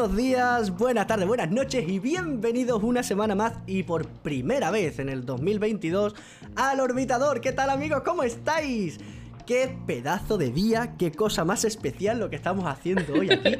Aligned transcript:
buenos 0.00 0.16
días, 0.16 0.78
buenas 0.78 1.06
tardes, 1.06 1.28
buenas 1.28 1.50
noches 1.50 1.86
y 1.86 1.98
bienvenidos 1.98 2.82
una 2.82 3.02
semana 3.02 3.34
más 3.34 3.52
y 3.66 3.82
por 3.82 4.06
primera 4.06 4.70
vez 4.70 4.98
en 4.98 5.10
el 5.10 5.26
2022 5.26 6.14
al 6.56 6.80
Orbitador. 6.80 7.42
¿Qué 7.42 7.52
tal 7.52 7.68
amigos? 7.68 8.00
¿Cómo 8.02 8.22
estáis? 8.22 8.98
Qué 9.46 9.76
pedazo 9.86 10.38
de 10.38 10.52
día, 10.52 10.94
qué 10.96 11.12
cosa 11.12 11.44
más 11.44 11.66
especial 11.66 12.18
lo 12.18 12.30
que 12.30 12.36
estamos 12.36 12.64
haciendo 12.64 13.12
hoy 13.12 13.30
aquí. 13.30 13.58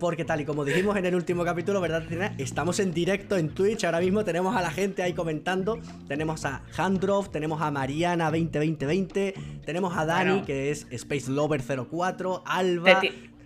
Porque 0.00 0.24
tal 0.24 0.40
y 0.40 0.44
como 0.44 0.64
dijimos 0.64 0.96
en 0.96 1.06
el 1.06 1.14
último 1.14 1.44
capítulo, 1.44 1.80
¿verdad, 1.80 2.02
Estamos 2.38 2.80
en 2.80 2.92
directo 2.92 3.36
en 3.36 3.50
Twitch, 3.50 3.84
ahora 3.84 4.00
mismo 4.00 4.24
tenemos 4.24 4.56
a 4.56 4.62
la 4.62 4.72
gente 4.72 5.04
ahí 5.04 5.12
comentando. 5.12 5.78
Tenemos 6.08 6.44
a 6.44 6.62
Handroff, 6.76 7.30
tenemos 7.30 7.62
a 7.62 7.70
Mariana 7.70 8.32
202020, 8.32 9.34
tenemos 9.64 9.96
a 9.96 10.04
Dani, 10.04 10.42
que 10.42 10.72
es 10.72 10.88
Space 10.90 11.30
Lover 11.30 11.62
04, 11.62 12.42
Alba 12.46 13.00
te 13.00 13.37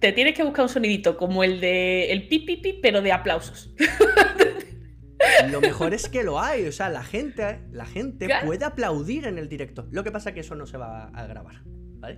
tienes 0.00 0.34
que 0.34 0.42
buscar 0.42 0.64
un 0.64 0.68
sonidito 0.68 1.16
como 1.16 1.44
el 1.44 1.60
de 1.60 2.12
el 2.12 2.28
pipipi, 2.28 2.74
pero 2.74 3.02
de 3.02 3.12
aplausos. 3.12 3.74
Lo 5.50 5.60
mejor 5.60 5.94
es 5.94 6.08
que 6.08 6.22
lo 6.22 6.40
hay, 6.40 6.66
o 6.66 6.72
sea, 6.72 6.88
la 6.88 7.02
gente, 7.02 7.60
la 7.72 7.86
gente 7.86 8.28
puede 8.44 8.64
aplaudir 8.64 9.26
en 9.26 9.38
el 9.38 9.48
directo. 9.48 9.86
Lo 9.90 10.04
que 10.04 10.12
pasa 10.12 10.30
es 10.30 10.34
que 10.34 10.40
eso 10.40 10.54
no 10.54 10.66
se 10.66 10.76
va 10.76 11.08
a 11.08 11.26
grabar. 11.26 11.62
¿Vale? 12.00 12.16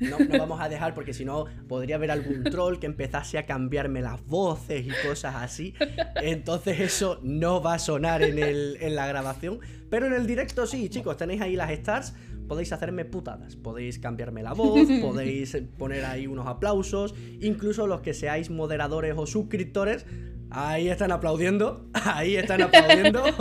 no, 0.00 0.18
no, 0.18 0.38
vamos 0.38 0.58
a 0.58 0.70
dejar 0.70 0.94
porque 0.94 1.12
si 1.12 1.26
no 1.26 1.44
podría 1.68 1.96
haber 1.96 2.10
algún 2.10 2.44
troll 2.44 2.78
que 2.78 2.86
empezase 2.86 3.36
a 3.36 3.44
cambiarme 3.44 4.00
las 4.00 4.24
voces 4.24 4.86
y 4.86 5.06
cosas 5.06 5.34
así. 5.36 5.74
Entonces 6.22 6.80
eso 6.80 7.20
no 7.22 7.60
va 7.60 7.74
a 7.74 7.78
sonar 7.78 8.22
en, 8.22 8.38
el, 8.38 8.78
en 8.80 8.96
la 8.96 9.06
grabación. 9.06 9.60
Pero 9.90 10.06
en 10.06 10.14
el 10.14 10.26
directo 10.26 10.66
sí, 10.66 10.88
chicos, 10.88 11.18
tenéis 11.18 11.42
ahí 11.42 11.56
las 11.56 11.70
stars 11.72 12.14
podéis 12.48 12.72
hacerme 12.72 13.04
putadas, 13.04 13.56
podéis 13.56 13.98
cambiarme 13.98 14.42
la 14.42 14.52
voz, 14.54 14.88
podéis 15.00 15.56
poner 15.78 16.04
ahí 16.04 16.26
unos 16.26 16.46
aplausos, 16.46 17.14
incluso 17.40 17.86
los 17.86 18.00
que 18.00 18.14
seáis 18.14 18.50
moderadores 18.50 19.14
o 19.16 19.26
suscriptores, 19.26 20.06
ahí 20.50 20.88
están 20.88 21.12
aplaudiendo, 21.12 21.88
ahí 21.94 22.36
están 22.36 22.62
aplaudiendo. 22.62 23.24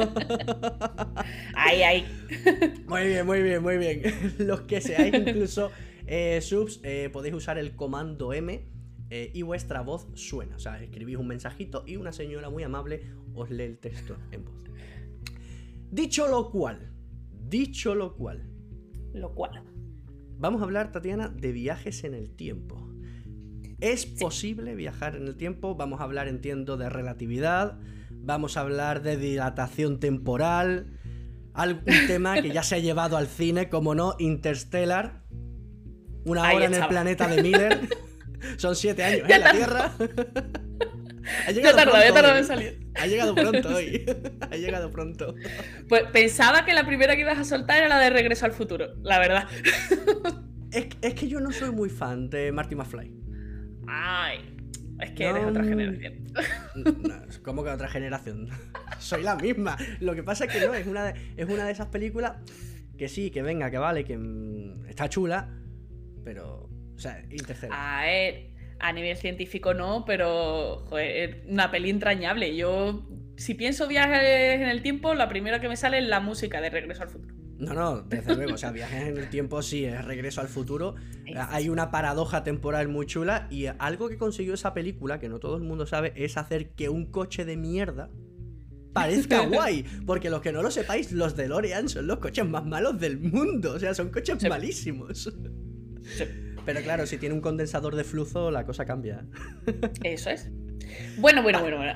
Ahí, 1.55 1.81
ahí. 1.81 2.05
Muy 2.87 3.07
bien, 3.07 3.25
muy 3.25 3.41
bien, 3.41 3.63
muy 3.63 3.77
bien. 3.77 4.01
Los 4.37 4.61
que 4.61 4.81
seáis 4.81 5.13
incluso 5.15 5.71
eh, 6.05 6.39
subs, 6.41 6.79
eh, 6.83 7.09
podéis 7.11 7.33
usar 7.33 7.57
el 7.57 7.75
comando 7.75 8.33
M. 8.33 8.67
Eh, 9.09 9.31
y 9.33 9.41
vuestra 9.43 9.81
voz 9.81 10.07
suena. 10.13 10.55
O 10.55 10.59
sea, 10.59 10.81
escribís 10.81 11.17
un 11.17 11.27
mensajito 11.27 11.83
y 11.87 11.95
una 11.95 12.11
señora 12.11 12.49
muy 12.49 12.63
amable 12.63 13.01
os 13.33 13.49
lee 13.49 13.63
el 13.63 13.77
texto 13.77 14.17
en 14.31 14.45
voz. 14.45 14.55
Dicho 15.91 16.27
lo 16.27 16.51
cual, 16.51 16.91
dicho 17.31 17.95
lo 17.95 18.15
cual, 18.15 18.43
lo 19.21 19.33
cual. 19.33 19.63
Vamos 20.37 20.61
a 20.61 20.65
hablar, 20.65 20.91
Tatiana, 20.91 21.29
de 21.29 21.51
viajes 21.51 22.03
en 22.03 22.13
el 22.13 22.29
tiempo. 22.29 22.89
¿Es 23.79 24.05
posible 24.05 24.75
viajar 24.75 25.15
en 25.15 25.27
el 25.27 25.35
tiempo? 25.35 25.75
Vamos 25.75 26.01
a 26.01 26.03
hablar, 26.03 26.27
entiendo, 26.27 26.77
de 26.77 26.89
relatividad. 26.89 27.79
Vamos 28.11 28.57
a 28.57 28.61
hablar 28.61 29.01
de 29.01 29.17
dilatación 29.17 29.99
temporal. 29.99 30.97
Algún 31.53 31.83
tema 32.07 32.41
que 32.41 32.51
ya 32.51 32.63
se 32.63 32.75
ha 32.75 32.79
llevado 32.79 33.17
al 33.17 33.27
cine, 33.27 33.69
como 33.69 33.95
no, 33.95 34.15
Interstellar. 34.19 35.23
Una 36.25 36.53
hora 36.53 36.65
en 36.65 36.73
el 36.73 36.87
planeta 36.87 37.27
de 37.27 37.43
Miller. 37.43 37.89
Son 38.57 38.75
siete 38.75 39.03
años 39.03 39.29
en 39.29 39.41
la 39.41 39.51
Tierra. 39.51 39.91
Ha 41.47 41.51
llegado 41.51 41.77
ya 41.77 41.83
tardado, 41.83 42.33
ya 42.33 42.37
en 42.37 42.45
salir. 42.45 42.87
Ha 42.95 43.07
llegado 43.07 43.35
pronto 43.35 43.75
hoy. 43.75 44.05
ha 44.51 44.55
llegado 44.55 44.91
pronto. 44.91 45.35
Pues 45.87 46.03
pensaba 46.11 46.65
que 46.65 46.73
la 46.73 46.85
primera 46.85 47.15
que 47.15 47.21
ibas 47.21 47.37
a 47.37 47.43
soltar 47.43 47.77
era 47.77 47.87
la 47.87 47.99
de 47.99 48.09
Regreso 48.09 48.45
al 48.45 48.51
Futuro, 48.51 48.95
la 49.01 49.19
verdad. 49.19 49.47
es, 50.71 51.13
que 51.13 51.27
yo 51.27 51.39
no 51.39 51.51
soy 51.51 51.71
muy 51.71 51.89
fan 51.89 52.29
de 52.29 52.51
Marty 52.51 52.75
McFly. 52.75 53.11
Ay. 53.87 54.55
Es 54.99 55.11
que 55.11 55.25
eres 55.25 55.43
otra 55.43 55.63
generación. 55.63 56.23
¿Cómo 57.43 57.63
que 57.63 57.69
otra 57.69 57.89
generación? 57.89 58.49
Soy 58.99 59.23
la 59.23 59.35
misma. 59.35 59.77
Lo 59.99 60.15
que 60.15 60.23
pasa 60.23 60.45
es 60.45 60.53
que 60.53 60.65
no, 60.65 60.73
es 60.73 60.87
una 60.87 61.03
de, 61.05 61.33
es 61.35 61.49
una 61.49 61.65
de 61.65 61.71
esas 61.73 61.87
películas 61.87 62.33
que 62.97 63.09
sí, 63.09 63.29
que 63.29 63.41
venga, 63.41 63.69
que 63.69 63.77
vale, 63.77 64.05
que 64.05 64.17
mm, 64.17 64.85
está 64.87 65.09
chula, 65.09 65.49
pero. 66.23 66.69
O 66.95 66.97
sea, 66.97 67.21
Interstellar. 67.29 67.77
A 67.77 68.05
ver, 68.05 68.54
a 68.79 68.91
nivel 68.93 69.17
científico 69.17 69.73
no, 69.73 70.05
pero 70.05 70.85
joder, 70.87 71.43
una 71.47 71.71
peli 71.71 71.89
entrañable. 71.89 72.55
Yo, 72.55 73.07
si 73.37 73.53
pienso 73.53 73.87
viajes 73.87 74.55
en 74.55 74.67
el 74.67 74.81
tiempo, 74.81 75.13
la 75.13 75.29
primera 75.29 75.59
que 75.59 75.67
me 75.67 75.77
sale 75.77 75.99
es 75.99 76.05
la 76.05 76.19
música 76.19 76.61
de 76.61 76.69
Regreso 76.69 77.03
al 77.03 77.09
Futuro. 77.09 77.35
No, 77.57 77.73
no, 77.73 78.01
desde 78.01 78.35
luego, 78.35 78.55
o 78.55 78.57
sea, 78.57 78.71
viajes 78.71 79.07
en 79.07 79.17
el 79.17 79.29
tiempo 79.29 79.61
sí, 79.61 79.85
es 79.85 80.03
regreso 80.03 80.41
al 80.41 80.49
futuro. 80.49 80.95
Hay 81.49 81.69
una 81.69 81.89
paradoja 81.89 82.43
temporal 82.43 82.89
muy 82.89 83.05
chula 83.05 83.47
y 83.49 83.67
algo 83.67 84.09
que 84.09 84.17
consiguió 84.17 84.53
esa 84.53 84.73
película, 84.73 85.19
que 85.19 85.29
no 85.29 85.39
todo 85.39 85.55
el 85.55 85.63
mundo 85.63 85.85
sabe, 85.85 86.11
es 86.17 86.35
hacer 86.35 86.71
que 86.71 86.89
un 86.89 87.05
coche 87.11 87.45
de 87.45 87.55
mierda 87.55 88.09
parezca 88.93 89.39
guay. 89.47 89.85
Porque 90.05 90.29
los 90.29 90.41
que 90.41 90.51
no 90.51 90.61
lo 90.61 90.69
sepáis, 90.69 91.13
los 91.13 91.37
DeLorean 91.37 91.87
son 91.87 92.07
los 92.07 92.19
coches 92.19 92.45
más 92.45 92.65
malos 92.65 92.99
del 92.99 93.19
mundo. 93.19 93.73
O 93.73 93.79
sea, 93.79 93.93
son 93.93 94.09
coches 94.09 94.43
malísimos. 94.49 95.33
Pero 96.65 96.81
claro, 96.81 97.05
si 97.05 97.17
tiene 97.17 97.35
un 97.35 97.41
condensador 97.41 97.95
de 97.95 98.03
flujo, 98.03 98.51
la 98.51 98.65
cosa 98.65 98.85
cambia. 98.85 99.25
Eso 100.03 100.29
es. 100.29 100.49
Bueno, 101.17 101.43
bueno, 101.43 101.61
bueno, 101.61 101.77
bueno. 101.77 101.93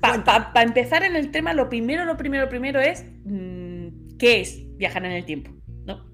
Para 0.00 0.22
ah, 0.26 0.62
empezar 0.62 1.02
en 1.02 1.16
el 1.16 1.30
tema, 1.30 1.52
lo 1.52 1.68
primero, 1.68 2.04
lo 2.04 2.16
primero, 2.16 2.44
lo 2.44 2.48
primero 2.48 2.80
es 2.80 3.04
mm, 3.24 4.16
¿qué 4.18 4.40
es 4.40 4.76
viajar 4.76 5.04
en 5.04 5.12
el 5.12 5.24
tiempo? 5.24 5.50
¿No? 5.86 6.06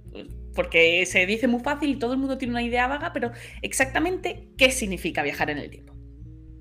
Porque 0.55 1.05
se 1.06 1.27
dice 1.27 1.49
muy 1.49 1.60
fácil 1.60 1.91
y 1.91 1.97
todo 1.97 2.12
el 2.12 2.19
mundo 2.19 2.38
tiene 2.38 2.53
una 2.53 2.62
idea 2.62 2.87
vaga, 2.87 3.12
pero 3.12 3.31
exactamente 3.62 4.49
¿qué 4.56 4.71
significa 4.71 5.22
viajar 5.22 5.50
en 5.50 5.59
el 5.59 5.71
tiempo? 5.71 5.94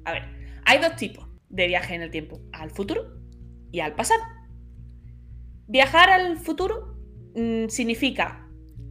A 0.05 0.11
ver, 0.11 0.23
hay 0.65 0.79
dos 0.79 0.95
tipos 0.95 1.27
de 1.50 1.67
viaje 1.67 1.95
en 1.95 2.01
el 2.01 2.11
tiempo, 2.11 2.41
al 2.51 2.71
futuro 2.71 3.21
y 3.71 3.79
al 3.79 3.95
pasado. 3.95 4.21
Viajar 5.67 6.09
al 6.09 6.38
futuro 6.38 6.97
mm, 7.35 7.67
significa 7.69 8.42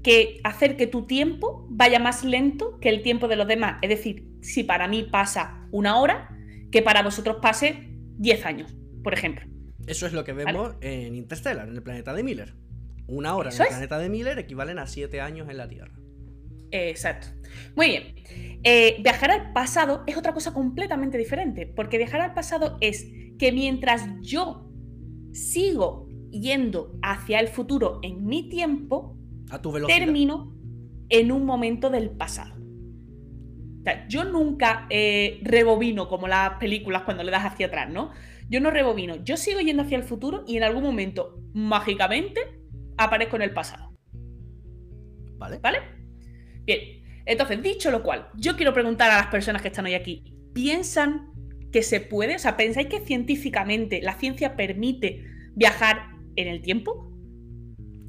que 0.03 0.41
hacer 0.45 0.77
que 0.77 0.87
tu 0.87 1.07
tiempo 1.07 1.67
vaya 1.71 1.99
más 1.99 2.25
lento 2.25 2.79
que 2.81 2.89
el 2.89 3.03
tiempo 3.03 3.29
de 3.29 3.37
los 3.37 3.47
demás. 3.47 3.79
Es 3.83 3.89
decir, 3.89 4.27
si 4.41 4.65
para 4.65 4.89
mí 4.89 5.05
pasa 5.05 5.67
una 5.71 5.99
hora, 5.99 6.29
que 6.71 6.83
para 6.83 7.03
vosotros 7.03 7.37
pase 7.41 7.89
10 8.19 8.47
años, 8.47 8.77
por 9.05 9.15
ejemplo. 9.15 9.47
Eso 9.87 10.07
es 10.07 10.13
lo 10.13 10.25
que 10.25 10.33
vemos 10.33 10.75
en 10.81 11.15
Interstellar, 11.15 11.69
en 11.69 11.75
el 11.75 11.83
planeta 11.83 12.15
de 12.15 12.23
Miller. 12.23 12.55
Una 13.07 13.37
hora 13.37 13.51
en 13.51 13.61
el 13.61 13.69
planeta 13.69 13.99
de 13.99 14.09
Miller 14.09 14.39
equivalen 14.39 14.79
a 14.79 14.87
7 14.87 15.21
años 15.21 15.49
en 15.49 15.57
la 15.57 15.69
Tierra. 15.69 15.93
Exacto. 16.71 17.29
Muy 17.77 17.89
bien. 17.89 18.15
Eh, 18.65 18.97
viajar 19.03 19.31
al 19.31 19.53
pasado 19.53 20.05
es 20.07 20.17
otra 20.17 20.33
cosa 20.33 20.53
completamente 20.53 21.19
diferente, 21.19 21.67
porque 21.67 21.99
viajar 21.99 22.21
al 22.21 22.35
pasado 22.35 22.79
es 22.81 23.07
que 23.39 23.53
mientras 23.53 24.03
yo 24.21 24.71
sigo 25.33 26.09
yendo 26.31 26.99
hacia 27.03 27.41
el 27.41 27.49
futuro 27.49 28.01
en 28.03 28.25
mi 28.25 28.49
tiempo, 28.49 29.19
termino 29.87 30.55
en 31.09 31.33
un 31.33 31.45
momento 31.45 31.91
del 31.91 32.11
pasado. 32.11 32.57
yo 34.09 34.25
nunca 34.25 34.87
eh, 34.91 35.41
rebobino 35.43 36.09
como 36.09 36.29
las 36.29 36.55
películas 36.59 37.03
cuando 37.03 37.23
le 37.25 37.31
das 37.31 37.45
hacia 37.45 37.67
atrás, 37.67 37.91
¿no? 37.91 38.13
Yo 38.49 38.61
no 38.61 38.71
rebobino, 38.71 39.17
yo 39.25 39.37
sigo 39.37 39.61
yendo 39.61 39.83
hacia 39.83 39.99
el 39.99 40.05
futuro 40.05 40.45
y 40.47 40.57
en 40.57 40.63
algún 40.63 40.83
momento, 40.83 41.39
mágicamente, 41.53 42.41
aparezco 42.97 43.37
en 43.37 43.43
el 43.43 43.53
pasado. 43.53 43.93
¿Vale? 45.39 45.59
¿Vale? 45.59 45.79
Bien, 46.65 47.03
entonces, 47.27 47.63
dicho 47.63 47.91
lo 47.91 48.03
cual, 48.03 48.29
yo 48.37 48.57
quiero 48.57 48.73
preguntar 48.73 49.11
a 49.11 49.17
las 49.17 49.27
personas 49.29 49.63
que 49.63 49.69
están 49.69 49.87
hoy 49.87 49.95
aquí, 49.95 50.25
¿piensan 50.55 51.33
que 51.73 51.83
se 51.83 52.01
puede? 52.01 52.37
O 52.37 52.39
sea, 52.39 52.57
¿pensáis 52.57 52.89
que 52.89 53.01
científicamente 53.01 54.01
la 54.03 54.15
ciencia 54.15 54.57
permite 54.57 55.25
viajar 55.55 56.11
en 56.37 56.49
el 56.49 56.63
tiempo? 56.63 57.11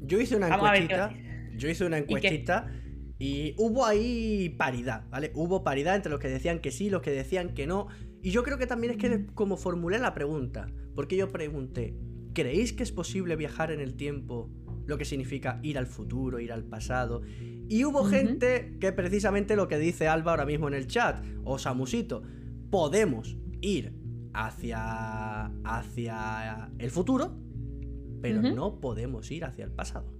Yo 0.02 0.20
hice 0.20 0.36
una 0.36 0.48
encuestita 0.48 1.10
yo 1.56 1.68
hice 1.68 1.84
una 1.84 1.98
encuestita 1.98 2.70
y, 3.18 3.54
hubo 3.58 3.86
ahí 3.86 4.54
paridad, 4.58 5.04
¿vale? 5.10 5.32
Hubo 5.34 5.62
paridad 5.62 5.96
entre 5.96 6.10
los 6.10 6.20
que 6.20 6.28
decían 6.28 6.58
que 6.60 6.70
sí, 6.70 6.90
los 6.90 7.00
que 7.00 7.10
decían 7.10 7.54
que 7.54 7.66
no. 7.66 7.86
Y 8.22 8.30
yo 8.30 8.42
creo 8.42 8.58
que 8.58 8.66
también 8.66 8.92
es 8.92 8.98
que 8.98 9.26
como 9.34 9.56
formulé 9.56 9.98
la 9.98 10.14
pregunta, 10.14 10.66
porque 10.94 11.16
yo 11.16 11.30
pregunté, 11.30 11.96
¿creéis 12.34 12.72
que 12.72 12.82
es 12.82 12.92
posible 12.92 13.36
viajar 13.36 13.70
en 13.70 13.80
el 13.80 13.94
tiempo? 13.94 14.50
Lo 14.86 14.98
que 14.98 15.04
significa 15.04 15.60
ir 15.62 15.78
al 15.78 15.86
futuro, 15.86 16.40
ir 16.40 16.52
al 16.52 16.64
pasado. 16.64 17.22
Y 17.68 17.84
hubo 17.84 18.04
gente 18.04 18.76
que 18.80 18.92
precisamente 18.92 19.56
lo 19.56 19.68
que 19.68 19.78
dice 19.78 20.08
Alba 20.08 20.32
ahora 20.32 20.44
mismo 20.44 20.68
en 20.68 20.74
el 20.74 20.86
chat, 20.86 21.24
o 21.44 21.58
Samusito, 21.58 22.22
podemos 22.70 23.38
ir 23.62 23.94
hacia, 24.34 25.46
hacia 25.64 26.70
el 26.78 26.90
futuro, 26.90 27.38
pero 28.20 28.42
no 28.42 28.80
podemos 28.80 29.30
ir 29.30 29.44
hacia 29.44 29.64
el 29.64 29.70
pasado. 29.70 30.13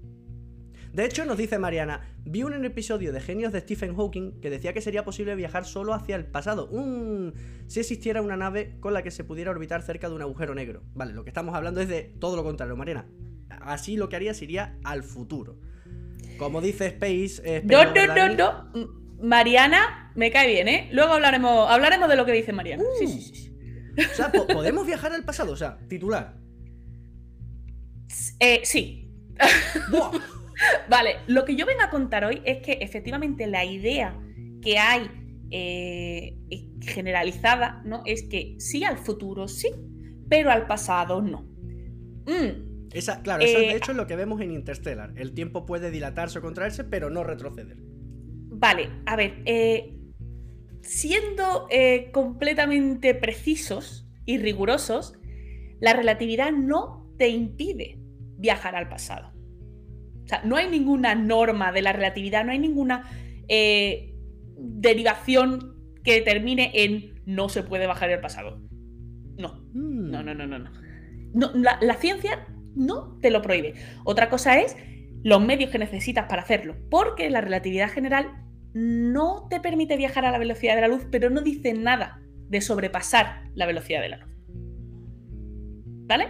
De 0.94 1.04
hecho, 1.04 1.24
nos 1.24 1.36
dice 1.36 1.58
Mariana, 1.58 2.02
vi 2.24 2.44
un 2.44 2.64
episodio 2.64 3.12
de 3.12 3.20
Genios 3.20 3.52
de 3.52 3.60
Stephen 3.60 3.96
Hawking 3.96 4.40
que 4.40 4.48
decía 4.48 4.72
que 4.72 4.80
sería 4.80 5.04
posible 5.04 5.34
viajar 5.34 5.64
solo 5.64 5.92
hacia 5.92 6.14
el 6.14 6.24
pasado. 6.24 6.70
si 7.66 7.80
existiera 7.80 8.22
una 8.22 8.36
nave 8.36 8.76
con 8.78 8.94
la 8.94 9.02
que 9.02 9.10
se 9.10 9.24
pudiera 9.24 9.50
orbitar 9.50 9.82
cerca 9.82 10.08
de 10.08 10.14
un 10.14 10.22
agujero 10.22 10.54
negro. 10.54 10.84
Vale, 10.94 11.12
lo 11.12 11.24
que 11.24 11.30
estamos 11.30 11.56
hablando 11.56 11.80
es 11.80 11.88
de 11.88 12.14
todo 12.20 12.36
lo 12.36 12.44
contrario, 12.44 12.76
Mariana. 12.76 13.08
Así 13.48 13.96
lo 13.96 14.08
que 14.08 14.14
haría 14.14 14.34
sería 14.34 14.78
al 14.84 15.02
futuro. 15.02 15.58
Como 16.38 16.60
dice 16.60 16.86
Space... 16.86 17.62
no, 17.64 17.92
no, 17.92 18.14
no, 18.14 18.34
no. 18.36 19.04
Mariana 19.20 20.12
me 20.14 20.30
cae 20.30 20.46
bien, 20.46 20.68
¿eh? 20.68 20.88
Luego 20.92 21.14
hablaremos, 21.14 21.68
hablaremos 21.68 22.08
de 22.08 22.14
lo 22.14 22.24
que 22.24 22.32
dice 22.32 22.52
Mariana. 22.52 22.84
sí, 23.00 23.08
sí, 23.08 23.34
sí. 23.34 23.50
O 23.98 24.14
sea, 24.14 24.30
podemos 24.30 24.86
viajar 24.86 25.12
al 25.12 25.24
pasado, 25.24 25.52
o 25.52 25.56
sea, 25.56 25.76
titular. 25.88 26.36
Eh, 28.38 28.60
sí. 28.62 29.10
vale, 30.88 31.16
lo 31.26 31.44
que 31.44 31.56
yo 31.56 31.66
vengo 31.66 31.82
a 31.82 31.90
contar 31.90 32.24
hoy 32.24 32.42
es 32.44 32.58
que 32.58 32.72
efectivamente 32.80 33.46
la 33.46 33.64
idea 33.64 34.18
que 34.62 34.78
hay 34.78 35.10
eh, 35.50 36.36
generalizada, 36.80 37.82
¿no? 37.84 38.02
Es 38.06 38.24
que 38.24 38.56
sí 38.58 38.82
al 38.82 38.98
futuro 38.98 39.46
sí, 39.46 39.70
pero 40.28 40.50
al 40.50 40.66
pasado 40.66 41.22
no. 41.22 41.42
Mm. 42.26 42.88
Esa, 42.92 43.22
claro, 43.22 43.44
eso 43.44 43.58
de 43.58 43.66
eh, 43.66 43.76
hecho 43.76 43.92
es 43.92 43.96
lo 43.96 44.06
que 44.06 44.16
vemos 44.16 44.40
en 44.40 44.52
Interstellar. 44.52 45.12
El 45.16 45.34
tiempo 45.34 45.66
puede 45.66 45.90
dilatarse 45.90 46.38
o 46.38 46.42
contraerse, 46.42 46.84
pero 46.84 47.10
no 47.10 47.24
retroceder. 47.24 47.76
Vale, 47.78 48.88
a 49.06 49.16
ver, 49.16 49.42
eh, 49.44 49.96
siendo 50.80 51.68
completamente 52.12 53.14
precisos 53.14 54.08
y 54.24 54.38
rigurosos, 54.38 55.18
la 55.80 55.92
relatividad 55.92 56.52
no 56.52 57.12
te 57.18 57.28
impide 57.28 57.98
viajar 58.38 58.76
al 58.76 58.88
pasado. 58.88 59.33
O 60.24 60.28
sea, 60.28 60.42
no 60.44 60.56
hay 60.56 60.68
ninguna 60.68 61.14
norma 61.14 61.72
de 61.72 61.82
la 61.82 61.92
relatividad, 61.92 62.44
no 62.44 62.52
hay 62.52 62.58
ninguna 62.58 63.08
derivación 64.56 65.74
que 66.02 66.20
termine 66.20 66.70
en 66.74 67.14
no 67.26 67.48
se 67.48 67.62
puede 67.62 67.86
bajar 67.86 68.10
el 68.10 68.20
pasado. 68.20 68.60
No. 69.38 69.54
Hmm. 69.72 70.10
No, 70.10 70.22
no, 70.22 70.34
no, 70.34 70.46
no, 70.46 70.58
no. 70.58 70.70
la, 71.54 71.94
ciencia 71.94 72.46
no 72.74 73.18
te 73.20 73.30
lo 73.30 73.42
prohíbe. 73.42 73.74
Otra 74.04 74.28
cosa 74.28 74.58
es 74.58 74.76
los 75.22 75.44
medios 75.44 75.70
que 75.70 75.78
necesitas 75.78 76.26
para 76.28 76.42
hacerlo. 76.42 76.76
Porque 76.90 77.30
la 77.30 77.40
relatividad 77.40 77.90
general 77.90 78.30
no 78.74 79.46
te 79.48 79.60
permite 79.60 79.96
viajar 79.96 80.24
a 80.24 80.30
la 80.30 80.38
velocidad 80.38 80.74
de 80.74 80.82
la 80.82 80.88
luz, 80.88 81.06
pero 81.10 81.30
no 81.30 81.40
dice 81.40 81.72
nada 81.74 82.20
de 82.48 82.60
sobrepasar 82.60 83.44
la 83.54 83.66
velocidad 83.66 84.02
de 84.02 84.08
la 84.10 84.16
luz. 84.18 84.30
¿Vale? 86.06 86.28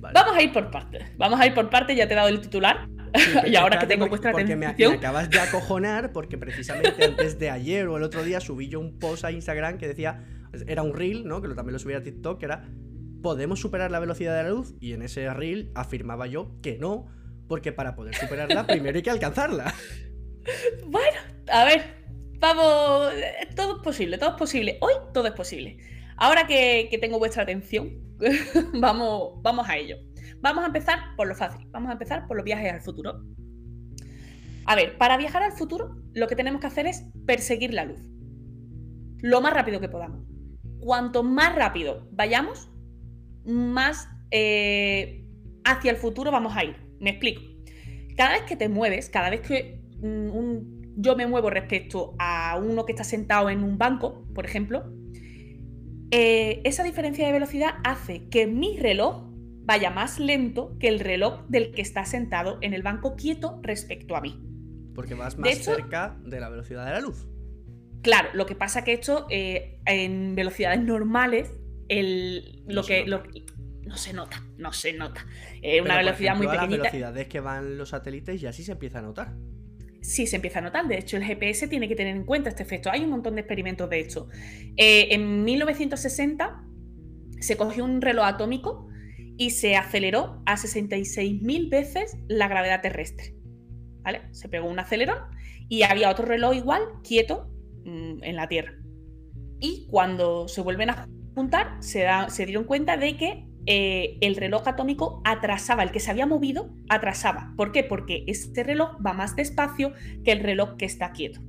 Vamos 0.00 0.36
a 0.36 0.42
ir 0.42 0.52
por 0.52 0.70
partes. 0.70 1.04
Vamos 1.16 1.40
a 1.40 1.46
ir 1.46 1.54
por 1.54 1.70
partes, 1.70 1.96
ya 1.96 2.08
te 2.08 2.14
he 2.14 2.16
dado 2.16 2.28
el 2.28 2.40
titular. 2.40 2.88
Y 3.46 3.56
ahora 3.56 3.78
que 3.78 3.86
tengo 3.86 4.08
vuestra 4.08 4.32
porque 4.32 4.52
atención... 4.52 4.92
me, 4.92 4.96
acabas 4.98 5.30
de 5.30 5.40
acojonar 5.40 6.12
porque 6.12 6.38
precisamente 6.38 7.04
antes 7.04 7.38
de 7.38 7.50
ayer 7.50 7.86
o 7.88 7.96
el 7.96 8.02
otro 8.02 8.22
día 8.22 8.40
subí 8.40 8.68
yo 8.68 8.80
un 8.80 8.98
post 8.98 9.24
a 9.24 9.32
Instagram 9.32 9.78
que 9.78 9.88
decía, 9.88 10.24
era 10.66 10.82
un 10.82 10.94
reel, 10.94 11.26
¿no? 11.26 11.42
Que 11.42 11.48
también 11.48 11.72
lo 11.72 11.78
subí 11.78 11.94
a 11.94 12.02
TikTok, 12.02 12.38
que 12.38 12.46
era, 12.46 12.68
¿podemos 13.22 13.60
superar 13.60 13.90
la 13.90 14.00
velocidad 14.00 14.36
de 14.36 14.42
la 14.42 14.50
luz? 14.50 14.74
Y 14.80 14.92
en 14.92 15.02
ese 15.02 15.32
reel 15.32 15.70
afirmaba 15.74 16.26
yo 16.26 16.60
que 16.62 16.78
no, 16.78 17.06
porque 17.48 17.72
para 17.72 17.94
poder 17.94 18.14
superarla 18.14 18.66
primero 18.66 18.96
hay 18.96 19.02
que 19.02 19.10
alcanzarla. 19.10 19.74
Bueno, 20.86 21.18
a 21.48 21.64
ver, 21.64 21.82
vamos, 22.38 23.12
todo 23.54 23.76
es 23.76 23.82
posible, 23.82 24.18
todo 24.18 24.30
es 24.30 24.36
posible. 24.36 24.78
Hoy 24.80 24.92
todo 25.12 25.26
es 25.26 25.32
posible. 25.34 25.78
Ahora 26.16 26.46
que, 26.46 26.88
que 26.90 26.98
tengo 26.98 27.18
vuestra 27.18 27.42
atención, 27.42 27.90
vamos, 28.74 29.42
vamos 29.42 29.68
a 29.68 29.76
ello. 29.76 29.96
Vamos 30.40 30.64
a 30.64 30.68
empezar 30.68 30.98
por 31.16 31.28
lo 31.28 31.34
fácil, 31.34 31.66
vamos 31.70 31.90
a 31.90 31.92
empezar 31.92 32.26
por 32.26 32.36
los 32.36 32.44
viajes 32.44 32.72
al 32.72 32.80
futuro. 32.80 33.22
A 34.64 34.76
ver, 34.76 34.96
para 34.98 35.16
viajar 35.16 35.42
al 35.42 35.52
futuro 35.52 35.96
lo 36.14 36.26
que 36.28 36.36
tenemos 36.36 36.60
que 36.60 36.66
hacer 36.66 36.86
es 36.86 37.04
perseguir 37.26 37.74
la 37.74 37.84
luz. 37.84 38.00
Lo 39.18 39.40
más 39.40 39.52
rápido 39.52 39.80
que 39.80 39.88
podamos. 39.88 40.26
Cuanto 40.80 41.22
más 41.22 41.54
rápido 41.54 42.08
vayamos, 42.12 42.70
más 43.44 44.08
eh, 44.30 45.26
hacia 45.64 45.90
el 45.90 45.96
futuro 45.96 46.30
vamos 46.30 46.56
a 46.56 46.64
ir. 46.64 46.76
Me 47.00 47.10
explico. 47.10 47.42
Cada 48.16 48.32
vez 48.32 48.42
que 48.42 48.56
te 48.56 48.68
mueves, 48.68 49.08
cada 49.08 49.30
vez 49.30 49.40
que 49.40 49.80
mm, 50.00 50.82
yo 50.96 51.16
me 51.16 51.26
muevo 51.26 51.50
respecto 51.50 52.14
a 52.18 52.60
uno 52.62 52.84
que 52.84 52.92
está 52.92 53.04
sentado 53.04 53.50
en 53.50 53.62
un 53.62 53.78
banco, 53.78 54.24
por 54.34 54.44
ejemplo, 54.44 54.92
eh, 56.10 56.60
esa 56.64 56.82
diferencia 56.82 57.26
de 57.26 57.32
velocidad 57.32 57.76
hace 57.84 58.28
que 58.28 58.46
mi 58.46 58.76
reloj 58.76 59.31
vaya 59.64 59.90
más 59.90 60.18
lento 60.18 60.76
que 60.78 60.88
el 60.88 61.00
reloj 61.00 61.46
del 61.48 61.72
que 61.72 61.82
está 61.82 62.04
sentado 62.04 62.58
en 62.60 62.74
el 62.74 62.82
banco 62.82 63.16
quieto 63.16 63.60
respecto 63.62 64.16
a 64.16 64.20
mí. 64.20 64.40
Porque 64.94 65.14
vas 65.14 65.38
más 65.38 65.58
cerca 65.58 66.18
de 66.24 66.40
la 66.40 66.48
velocidad 66.48 66.84
de 66.84 66.92
la 66.92 67.00
luz. 67.00 67.26
Claro, 68.02 68.28
lo 68.34 68.46
que 68.46 68.54
pasa 68.54 68.84
que 68.84 68.92
esto 68.92 69.26
eh, 69.30 69.78
en 69.86 70.34
velocidades 70.34 70.80
normales, 70.80 71.50
el, 71.88 72.64
lo 72.66 72.82
que, 72.84 73.06
no 73.84 73.96
se 73.96 74.12
nota, 74.12 74.42
no 74.58 74.72
se 74.72 74.92
nota. 74.92 75.26
Eh, 75.60 75.80
una 75.80 75.96
velocidad 75.96 76.36
muy 76.36 76.46
pequeñita. 76.46 76.68
las 76.68 76.92
velocidades 76.92 77.28
que 77.28 77.40
van 77.40 77.78
los 77.78 77.90
satélites 77.90 78.42
y 78.42 78.46
así 78.46 78.64
se 78.64 78.72
empieza 78.72 78.98
a 78.98 79.02
notar. 79.02 79.34
Sí, 80.00 80.26
se 80.26 80.36
empieza 80.36 80.58
a 80.58 80.62
notar. 80.62 80.88
De 80.88 80.98
hecho, 80.98 81.16
el 81.16 81.24
GPS 81.24 81.68
tiene 81.68 81.88
que 81.88 81.94
tener 81.94 82.16
en 82.16 82.24
cuenta 82.24 82.48
este 82.48 82.64
efecto. 82.64 82.90
Hay 82.90 83.04
un 83.04 83.10
montón 83.10 83.36
de 83.36 83.42
experimentos 83.42 83.88
de 83.88 84.00
hecho. 84.00 84.28
Eh, 84.76 85.08
en 85.10 85.44
1960 85.44 86.64
se 87.38 87.56
cogió 87.56 87.84
un 87.84 88.00
reloj 88.00 88.24
atómico 88.26 88.88
y 89.36 89.50
se 89.50 89.76
aceleró 89.76 90.42
a 90.46 90.56
66.000 90.56 91.70
veces 91.70 92.16
la 92.28 92.48
gravedad 92.48 92.80
terrestre. 92.80 93.34
¿Vale? 94.02 94.22
Se 94.32 94.48
pegó 94.48 94.68
un 94.68 94.78
acelerón 94.78 95.18
y 95.68 95.82
había 95.82 96.10
otro 96.10 96.26
reloj 96.26 96.54
igual, 96.54 96.82
quieto, 97.02 97.50
mm, 97.84 98.22
en 98.22 98.36
la 98.36 98.48
Tierra. 98.48 98.74
Y 99.60 99.86
cuando 99.90 100.48
se 100.48 100.60
vuelven 100.60 100.90
a 100.90 101.08
juntar, 101.34 101.76
se, 101.80 102.06
dieron 102.46 102.64
cuenta 102.64 102.96
de 102.96 103.16
que 103.16 103.46
eh, 103.66 104.18
el 104.20 104.34
reloj 104.34 104.66
atómico 104.66 105.22
atrasaba, 105.24 105.84
el 105.84 105.92
que 105.92 106.00
se 106.00 106.10
había 106.10 106.26
movido 106.26 106.74
atrasaba. 106.88 107.54
¿Por 107.56 107.70
qué? 107.70 107.84
Porque 107.84 108.24
este 108.26 108.64
reloj 108.64 108.96
va 109.04 109.12
más 109.12 109.36
despacio 109.36 109.92
que 110.24 110.32
el 110.32 110.40
reloj 110.40 110.76
que 110.76 110.84
está 110.84 111.12
quieto. 111.12 111.40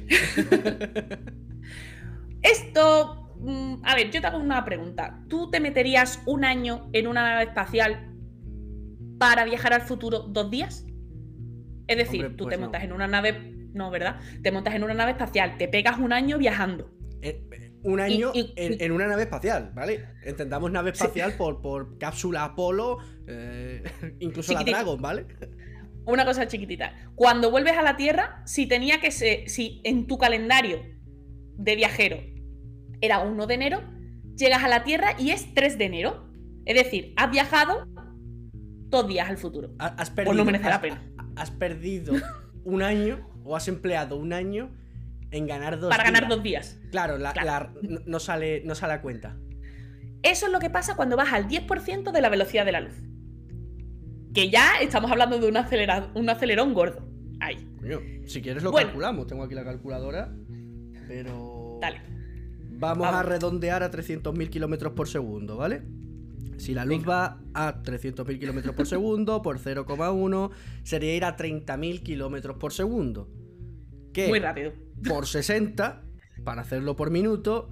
Esto, 2.42 3.34
mm, 3.40 3.76
a 3.82 3.94
ver, 3.94 4.10
yo 4.10 4.20
te 4.20 4.26
hago 4.26 4.38
una 4.38 4.64
pregunta. 4.64 5.22
¿Tú 5.28 5.50
te 5.50 5.60
meterías 5.60 6.22
un 6.26 6.44
año 6.44 6.88
en 6.92 7.06
una 7.06 7.22
nave 7.22 7.44
espacial 7.44 8.12
para 9.18 9.44
viajar 9.44 9.72
al 9.74 9.82
futuro 9.82 10.20
dos 10.20 10.50
días? 10.50 10.86
Es 11.86 11.96
decir, 11.96 12.36
tú 12.36 12.44
te 12.44 12.50
pues 12.50 12.60
montas 12.60 12.82
en 12.82 12.92
una 12.92 13.06
nave, 13.06 13.68
no, 13.72 13.90
¿verdad? 13.90 14.20
Te 14.42 14.50
montas 14.50 14.74
en 14.74 14.82
una 14.82 14.94
nave 14.94 15.12
espacial, 15.12 15.56
te 15.58 15.68
pegas 15.68 15.98
un 15.98 16.12
año 16.12 16.38
viajando. 16.38 16.90
Eh, 17.22 17.42
un 17.82 18.00
año 18.00 18.32
en, 18.34 18.92
una 18.92 19.06
nave 19.06 19.22
espacial, 19.22 19.70
¿vale? 19.74 20.04
Entendamos 20.24 20.70
nave 20.72 20.90
espacial 20.90 21.34
por, 21.36 21.60
por 21.60 21.98
cápsula 21.98 22.44
Apolo, 22.44 22.98
eh, 23.28 23.84
incluso 24.20 24.52
la 24.52 24.64
Dragon, 24.64 25.00
¿vale? 25.00 25.26
Una 26.06 26.24
cosa 26.24 26.46
chiquitita. 26.46 26.94
Cuando 27.14 27.50
vuelves 27.50 27.76
a 27.76 27.82
la 27.82 27.96
Tierra, 27.96 28.42
si 28.46 28.66
tenía 28.66 29.00
que 29.00 29.10
ser, 29.10 29.48
si 29.48 29.80
en 29.84 30.06
tu 30.06 30.18
calendario 30.18 30.82
de 31.56 31.76
viajero 31.76 32.18
era 33.00 33.20
1 33.20 33.46
de 33.46 33.54
enero, 33.54 33.82
llegas 34.36 34.64
a 34.64 34.68
la 34.68 34.84
Tierra 34.84 35.14
y 35.18 35.30
es 35.30 35.52
3 35.54 35.78
de 35.78 35.84
enero. 35.84 36.30
Es 36.64 36.76
decir, 36.76 37.12
has 37.16 37.30
viajado 37.30 37.86
dos 38.88 39.08
días 39.08 39.28
al 39.28 39.38
futuro. 39.38 39.74
Has 39.78 40.10
perdido, 40.10 40.32
pues 40.32 40.38
no 40.38 40.44
merece 40.44 40.68
la 40.68 40.80
pena. 40.80 41.02
Has 41.36 41.50
perdido 41.50 42.14
un 42.64 42.82
año 42.82 43.28
o 43.44 43.56
has 43.56 43.68
empleado 43.68 44.16
un 44.16 44.32
año 44.32 44.70
en 45.30 45.46
ganar 45.46 45.78
dos 45.78 45.90
Para 45.90 46.04
ganar 46.04 46.28
dos 46.28 46.42
días. 46.42 46.78
Claro, 46.90 47.18
no, 47.18 48.20
sale, 48.20 48.62
no 48.64 48.74
sale 48.74 48.94
a 48.94 49.02
cuenta. 49.02 49.36
Eso 50.22 50.46
es 50.46 50.52
lo 50.52 50.58
que 50.58 50.70
pasa 50.70 50.96
cuando 50.96 51.16
vas 51.16 51.32
al 51.32 51.46
10% 51.46 52.10
de 52.10 52.20
la 52.20 52.28
velocidad 52.28 52.64
de 52.64 52.72
la 52.72 52.80
luz. 52.80 52.94
Que 54.36 54.50
ya 54.50 54.80
estamos 54.82 55.10
hablando 55.10 55.38
de 55.38 55.48
un, 55.48 55.56
un 56.14 56.28
acelerón 56.28 56.74
gordo. 56.74 57.08
Ahí. 57.40 57.56
si 58.26 58.42
quieres 58.42 58.62
lo 58.62 58.70
calculamos. 58.70 59.26
Tengo 59.26 59.42
aquí 59.42 59.54
la 59.54 59.64
calculadora. 59.64 60.30
Pero. 61.08 61.78
Dale. 61.80 62.02
Vamos, 62.72 63.06
a 63.06 63.22
redondear 63.22 63.82
a 63.82 63.90
300.000 63.90 64.50
kilómetros 64.50 64.92
por 64.92 65.08
segundo, 65.08 65.56
¿vale? 65.56 65.84
Si 66.58 66.74
la 66.74 66.84
luz 66.84 67.08
va 67.08 67.40
a 67.54 67.82
300.000 67.82 68.38
kilómetros 68.38 68.74
por 68.74 68.86
segundo, 68.86 69.40
por 69.42 69.58
0,1, 69.58 70.50
sería 70.82 71.16
ir 71.16 71.24
a 71.24 71.34
30.000 71.34 72.02
kilómetros 72.02 72.58
por 72.58 72.74
segundo. 72.74 73.30
Que 74.12 74.28
Muy 74.28 74.40
rápido. 74.40 74.74
Por 75.08 75.26
60, 75.26 76.04
para 76.44 76.60
hacerlo 76.60 76.94
por 76.94 77.10
minuto, 77.10 77.70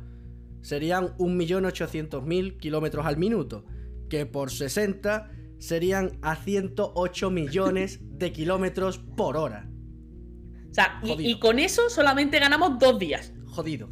serían 0.63 1.09
1.800.000 1.19 2.57
kilómetros 2.57 3.05
al 3.05 3.19
minuto. 3.19 3.67
Que 4.09 4.25
por 4.25 4.51
60 4.51 5.31
serían 5.59 6.19
a 6.23 6.37
108 6.37 7.31
millones 7.31 8.01
de 8.03 8.33
kilómetros 8.33 8.99
por 8.99 9.37
hora. 9.37 9.69
O 10.71 10.75
sea, 10.75 11.01
y, 11.03 11.39
con 11.39 11.59
eso 11.59 11.89
solamente 11.89 12.39
ganamos 12.39 12.79
dos 12.79 12.99
días. 12.99 13.33
Jodido. 13.47 13.89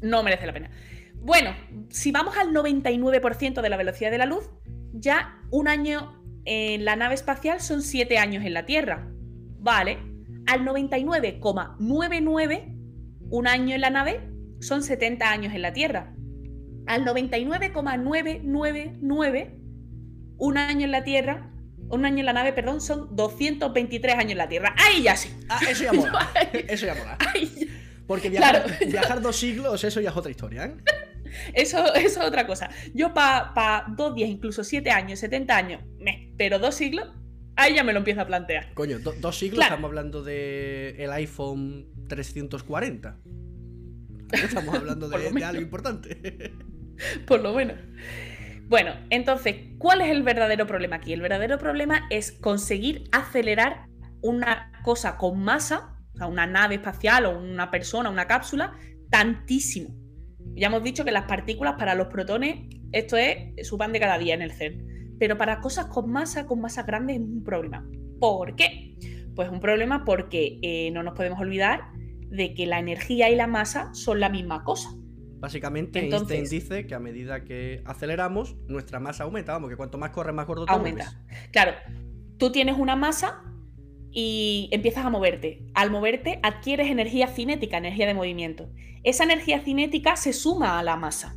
No 0.00 0.22
merece 0.22 0.46
la 0.46 0.52
pena. 0.52 0.70
Bueno, 1.14 1.50
si 1.88 2.12
vamos 2.12 2.36
al 2.36 2.52
99% 2.52 3.62
de 3.62 3.68
la 3.70 3.78
velocidad 3.78 4.10
de 4.10 4.18
la 4.18 4.26
luz, 4.26 4.50
ya 4.92 5.40
un 5.50 5.66
año 5.66 6.22
en 6.44 6.84
la 6.84 6.96
nave 6.96 7.14
espacial 7.14 7.62
son 7.62 7.80
7 7.80 8.18
años 8.18 8.44
en 8.44 8.52
la 8.52 8.66
Tierra. 8.66 9.10
Vale. 9.58 9.96
Al 10.46 10.66
99,99, 10.66 12.76
un 13.30 13.46
año 13.46 13.74
en 13.74 13.80
la 13.80 13.88
nave 13.88 14.30
son 14.60 14.82
70 14.82 15.30
años 15.30 15.54
en 15.54 15.62
la 15.62 15.72
Tierra. 15.72 16.14
Al 16.86 17.06
99,999, 17.06 19.58
un 20.38 20.58
año 20.58 20.84
en 20.84 20.90
la 20.90 21.04
Tierra, 21.04 21.50
un 21.88 22.04
año 22.04 22.20
en 22.20 22.26
la 22.26 22.32
nave, 22.32 22.52
perdón, 22.52 22.80
son 22.80 23.14
223 23.14 24.14
años 24.14 24.32
en 24.32 24.38
la 24.38 24.48
Tierra. 24.48 24.74
Ahí 24.78 25.02
ya 25.02 25.16
sí. 25.16 25.30
Ah, 25.48 25.60
eso 25.68 25.84
ya 25.84 25.92
mola. 25.92 26.30
eso 26.52 26.86
ya 26.86 26.94
mola. 26.94 27.18
Porque 28.06 28.28
viajar, 28.28 29.22
dos 29.22 29.36
siglos, 29.36 29.82
eso 29.82 30.00
ya 30.00 30.10
es 30.10 30.16
otra 30.16 30.30
historia, 30.30 30.66
¿eh? 30.66 30.76
Eso, 31.54 31.94
es 31.94 32.16
otra 32.18 32.46
cosa. 32.46 32.70
Yo 32.92 33.12
para 33.14 33.86
dos 33.96 34.14
días, 34.14 34.28
incluso 34.28 34.62
siete 34.62 34.90
años, 34.90 35.18
70 35.20 35.56
años, 35.56 35.80
pero 36.36 36.58
dos 36.58 36.74
siglos, 36.74 37.08
ahí 37.56 37.74
ya 37.74 37.82
me 37.82 37.92
lo 37.92 37.98
empiezo 37.98 38.20
a 38.20 38.26
plantear. 38.26 38.72
Coño, 38.74 38.98
dos 38.98 39.38
siglos 39.38 39.64
estamos 39.64 39.88
hablando 39.88 40.22
de 40.22 40.96
el 40.98 41.10
iPhone 41.12 41.88
340. 42.08 43.18
Estamos 44.32 44.74
hablando 44.74 45.08
de, 45.08 45.44
algo 45.44 45.62
importante. 45.62 46.52
Por 47.26 47.40
lo 47.40 47.52
menos. 47.52 47.76
Bueno, 48.68 48.92
entonces, 49.10 49.56
¿cuál 49.78 50.00
es 50.00 50.08
el 50.08 50.22
verdadero 50.22 50.66
problema 50.66 50.96
aquí? 50.96 51.12
El 51.12 51.20
verdadero 51.20 51.58
problema 51.58 52.06
es 52.10 52.32
conseguir 52.32 53.04
acelerar 53.12 53.86
una 54.22 54.72
cosa 54.82 55.18
con 55.18 55.42
masa, 55.42 55.98
o 56.14 56.16
sea, 56.16 56.26
una 56.28 56.46
nave 56.46 56.76
espacial 56.76 57.26
o 57.26 57.38
una 57.38 57.70
persona, 57.70 58.08
una 58.08 58.26
cápsula, 58.26 58.72
tantísimo. 59.10 59.94
Ya 60.56 60.68
hemos 60.68 60.82
dicho 60.82 61.04
que 61.04 61.12
las 61.12 61.24
partículas 61.24 61.74
para 61.74 61.94
los 61.94 62.06
protones, 62.08 62.68
esto 62.92 63.16
es 63.16 63.66
su 63.68 63.76
pan 63.76 63.92
de 63.92 64.00
cada 64.00 64.18
día 64.18 64.34
en 64.34 64.42
el 64.42 64.52
CERN. 64.52 65.16
Pero 65.18 65.36
para 65.36 65.60
cosas 65.60 65.86
con 65.86 66.10
masa, 66.10 66.46
con 66.46 66.60
masa 66.60 66.84
grande, 66.84 67.14
es 67.14 67.20
un 67.20 67.44
problema. 67.44 67.86
¿Por 68.18 68.56
qué? 68.56 68.96
Pues 69.34 69.50
un 69.50 69.60
problema 69.60 70.04
porque 70.04 70.58
eh, 70.62 70.90
no 70.92 71.02
nos 71.02 71.14
podemos 71.14 71.40
olvidar 71.40 71.82
de 72.28 72.54
que 72.54 72.66
la 72.66 72.78
energía 72.78 73.28
y 73.30 73.36
la 73.36 73.46
masa 73.46 73.92
son 73.92 74.20
la 74.20 74.28
misma 74.28 74.64
cosa. 74.64 74.90
Básicamente, 75.44 75.98
Einstein 75.98 76.48
dice 76.48 76.86
que 76.86 76.94
a 76.94 76.98
medida 76.98 77.44
que 77.44 77.82
aceleramos, 77.84 78.56
nuestra 78.66 78.98
masa 78.98 79.24
aumenta. 79.24 79.52
Vamos, 79.52 79.68
que 79.68 79.76
cuanto 79.76 79.98
más 79.98 80.08
corre, 80.08 80.32
más 80.32 80.46
gordo 80.46 80.64
te 80.64 80.72
Aumenta. 80.72 81.22
Claro, 81.52 81.72
tú 82.38 82.50
tienes 82.50 82.78
una 82.78 82.96
masa 82.96 83.44
y 84.10 84.70
empiezas 84.72 85.04
a 85.04 85.10
moverte. 85.10 85.66
Al 85.74 85.90
moverte 85.90 86.40
adquieres 86.42 86.90
energía 86.90 87.26
cinética, 87.26 87.76
energía 87.76 88.06
de 88.06 88.14
movimiento. 88.14 88.70
Esa 89.02 89.24
energía 89.24 89.60
cinética 89.60 90.16
se 90.16 90.32
suma 90.32 90.78
a 90.78 90.82
la 90.82 90.96
masa. 90.96 91.36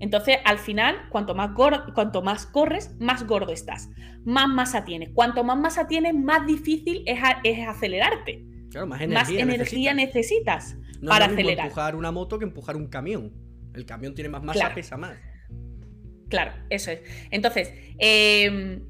Entonces, 0.00 0.38
al 0.44 0.58
final, 0.58 0.96
cuanto 1.10 1.36
más, 1.36 1.52
cuanto 1.94 2.22
más 2.22 2.46
corres, 2.46 2.96
más 2.98 3.28
gordo 3.28 3.52
estás. 3.52 3.90
Más 4.24 4.48
masa 4.48 4.84
tienes. 4.84 5.10
Cuanto 5.14 5.44
más 5.44 5.56
masa 5.56 5.86
tienes, 5.86 6.14
más 6.14 6.44
difícil 6.48 7.04
es, 7.06 7.20
acelerarte. 7.68 8.44
Claro, 8.70 8.86
más 8.86 9.00
energía, 9.00 9.94
necesitas, 9.94 10.76
para 11.06 11.26
acelerar. 11.26 11.66
empujar 11.66 11.96
una 11.96 12.12
moto 12.12 12.38
que 12.38 12.44
empujar 12.44 12.76
un 12.76 12.86
camión. 12.86 13.32
El 13.74 13.84
camión 13.84 14.14
tiene 14.14 14.28
más 14.28 14.42
masa, 14.42 14.72
pesa 14.74 14.96
más. 14.96 15.16
Claro, 16.28 16.52
eso 16.70 16.92
es. 16.92 17.00
Entonces, 17.30 17.72
em, 17.98 18.84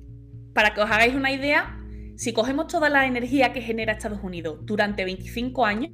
para 0.53 0.75
que 0.75 0.81
os 0.83 0.91
hagáis 0.91 1.15
una 1.15 1.33
idea, 1.33 1.79
si 2.17 2.33
cogemos 2.33 2.67
toda 2.67 2.91
la 2.91 3.07
energía 3.07 3.53
que 3.53 3.63
genera 3.63 3.95
Estados 3.95 4.23
Unidos 4.23 4.59
durante 4.63 5.05
25 5.05 5.65
años 5.65 5.93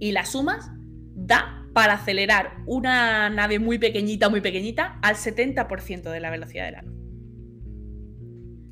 y 0.00 0.10
la 0.10 0.24
sumas, 0.24 0.70
da 1.14 1.64
para 1.72 1.94
acelerar 1.94 2.56
una 2.66 3.30
nave 3.30 3.60
muy 3.60 3.78
pequeñita, 3.78 4.28
muy 4.28 4.40
pequeñita, 4.40 4.98
al 5.02 5.14
70% 5.14 6.10
de 6.10 6.20
la 6.20 6.30
velocidad 6.30 6.64
de 6.64 6.72
la 6.72 6.82
luz. 6.82 6.94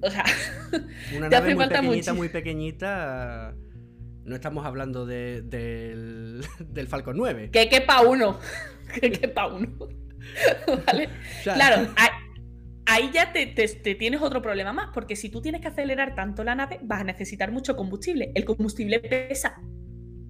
O 0.03 0.11
sea, 0.11 0.25
una 1.17 1.29
nave 1.29 1.55
muy 1.55 1.69
pequeñita, 1.69 2.15
muy 2.15 2.29
pequeñita. 2.29 3.55
No 4.29 4.35
estamos 4.35 4.65
hablando 4.67 5.07
del, 5.07 5.51
del 6.61 6.89
Falcon 6.89 7.17
9. 7.17 7.51
Que 7.51 7.69
quepa 7.69 8.03
uno. 8.03 8.39
que 9.01 9.11
quepa 9.11 9.47
uno. 9.47 9.69
¿Vale? 10.87 11.09
claro, 11.43 11.89
ahí 12.87 13.11
ya 13.13 13.33
te, 13.33 13.47
tienes 13.95 14.21
otro 14.21 14.43
problema 14.43 14.73
más, 14.73 14.91
porque 14.93 15.17
si 15.17 15.29
tú 15.29 15.41
tienes 15.41 15.61
que 15.61 15.69
acelerar 15.69 16.15
tanto 16.15 16.45
la 16.45 16.55
nave, 16.55 16.81
vas 16.83 17.01
a 17.01 17.05
necesitar 17.05 17.53
mucho 17.53 17.77
combustible. 17.77 18.33
El 18.35 18.45
combustible 18.45 19.01
pesa. 19.01 19.61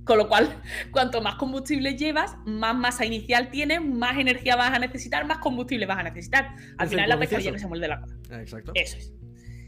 Con 0.05 0.17
lo 0.17 0.29
cual, 0.29 0.63
cuanto 0.91 1.21
más 1.21 1.35
combustible 1.35 1.95
llevas, 1.95 2.37
más 2.47 2.75
masa 2.75 3.05
inicial 3.05 3.51
tienes, 3.51 3.85
más 3.85 4.17
energía 4.19 4.57
vas 4.57 4.73
a 4.73 4.79
necesitar, 4.79 5.27
más 5.27 5.39
combustible 5.39 5.85
vas 5.85 5.99
a 5.99 6.03
necesitar. 6.05 6.55
Al 6.79 6.89
final 6.89 7.09
la 7.11 7.19
pescaría 7.19 7.53
que 7.53 7.59
se 7.59 7.67
muerde 7.67 7.89
la. 7.89 8.03
Ah, 8.31 8.41
exacto. 8.41 8.73
Eso 8.75 8.97
es. 8.97 9.13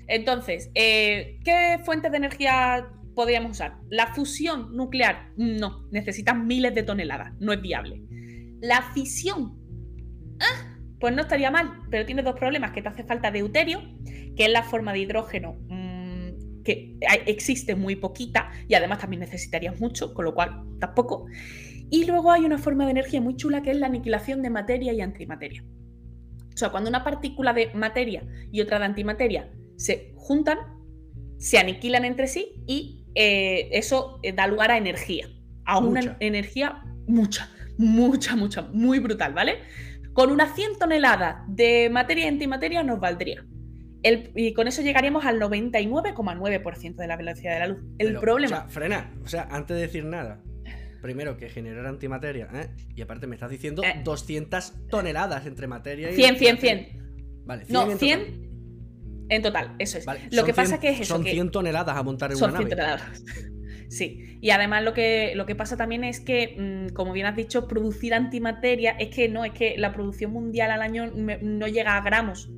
Entonces, 0.07 0.71
eh, 0.75 1.39
¿qué 1.45 1.79
fuentes 1.85 2.11
de 2.11 2.17
energía 2.17 2.89
podríamos 3.15 3.53
usar? 3.53 3.79
La 3.89 4.15
fusión 4.15 4.75
nuclear, 4.77 5.33
no, 5.37 5.87
necesitas 5.91 6.37
miles 6.37 6.75
de 6.75 6.83
toneladas, 6.83 7.33
no 7.41 7.53
es 7.53 7.61
viable. 7.61 8.03
La 8.61 8.83
fisión, 8.93 9.59
¿ah? 10.41 10.77
Pues 10.99 11.15
no 11.15 11.23
estaría 11.23 11.51
mal, 11.51 11.81
pero 11.91 12.05
tiene 12.05 12.23
dos 12.23 12.35
problemas, 12.39 12.73
que 12.73 12.83
te 12.83 12.89
hace 12.89 13.05
falta 13.05 13.31
deuterio, 13.31 13.81
que 14.37 14.45
es 14.45 14.51
la 14.51 14.63
forma 14.63 14.93
de 14.93 14.99
hidrógeno 15.01 15.57
mm, 15.69 16.63
que 16.63 16.99
existe 17.27 17.75
muy 17.75 17.97
poquita 17.97 18.51
y 18.69 18.75
además 18.75 18.99
también 18.99 19.21
necesitarías 19.21 19.81
mucho, 19.81 20.13
con 20.13 20.27
lo 20.27 20.35
cual 20.35 20.65
tampoco. 20.79 21.27
Y 21.91 22.05
luego 22.05 22.31
hay 22.31 22.45
una 22.45 22.59
forma 22.59 22.85
de 22.85 22.93
energía 22.93 23.21
muy 23.21 23.37
chula 23.37 23.63
que 23.63 23.71
es 23.71 23.77
la 23.79 23.87
aniquilación 23.87 24.43
de 24.43 24.51
materia 24.51 24.93
y 24.93 25.01
antimateria. 25.01 25.65
O 26.55 26.57
sea, 26.57 26.69
cuando 26.69 26.91
una 26.91 27.03
partícula 27.03 27.53
de 27.53 27.73
materia 27.75 28.23
y 28.53 28.61
otra 28.61 28.79
de 28.79 28.85
antimateria 28.85 29.51
se 29.77 30.13
juntan, 30.17 30.59
se 31.39 31.59
aniquilan 31.59 32.05
entre 32.05 32.29
sí 32.29 32.63
y 32.67 33.00
eh, 33.15 33.69
eso 33.73 34.19
eh, 34.23 34.33
da 34.33 34.47
lugar 34.47 34.71
a 34.71 34.79
energía. 34.79 35.29
A 35.65 35.79
una 35.79 36.17
energía 36.21 36.83
mucha, 37.07 37.49
mucha, 37.79 38.35
mucha, 38.35 38.63
muy 38.63 38.99
brutal, 38.99 39.35
¿vale? 39.35 39.59
Con 40.13 40.31
unas 40.31 40.55
100 40.55 40.79
toneladas 40.79 41.45
de 41.47 41.89
materia 41.91 42.25
y 42.25 42.29
antimateria 42.29 42.83
nos 42.83 42.99
valdría. 42.99 43.45
y 44.03 44.53
con 44.55 44.67
eso 44.67 44.83
llegaríamos 44.83 45.25
al 45.25 45.39
99,9% 45.39 46.97
de 46.97 47.07
la 47.07 47.17
velocidad 47.17 47.55
de 47.55 47.59
la 47.61 47.67
luz. 47.69 47.79
El 47.99 48.19
problema. 48.19 48.57
O 48.57 48.61
sea, 48.61 48.69
frena. 48.69 49.15
O 49.25 49.29
sea, 49.29 49.49
antes 49.51 49.77
de 49.77 49.83
decir 49.83 50.05
nada, 50.05 50.43
primero 51.01 51.37
que 51.37 51.49
generar 51.49 51.87
antimateria, 51.87 52.49
¿eh? 52.53 52.69
y 52.97 53.03
aparte 53.03 53.27
me 53.27 53.37
estás 53.37 53.51
diciendo 53.51 53.83
200 54.03 54.69
eh. 54.69 54.73
toneladas 54.91 55.47
entre 55.47 55.67
materia 55.67 56.11
y. 56.11 56.15
100, 56.15 56.37
100, 56.37 56.59
100. 56.59 57.43
Vale, 57.45 57.65
100 57.67 57.73
no, 57.73 57.97
100 57.97 58.50
en 59.31 59.43
total, 59.43 59.75
eso 59.79 59.99
es. 59.99 60.07
lo 60.33 60.45
que 60.45 60.53
pasa 60.53 60.79
que 60.79 60.91
es 60.91 61.01
eso. 61.01 61.15
Son 61.15 61.25
100 61.25 61.51
toneladas 61.51 61.97
a 61.97 62.03
montar 62.03 62.33
en 62.33 62.37
una 62.37 62.47
nave. 62.49 62.59
Son 62.59 62.67
100 62.67 62.79
toneladas. 62.79 63.25
Sí, 63.91 64.39
y 64.41 64.51
además 64.51 64.85
lo 64.85 64.95
que, 64.95 65.33
lo 65.35 65.47
que 65.47 65.57
pasa 65.57 65.77
también 65.77 66.05
es 66.05 66.21
que, 66.21 66.55
mm, 66.57 66.95
como 66.95 67.13
bien 67.13 67.27
has 67.27 67.35
dicho, 67.35 67.67
producir 67.67 68.15
antimateria 68.15 68.93
es 68.93 69.09
que 69.09 69.29
no, 69.29 69.45
es 69.45 69.51
que 69.53 69.77
la 69.79 69.93
producción 69.93 70.31
mundial 70.31 70.71
al 70.71 70.81
año 70.81 71.11
no 71.11 71.67
llega 71.67 71.97
a 71.97 72.01
gramos 72.01 72.49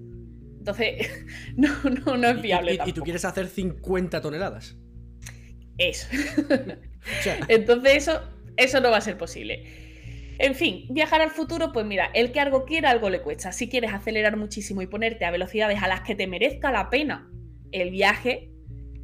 Entonces, 0.58 1.10
no, 1.56 1.70
no, 1.84 2.18
no 2.18 2.28
es 2.28 2.42
viable. 2.42 2.78
¿Y, 2.84 2.92
tú 2.92 3.00
quieres 3.00 3.24
hacer 3.24 3.46
50 3.46 4.20
toneladas? 4.20 4.76
Eso. 5.78 6.06
Entonces, 7.48 7.96
eso, 7.96 8.20
eso 8.58 8.80
no 8.80 8.90
va 8.90 8.98
a 8.98 9.00
ser 9.00 9.16
posible. 9.16 9.64
En 10.38 10.54
fin, 10.54 10.86
viajar 10.90 11.20
al 11.20 11.30
futuro, 11.30 11.72
pues 11.72 11.86
mira, 11.86 12.10
el 12.14 12.32
que 12.32 12.40
algo 12.40 12.64
quiera, 12.64 12.90
algo 12.90 13.10
le 13.10 13.22
cuesta. 13.22 13.52
Si 13.52 13.68
quieres 13.68 13.92
acelerar 13.92 14.36
muchísimo 14.36 14.82
y 14.82 14.86
ponerte 14.86 15.24
a 15.24 15.30
velocidades 15.30 15.82
a 15.82 15.88
las 15.88 16.00
que 16.00 16.14
te 16.14 16.26
merezca 16.26 16.72
la 16.72 16.90
pena 16.90 17.30
el 17.70 17.90
viaje, 17.90 18.50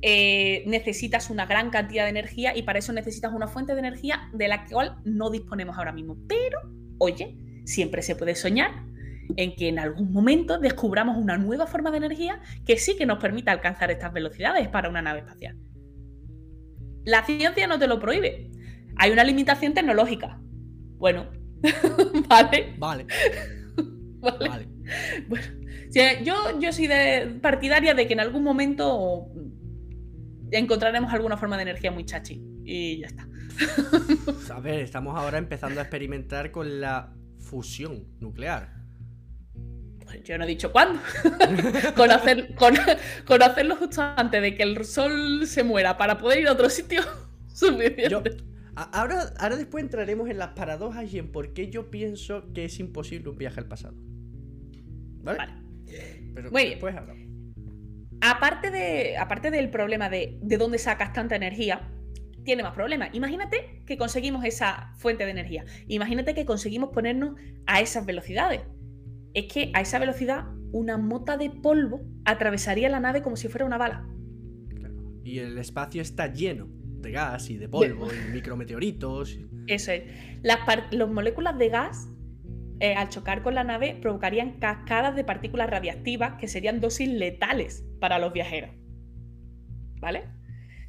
eh, 0.00 0.62
necesitas 0.66 1.28
una 1.28 1.46
gran 1.46 1.70
cantidad 1.70 2.04
de 2.04 2.10
energía 2.10 2.56
y 2.56 2.62
para 2.62 2.78
eso 2.78 2.92
necesitas 2.92 3.32
una 3.32 3.48
fuente 3.48 3.74
de 3.74 3.80
energía 3.80 4.28
de 4.32 4.48
la 4.48 4.64
cual 4.64 4.96
no 5.04 5.30
disponemos 5.30 5.76
ahora 5.76 5.92
mismo. 5.92 6.16
Pero, 6.28 6.58
oye, 6.98 7.36
siempre 7.64 8.02
se 8.02 8.14
puede 8.14 8.34
soñar 8.34 8.70
en 9.36 9.54
que 9.54 9.68
en 9.68 9.78
algún 9.78 10.12
momento 10.12 10.58
descubramos 10.58 11.16
una 11.16 11.36
nueva 11.36 11.66
forma 11.66 11.90
de 11.90 11.98
energía 11.98 12.40
que 12.64 12.78
sí 12.78 12.96
que 12.96 13.06
nos 13.06 13.18
permita 13.18 13.52
alcanzar 13.52 13.90
estas 13.90 14.12
velocidades 14.12 14.68
para 14.68 14.88
una 14.88 15.02
nave 15.02 15.20
espacial. 15.20 15.56
La 17.04 17.24
ciencia 17.24 17.66
no 17.66 17.78
te 17.78 17.86
lo 17.86 17.98
prohíbe. 17.98 18.50
Hay 18.96 19.10
una 19.10 19.24
limitación 19.24 19.74
tecnológica. 19.74 20.40
Bueno, 20.98 21.26
vale. 22.28 22.74
Vale. 22.78 23.06
vale. 24.20 24.66
Bueno, 25.28 25.46
yo, 26.24 26.58
yo 26.58 26.72
soy 26.72 26.88
de 26.88 27.38
partidaria 27.40 27.94
de 27.94 28.08
que 28.08 28.14
en 28.14 28.20
algún 28.20 28.42
momento 28.42 29.28
encontraremos 30.50 31.12
alguna 31.12 31.36
forma 31.36 31.56
de 31.56 31.62
energía 31.62 31.92
muy 31.92 32.04
chachi. 32.04 32.42
Y 32.64 32.98
ya 32.98 33.06
está. 33.06 33.28
A 34.54 34.60
ver, 34.60 34.80
estamos 34.80 35.16
ahora 35.16 35.38
empezando 35.38 35.80
a 35.80 35.84
experimentar 35.84 36.50
con 36.50 36.80
la 36.80 37.14
fusión 37.38 38.06
nuclear. 38.20 38.74
Pues 40.04 40.22
yo 40.24 40.36
no 40.36 40.44
he 40.44 40.48
dicho 40.48 40.72
cuándo. 40.72 41.00
conocer, 41.96 42.54
conocerlo 43.24 43.76
justo 43.76 44.02
antes 44.16 44.42
de 44.42 44.54
que 44.54 44.62
el 44.62 44.84
sol 44.84 45.46
se 45.46 45.62
muera 45.62 45.96
para 45.96 46.18
poder 46.18 46.40
ir 46.40 46.48
a 46.48 46.52
otro 46.52 46.68
sitio. 46.70 47.02
Suficiente. 47.46 48.48
Ahora, 48.82 49.32
ahora 49.38 49.56
después 49.56 49.82
entraremos 49.82 50.28
en 50.28 50.38
las 50.38 50.50
paradojas 50.50 51.12
y 51.12 51.18
en 51.18 51.32
por 51.32 51.52
qué 51.52 51.70
yo 51.70 51.90
pienso 51.90 52.52
que 52.52 52.64
es 52.64 52.78
imposible 52.78 53.30
un 53.30 53.38
viaje 53.38 53.60
al 53.60 53.66
pasado. 53.66 53.96
¿Vale? 55.22 55.38
vale. 55.38 55.52
Pero 56.34 56.50
Muy 56.50 56.64
después 56.68 56.94
hablamos. 56.94 57.22
Aparte, 58.20 58.70
de, 58.70 59.16
aparte 59.16 59.50
del 59.50 59.70
problema 59.70 60.10
de, 60.10 60.38
de 60.42 60.56
dónde 60.56 60.78
sacas 60.78 61.12
tanta 61.12 61.36
energía, 61.36 61.90
tiene 62.44 62.62
más 62.62 62.74
problemas. 62.74 63.10
Imagínate 63.12 63.82
que 63.84 63.96
conseguimos 63.96 64.44
esa 64.44 64.92
fuente 64.96 65.24
de 65.24 65.30
energía. 65.30 65.64
Imagínate 65.86 66.34
que 66.34 66.46
conseguimos 66.46 66.90
ponernos 66.90 67.38
a 67.66 67.80
esas 67.80 68.06
velocidades. 68.06 68.62
Es 69.34 69.52
que 69.52 69.70
a 69.74 69.80
esa 69.80 69.98
velocidad 69.98 70.46
una 70.72 70.98
mota 70.98 71.36
de 71.36 71.50
polvo 71.50 72.00
atravesaría 72.24 72.88
la 72.88 73.00
nave 73.00 73.22
como 73.22 73.36
si 73.36 73.48
fuera 73.48 73.66
una 73.66 73.78
bala. 73.78 74.08
Y 75.24 75.40
el 75.40 75.58
espacio 75.58 76.00
está 76.00 76.32
lleno 76.32 76.77
de 77.00 77.12
gas 77.12 77.50
y 77.50 77.56
de 77.56 77.68
polvo 77.68 78.08
y 78.12 78.32
micrometeoritos. 78.32 79.38
Eso 79.66 79.92
es. 79.92 80.04
Las, 80.42 80.60
las 80.90 81.08
moléculas 81.08 81.58
de 81.58 81.68
gas 81.68 82.08
eh, 82.80 82.94
al 82.94 83.08
chocar 83.08 83.42
con 83.42 83.54
la 83.54 83.64
nave 83.64 83.98
provocarían 84.00 84.60
cascadas 84.60 85.16
de 85.16 85.24
partículas 85.24 85.68
radiactivas 85.68 86.34
que 86.34 86.46
serían 86.46 86.80
dosis 86.80 87.08
letales 87.08 87.84
para 88.00 88.18
los 88.18 88.32
viajeros. 88.32 88.70
¿Vale? 90.00 90.24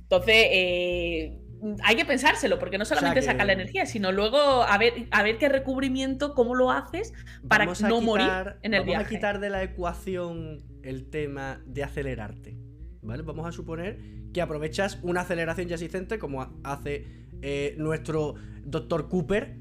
Entonces, 0.02 0.36
eh, 0.52 1.40
hay 1.84 1.96
que 1.96 2.06
pensárselo, 2.06 2.60
porque 2.60 2.78
no 2.78 2.86
solamente 2.86 3.22
sacar 3.22 3.48
la 3.48 3.54
energía, 3.54 3.86
sino 3.86 4.12
luego 4.12 4.38
a 4.38 4.78
ver, 4.78 5.08
a 5.12 5.24
ver 5.24 5.38
qué 5.38 5.50
recubrimiento, 5.50 6.34
cómo 6.34 6.56
lo 6.56 6.72
haces 6.72 7.14
para 7.48 7.66
no 7.66 8.02
morir 8.02 8.58
en 8.62 8.74
el 8.74 8.82
vamos 8.82 8.86
viaje. 8.86 9.06
a 9.06 9.08
quitar 9.08 9.40
de 9.40 9.50
la 9.50 9.64
ecuación 9.64 10.64
el 10.84 11.10
tema 11.10 11.62
de 11.66 11.84
acelerarte. 11.84 12.58
¿Vale? 13.02 13.24
Vamos 13.24 13.48
a 13.48 13.52
suponer 13.52 14.00
que 14.34 14.42
aprovechas 14.42 15.00
una 15.02 15.22
aceleración 15.22 15.68
ya 15.68 15.76
existente, 15.76 16.20
como 16.20 16.60
hace 16.64 17.06
eh, 17.42 17.76
nuestro 17.78 18.36
doctor 18.64 19.10
Cooper 19.10 19.58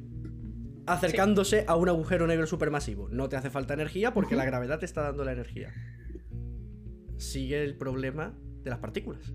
acercándose 0.87 1.65
a 1.67 1.77
un 1.77 1.89
agujero 1.89 2.27
negro 2.27 2.47
supermasivo. 2.47 3.09
No 3.11 3.29
te 3.29 3.37
hace 3.37 3.51
falta 3.51 3.75
energía 3.75 4.13
porque 4.13 4.37
la 4.37 4.45
gravedad 4.45 4.79
te 4.79 4.87
está 4.87 5.03
dando 5.03 5.25
la 5.25 5.33
energía. 5.33 5.73
Sigue 7.19 7.63
el 7.63 7.77
problema 7.77 8.39
de 8.63 8.71
las 8.71 8.79
partículas. 8.79 9.33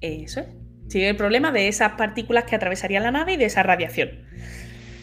Eso 0.00 0.40
es. 0.40 0.48
Sigue 0.88 1.08
el 1.08 1.16
problema 1.16 1.50
de 1.50 1.68
esas 1.68 1.92
partículas 1.92 2.44
que 2.44 2.56
atravesarían 2.56 3.02
la 3.02 3.10
nave 3.10 3.34
y 3.34 3.36
de 3.36 3.46
esa 3.46 3.62
radiación. 3.62 4.10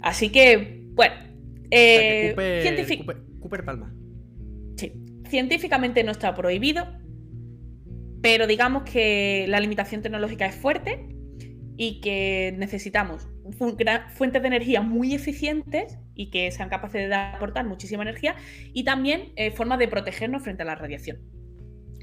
Así 0.02 0.32
que, 0.32 0.86
bueno. 0.94 1.16
Eh, 1.72 2.36
Cooper, 3.40 3.66
Palma. 3.66 3.94
Sí. 4.76 4.94
Científicamente 5.28 6.04
no 6.04 6.12
está 6.12 6.36
prohibido, 6.36 6.86
pero 8.22 8.48
digamos 8.48 8.84
que 8.84 9.46
la 9.48 9.60
limitación 9.60 10.02
tecnológica 10.02 10.46
es 10.46 10.56
fuerte 10.56 11.08
y 11.78 12.00
que 12.02 12.54
necesitamos 12.58 13.28
fuentes 13.58 14.42
de 14.42 14.48
energía 14.48 14.82
muy 14.82 15.14
eficientes 15.14 15.98
y 16.14 16.30
que 16.30 16.52
sean 16.52 16.70
capaces 16.70 17.10
de 17.10 17.16
aportar 17.16 17.66
muchísima 17.66 18.04
energía 18.04 18.36
y 18.74 18.84
también 18.84 19.34
eh, 19.36 19.52
formas 19.52 19.80
de 19.80 19.88
protegernos 19.88 20.44
frente 20.44 20.62
a 20.62 20.66
la 20.66 20.76
radiación. 20.76 21.18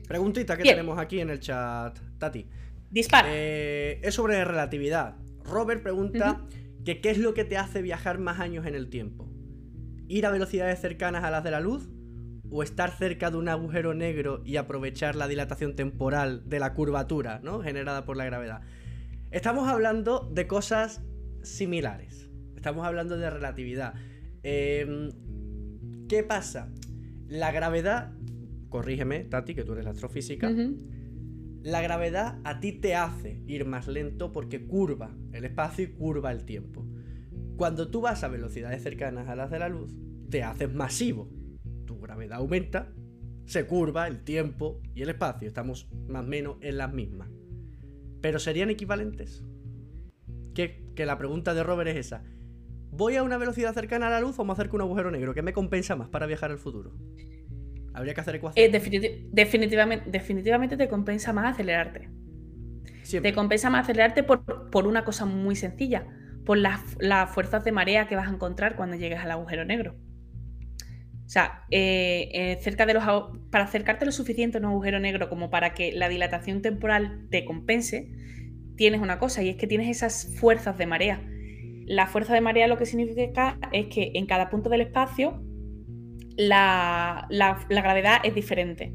Preguntita 0.06 0.56
que 0.56 0.64
tenemos 0.64 0.98
aquí 0.98 1.20
en 1.20 1.30
el 1.30 1.38
chat, 1.38 1.98
Tati. 2.18 2.46
Dispara. 2.90 3.28
Eh, 3.30 4.00
es 4.02 4.14
sobre 4.14 4.44
relatividad. 4.44 5.16
Robert 5.44 5.82
pregunta 5.82 6.46
que 6.84 7.00
qué 7.00 7.10
es 7.10 7.18
lo 7.18 7.34
que 7.34 7.44
te 7.44 7.56
hace 7.56 7.82
viajar 7.82 8.18
más 8.18 8.40
años 8.40 8.66
en 8.66 8.74
el 8.74 8.88
tiempo. 8.88 9.30
¿Ir 10.08 10.24
a 10.24 10.30
velocidades 10.30 10.80
cercanas 10.80 11.24
a 11.24 11.30
las 11.30 11.44
de 11.44 11.50
la 11.50 11.60
luz? 11.60 11.90
¿O 12.50 12.62
estar 12.62 12.90
cerca 12.90 13.30
de 13.30 13.36
un 13.36 13.48
agujero 13.48 13.94
negro 13.94 14.42
y 14.44 14.56
aprovechar 14.56 15.16
la 15.16 15.28
dilatación 15.28 15.76
temporal 15.76 16.48
de 16.48 16.58
la 16.58 16.72
curvatura 16.74 17.40
¿no? 17.42 17.60
generada 17.60 18.04
por 18.04 18.16
la 18.16 18.24
gravedad? 18.24 18.62
Estamos 19.30 19.68
hablando 19.68 20.28
de 20.32 20.46
cosas 20.46 21.02
similares. 21.42 22.30
Estamos 22.56 22.86
hablando 22.86 23.18
de 23.18 23.28
relatividad. 23.28 23.94
Em, 24.42 25.10
¿Qué 26.08 26.22
pasa? 26.22 26.72
La 27.28 27.52
gravedad, 27.52 28.12
corrígeme, 28.70 29.24
Tati, 29.24 29.54
que 29.54 29.64
tú 29.64 29.72
eres 29.74 29.84
la 29.84 29.90
astrofísica. 29.90 30.50
La 31.62 31.82
gravedad 31.82 32.38
a 32.44 32.60
ti 32.60 32.72
te 32.72 32.94
hace 32.94 33.42
ir 33.46 33.66
más 33.66 33.88
lento 33.88 34.32
porque 34.32 34.66
curva 34.66 35.14
el 35.32 35.44
espacio 35.44 35.84
y 35.84 35.88
curva 35.88 36.32
el 36.32 36.44
tiempo. 36.44 36.86
Cuando 37.56 37.90
tú 37.90 38.00
vas 38.00 38.24
a 38.24 38.28
velocidades 38.28 38.82
cercanas 38.82 39.28
a 39.28 39.36
las 39.36 39.50
de 39.50 39.58
la 39.58 39.68
luz, 39.68 39.94
te 40.30 40.42
haces 40.42 40.72
masivo. 40.72 41.28
Gravedad 42.18 42.38
aumenta, 42.38 42.88
se 43.46 43.66
curva 43.66 44.08
el 44.08 44.24
tiempo 44.24 44.80
y 44.94 45.02
el 45.02 45.10
espacio. 45.10 45.46
Estamos 45.46 45.88
más 46.08 46.24
o 46.24 46.28
menos 46.28 46.56
en 46.60 46.78
las 46.78 46.92
mismas. 46.92 47.28
Pero 48.20 48.38
serían 48.38 48.70
equivalentes 48.70 49.44
que, 50.54 51.06
la 51.06 51.16
pregunta 51.16 51.54
de 51.54 51.62
Robert 51.62 51.90
es 51.90 51.96
esa. 51.96 52.24
¿Voy 52.90 53.14
a 53.14 53.22
una 53.22 53.38
velocidad 53.38 53.72
cercana 53.72 54.08
a 54.08 54.10
la 54.10 54.20
luz 54.20 54.38
o 54.38 54.44
me 54.44 54.52
acerco 54.52 54.76
a 54.76 54.78
un 54.78 54.82
agujero 54.82 55.10
negro? 55.12 55.32
¿Qué 55.32 55.42
me 55.42 55.52
compensa 55.52 55.94
más 55.94 56.08
para 56.08 56.26
viajar 56.26 56.50
al 56.50 56.58
futuro? 56.58 56.92
Habría 57.94 58.14
que 58.14 58.20
hacer 58.20 58.34
ecuaciones. 58.34 58.68
Eh, 58.68 59.28
definitivamente, 59.30 60.10
definitivamente 60.10 60.76
te 60.76 60.88
compensa 60.88 61.32
más 61.32 61.54
acelerarte. 61.54 62.08
Te 63.22 63.32
compensa 63.32 63.70
más 63.70 63.84
acelerarte 63.84 64.22
por, 64.22 64.86
una 64.86 65.04
cosa 65.04 65.24
muy 65.24 65.54
sencilla, 65.56 66.06
por 66.44 66.58
las, 66.58 66.80
fuerzas 67.30 67.64
de 67.64 67.72
marea 67.72 68.08
que 68.08 68.16
vas 68.16 68.28
a 68.28 68.34
encontrar 68.34 68.76
cuando 68.76 68.96
llegues 68.96 69.20
al 69.20 69.30
agujero 69.30 69.64
negro. 69.64 69.94
O 71.28 71.30
sea, 71.30 71.66
eh, 71.70 72.30
eh, 72.32 72.58
cerca 72.62 72.86
de 72.86 72.94
los, 72.94 73.04
para 73.50 73.64
acercarte 73.64 74.06
lo 74.06 74.12
suficiente 74.12 74.56
a 74.56 74.60
un 74.60 74.64
agujero 74.64 74.98
negro 74.98 75.28
como 75.28 75.50
para 75.50 75.74
que 75.74 75.92
la 75.92 76.08
dilatación 76.08 76.62
temporal 76.62 77.26
te 77.28 77.44
compense, 77.44 78.10
tienes 78.76 79.02
una 79.02 79.18
cosa 79.18 79.42
y 79.42 79.50
es 79.50 79.56
que 79.56 79.66
tienes 79.66 79.94
esas 79.94 80.34
fuerzas 80.40 80.78
de 80.78 80.86
marea. 80.86 81.22
La 81.84 82.06
fuerza 82.06 82.32
de 82.32 82.40
marea 82.40 82.66
lo 82.66 82.78
que 82.78 82.86
significa 82.86 83.58
es 83.72 83.88
que 83.88 84.12
en 84.14 84.24
cada 84.24 84.48
punto 84.48 84.70
del 84.70 84.80
espacio 84.80 85.42
la, 86.38 87.28
gravedad 87.68 88.20
es 88.24 88.34
diferente. 88.34 88.94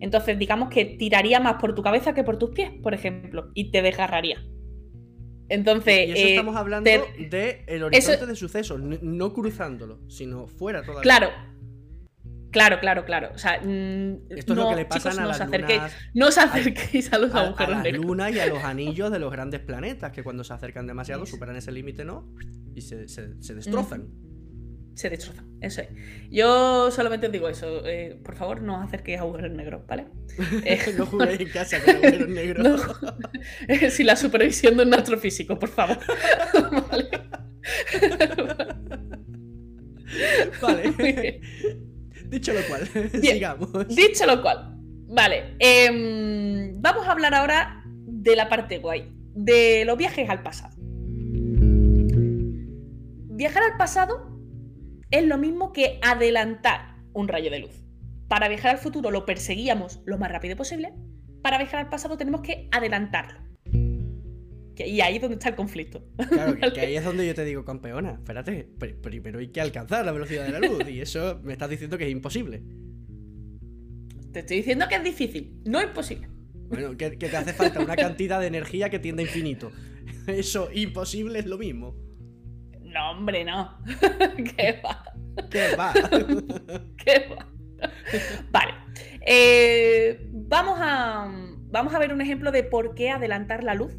Entonces, 0.00 0.38
digamos 0.38 0.70
que 0.70 0.86
tiraría 0.86 1.40
más 1.40 1.56
por 1.60 1.74
tu 1.74 1.82
cabeza 1.82 2.14
que 2.14 2.24
por 2.24 2.38
tus 2.38 2.52
pies, 2.52 2.70
por 2.82 2.94
ejemplo, 2.94 3.50
y 3.52 3.70
te 3.70 3.82
desgarraría. 3.82 4.42
Entonces. 5.50 6.08
Y 6.08 6.12
eso 6.12 6.26
estamos 6.28 6.54
eh, 6.54 6.58
hablando 6.58 6.90
de 6.90 7.64
el 7.66 7.82
horizonte 7.82 8.24
de 8.24 8.34
sucesos, 8.34 8.80
no 8.80 9.34
cruzándolo, 9.34 10.00
sino 10.08 10.46
fuera 10.46 10.80
todavía. 10.80 11.02
Claro, 11.02 11.28
Claro, 12.56 12.80
claro, 12.80 13.04
claro. 13.04 13.30
O 13.34 13.38
sea, 13.38 13.60
mm, 13.62 14.30
Esto 14.30 14.54
es 14.54 14.58
lo 14.58 14.70
que 14.70 14.76
le 14.76 14.86
pasa 14.86 15.10
a 15.10 15.26
las 15.26 15.46
No 16.14 16.28
os 16.28 16.38
acerquéis 16.38 17.12
a, 17.12 17.18
los 17.18 17.34
agujeros 17.34 17.76
a, 17.76 17.82
la 17.84 17.90
luna 17.90 18.30
y 18.30 18.40
a 18.40 18.46
los 18.46 18.64
anillos 18.64 19.10
de 19.10 19.18
los 19.18 19.30
grandes 19.30 19.60
planetas, 19.60 20.10
que 20.10 20.22
cuando 20.22 20.42
se 20.42 20.54
acercan 20.54 20.86
demasiado 20.86 21.26
superan 21.26 21.56
ese 21.56 21.70
límite, 21.70 22.06
¿no? 22.06 22.32
Y 22.74 22.80
se, 22.80 22.96
destrozan. 22.96 24.08
Se 24.94 25.10
destrozan, 25.10 25.50
eso 25.60 25.82
es. 25.82 25.88
Yo 26.30 26.90
solamente 26.90 27.26
os 27.26 27.32
digo 27.32 27.46
eso. 27.50 27.86
Eh, 27.86 28.18
por 28.24 28.36
favor, 28.36 28.62
no 28.62 28.78
os 28.78 28.86
acerquéis 28.86 29.18
a 29.18 29.20
agujeros 29.20 29.52
negros, 29.52 29.82
¿vale? 29.86 30.06
no 30.96 31.04
juguéis 31.10 31.40
en 31.40 31.48
casa 31.50 31.78
con 31.84 31.94
agujeros 31.94 32.28
negros. 32.30 32.82
si 33.90 34.02
la 34.02 34.16
supervisión 34.16 34.78
de 34.78 34.84
un 34.84 34.94
astrofísico, 34.94 35.58
por 35.58 35.68
favor. 35.68 35.98
vale. 36.90 37.10
vale. 40.98 41.40
Dicho 42.28 42.52
lo 42.52 42.60
cual, 42.68 42.88
sigamos. 43.20 43.88
Dicho 43.88 44.26
lo 44.26 44.42
cual, 44.42 44.76
vale. 45.08 45.56
Em, 45.58 46.72
vamos 46.80 47.06
a 47.06 47.12
hablar 47.12 47.34
ahora 47.34 47.82
de 47.86 48.36
la 48.36 48.48
parte 48.48 48.78
guay, 48.78 49.12
de 49.34 49.84
los 49.84 49.96
viajes 49.96 50.28
al 50.28 50.42
pasado. 50.42 50.74
Viajar 53.36 53.62
al 53.62 53.76
pasado 53.76 54.40
es 55.10 55.24
lo 55.24 55.38
mismo 55.38 55.72
que 55.72 56.00
adelantar 56.02 56.96
un 57.12 57.28
rayo 57.28 57.50
de 57.50 57.60
luz. 57.60 57.84
Para 58.28 58.48
viajar 58.48 58.72
al 58.72 58.78
futuro 58.78 59.10
lo 59.10 59.24
perseguíamos 59.24 60.00
lo 60.04 60.18
más 60.18 60.30
rápido 60.30 60.56
posible. 60.56 60.94
Para 61.42 61.58
viajar 61.58 61.80
al 61.80 61.88
pasado 61.88 62.16
tenemos 62.16 62.40
que 62.40 62.68
adelantarlo. 62.72 63.45
Y 64.84 65.00
ahí 65.00 65.16
es 65.16 65.22
donde 65.22 65.36
está 65.36 65.48
el 65.48 65.54
conflicto. 65.54 66.04
Claro, 66.28 66.56
que 66.72 66.80
ahí 66.80 66.96
es 66.96 67.04
donde 67.04 67.26
yo 67.26 67.34
te 67.34 67.44
digo, 67.44 67.64
campeona, 67.64 68.12
espérate, 68.12 68.68
primero 69.02 69.38
hay 69.38 69.48
que 69.48 69.60
alcanzar 69.60 70.04
la 70.04 70.12
velocidad 70.12 70.44
de 70.44 70.52
la 70.52 70.60
luz 70.60 70.86
y 70.88 71.00
eso 71.00 71.40
me 71.42 71.52
estás 71.52 71.70
diciendo 71.70 71.96
que 71.96 72.04
es 72.04 72.10
imposible. 72.10 72.62
Te 74.32 74.40
estoy 74.40 74.58
diciendo 74.58 74.86
que 74.88 74.96
es 74.96 75.04
difícil, 75.04 75.62
no 75.64 75.80
es 75.80 75.86
imposible. 75.86 76.28
Bueno, 76.68 76.96
que, 76.96 77.10
te 77.10 77.36
hace 77.36 77.52
falta 77.54 77.80
una 77.80 77.96
cantidad 77.96 78.40
de 78.40 78.48
energía 78.48 78.90
que 78.90 78.98
tiende 78.98 79.22
a 79.22 79.26
infinito. 79.26 79.70
Eso, 80.26 80.68
imposible 80.74 81.38
es 81.38 81.46
lo 81.46 81.56
mismo. 81.56 81.96
No, 82.82 83.12
hombre, 83.12 83.44
no. 83.44 83.78
¿Qué 84.56 84.80
va? 84.84 85.04
¿Qué 85.48 85.76
va? 85.76 85.92
¿Qué 86.96 87.28
va? 87.30 87.46
Vale. 88.50 88.72
Eh, 89.26 90.28
vamos, 90.32 90.78
a, 90.80 91.30
vamos 91.70 91.94
a 91.94 91.98
ver 91.98 92.12
un 92.12 92.20
ejemplo 92.20 92.50
de 92.52 92.62
por 92.62 92.94
qué 92.94 93.10
adelantar 93.10 93.64
la 93.64 93.74
luz 93.74 93.96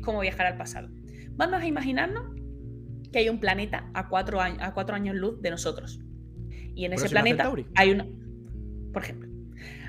es 0.00 0.04
como 0.04 0.20
viajar 0.20 0.46
al 0.46 0.56
pasado. 0.56 0.88
Vamos 1.32 1.60
a 1.60 1.66
imaginarnos 1.66 2.34
que 3.12 3.18
hay 3.18 3.28
un 3.28 3.38
planeta 3.38 3.90
a 3.94 4.08
cuatro, 4.08 4.40
años, 4.40 4.58
a 4.62 4.72
cuatro 4.72 4.96
años 4.96 5.14
luz 5.16 5.40
de 5.42 5.50
nosotros. 5.50 6.00
Y 6.74 6.84
en 6.84 6.92
ese 6.92 7.08
planeta 7.08 7.52
hay 7.76 7.90
una. 7.90 8.06
Por 8.92 9.02
ejemplo. 9.02 9.28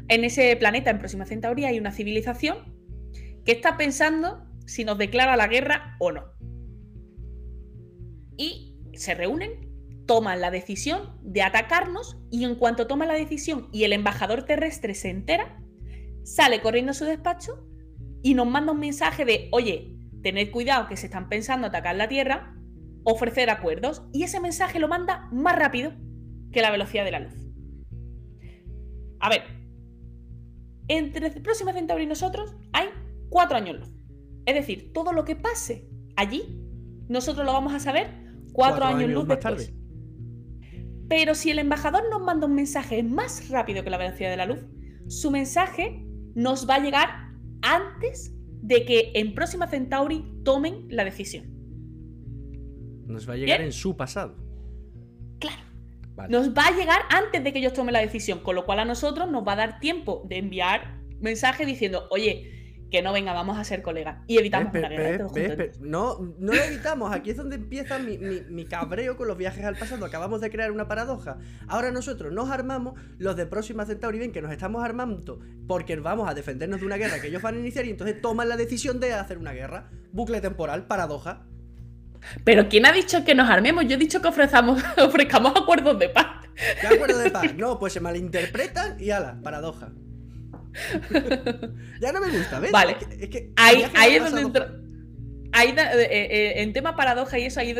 En 0.08 0.24
ese 0.24 0.56
planeta, 0.58 0.90
en 0.90 1.00
Próxima 1.00 1.26
Centauri, 1.26 1.66
hay 1.66 1.80
una 1.80 1.92
civilización 1.92 2.58
que 3.46 3.54
está 3.54 3.78
pensando 3.78 4.46
si 4.66 4.84
nos 4.84 4.98
declara 4.98 5.36
la 5.38 5.48
guerra 5.48 5.96
o 6.00 6.12
no. 6.12 6.26
Y 8.38 8.76
se 8.94 9.14
reúnen, 9.14 10.06
toman 10.06 10.42
la 10.42 10.52
decisión 10.52 11.18
de 11.22 11.44
atacarnos 11.44 12.18
y 12.30 12.44
en 12.44 12.56
cuanto 12.56 12.88
toma 12.88 13.06
la 13.06 13.14
decisión 13.14 13.70
y 13.72 13.84
el 13.84 13.94
embajador 13.94 14.44
terrestre 14.44 14.94
se 14.96 15.10
entera, 15.10 15.62
sale 16.24 16.62
corriendo 16.62 16.92
a 16.92 16.96
su 16.96 17.06
despacho 17.06 17.66
y 18.22 18.34
nos 18.34 18.48
manda 18.48 18.74
un 18.74 18.80
mensaje 18.80 19.26
de, 19.26 19.48
oye, 19.52 20.01
tened 20.22 20.52
cuidado 20.52 20.88
que 20.88 20.98
se 20.98 21.08
están 21.08 21.30
pensando 21.30 21.68
atacar 21.68 21.96
la 21.96 22.08
Tierra, 22.08 22.56
ofrecer 23.04 23.50
acuerdos, 23.50 24.04
y 24.14 24.24
ese 24.24 24.40
mensaje 24.40 24.80
lo 24.80 24.88
manda 24.88 25.30
más 25.32 25.58
rápido 25.58 25.94
que 26.52 26.62
la 26.62 26.72
velocidad 26.72 27.06
de 27.06 27.12
la 27.12 27.20
luz. 27.20 27.34
A 29.20 29.30
ver, 29.30 29.44
entre 30.88 31.28
el 31.28 31.42
próximo 31.42 31.72
Centauri 31.72 32.04
y 32.04 32.08
nosotros 32.08 32.56
hay 32.74 32.90
cuatro 33.30 33.58
años 33.58 33.80
luz. 33.80 33.90
Es 34.46 34.56
decir, 34.56 34.92
todo 34.94 35.14
lo 35.14 35.24
que 35.24 35.36
pase 35.36 35.88
allí, 36.16 36.60
nosotros 37.08 37.46
lo 37.46 37.54
vamos 37.54 37.74
a 37.74 37.80
saber 37.80 38.08
cuatro, 38.52 38.86
años, 38.86 39.10
luz 39.10 39.28
más 39.28 39.40
Tarde. 39.40 39.74
Pero 41.08 41.36
si 41.36 41.52
el 41.52 41.60
embajador 41.60 42.04
nos 42.10 42.22
manda 42.22 42.48
un 42.48 42.56
mensaje 42.56 43.04
más 43.04 43.50
rápido 43.50 43.84
que 43.84 43.90
la 43.90 43.98
velocidad 43.98 44.30
de 44.30 44.38
la 44.38 44.46
luz, 44.46 44.66
su 45.08 45.30
mensaje 45.30 46.06
nos 46.36 46.70
va 46.70 46.76
a 46.76 46.80
llegar 46.80 47.10
antes 47.62 48.34
de 48.62 48.86
que 48.86 49.12
en 49.16 49.34
Próxima 49.34 49.68
Centauri 49.68 50.24
tomen 50.44 50.88
la 50.90 51.04
decisión. 51.04 51.46
Nos 53.08 53.28
va 53.28 53.34
a 53.34 53.38
llegar 53.38 53.62
en 53.62 53.72
su 53.72 53.98
pasado. 53.98 54.38
Claro. 55.40 55.64
Nos 56.30 56.54
va 56.54 56.68
a 56.68 56.78
llegar 56.78 57.02
antes 57.10 57.44
de 57.44 57.52
que 57.52 57.60
ellos 57.60 57.74
tomen 57.74 57.94
la 57.94 58.00
decisión, 58.00 58.40
con 58.40 58.56
lo 58.56 58.66
cual 58.66 58.80
a 58.80 58.86
nosotros 58.86 59.30
nos 59.30 59.46
va 59.48 59.54
a 59.54 59.56
dar 59.58 59.80
tiempo 59.80 60.24
de 60.28 60.38
enviar 60.38 61.02
mensaje 61.20 61.66
diciendo, 61.66 62.08
oye, 62.12 62.61
que 62.92 63.02
no 63.02 63.14
venga, 63.14 63.34
vamos 63.34 63.58
a 63.58 63.64
ser 63.64 63.82
colegas. 63.82 64.18
Y 64.28 64.38
evitamos 64.38 64.74
una 64.76 64.90
guerra. 64.90 65.28
no, 65.80 66.20
no 66.38 66.54
lo 66.54 66.62
evitamos. 66.62 67.14
Aquí 67.14 67.32
es 67.32 67.38
donde 67.38 67.56
empieza 67.56 67.98
mi, 67.98 68.66
cabreo 68.66 69.18
con 69.18 69.28
los 69.28 69.38
viajes 69.38 69.64
al 69.64 69.78
pasado. 69.78 70.06
Acabamos 70.06 70.42
de 70.42 70.52
crear 70.52 70.72
una 70.72 70.88
paradoja. 70.88 71.38
Ahora 71.68 71.92
nosotros 71.92 72.34
nos 72.34 72.50
armamos, 72.52 73.00
los 73.18 73.36
de 73.36 73.46
Próxima 73.46 73.86
Centauri 73.86 74.20
ven 74.20 74.32
que 74.32 74.42
nos 74.42 74.52
estamos 74.52 74.84
armando 74.84 75.40
porque 75.68 75.96
vamos 75.96 76.30
a 76.30 76.34
defendernos 76.34 76.82
de 76.82 76.86
una 76.86 76.98
guerra 76.98 77.22
que 77.22 77.28
ellos 77.28 77.42
van 77.42 77.56
a 77.56 77.60
iniciar 77.60 77.86
y 77.86 77.92
entonces 77.92 78.22
toman 78.22 78.50
la 78.50 78.58
decisión 78.58 79.00
de 79.00 79.14
hacer 79.14 79.38
una 79.38 79.54
guerra. 79.54 79.90
Bucle 80.12 80.42
temporal, 80.42 80.86
paradoja. 80.86 81.46
Pero 82.44 82.68
¿quién 82.70 82.86
ha 82.86 82.92
dicho 82.92 83.24
que 83.24 83.34
nos 83.34 83.50
armemos? 83.50 83.86
Yo 83.88 83.96
he 83.96 83.98
dicho 83.98 84.22
que 84.22 84.28
ofrezcamos, 84.28 84.84
ofrezcamos 84.98 85.54
acuerdos 85.56 85.98
de 85.98 86.10
paz. 86.10 86.28
¿Qué 86.80 86.88
acuerdos 86.88 87.24
de 87.24 87.32
paz? 87.32 87.56
No, 87.56 87.80
pues 87.80 87.94
se 87.94 88.00
malinterpretan 88.02 89.00
y 89.00 89.12
ala, 89.12 89.40
paradoja. 89.42 89.92
Ya 92.02 92.12
no 92.12 92.22
me 92.22 92.32
gusta, 92.38 92.60
¿ves? 92.60 92.72
Vale. 92.72 92.98
Es 93.20 93.30
que, 93.30 93.52
ahí, 93.56 93.84
es 94.16 94.24
donde 94.24 94.42
entra. 94.42 94.74
Ahí, 95.54 95.76
eh, 95.78 96.08
eh, 96.10 96.62
en 96.62 96.72
tema 96.72 96.96
paradoja 96.96 97.38
y 97.38 97.44
eso, 97.44 97.60
ahí 97.60 97.76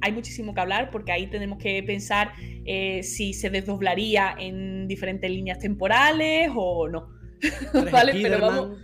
hay 0.00 0.12
muchísimo 0.12 0.54
que 0.54 0.60
hablar 0.60 0.90
porque 0.90 1.10
ahí 1.10 1.26
tenemos 1.28 1.58
que 1.58 1.82
pensar 1.82 2.32
eh, 2.64 3.02
si 3.02 3.32
se 3.32 3.50
desdoblaría 3.50 4.36
en 4.38 4.86
diferentes 4.86 5.28
líneas 5.28 5.58
temporales 5.58 6.50
o 6.54 6.88
no. 6.88 7.08
¿Vale? 7.92 8.12
Pero 8.22 8.40
vamos. 8.40 8.78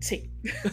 Sí. 0.00 0.32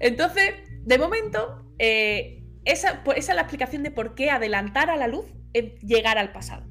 Entonces, 0.00 0.54
de 0.84 0.98
momento, 0.98 1.72
esa, 1.78 3.02
pues, 3.04 3.18
esa 3.18 3.32
es 3.32 3.36
la 3.36 3.42
explicación 3.42 3.82
de 3.82 3.90
por 3.90 4.14
qué 4.14 4.30
adelantar 4.30 4.90
a 4.90 4.96
la 4.96 5.08
luz 5.08 5.24
es 5.54 5.80
llegar 5.80 6.18
al 6.18 6.32
pasado. 6.32 6.66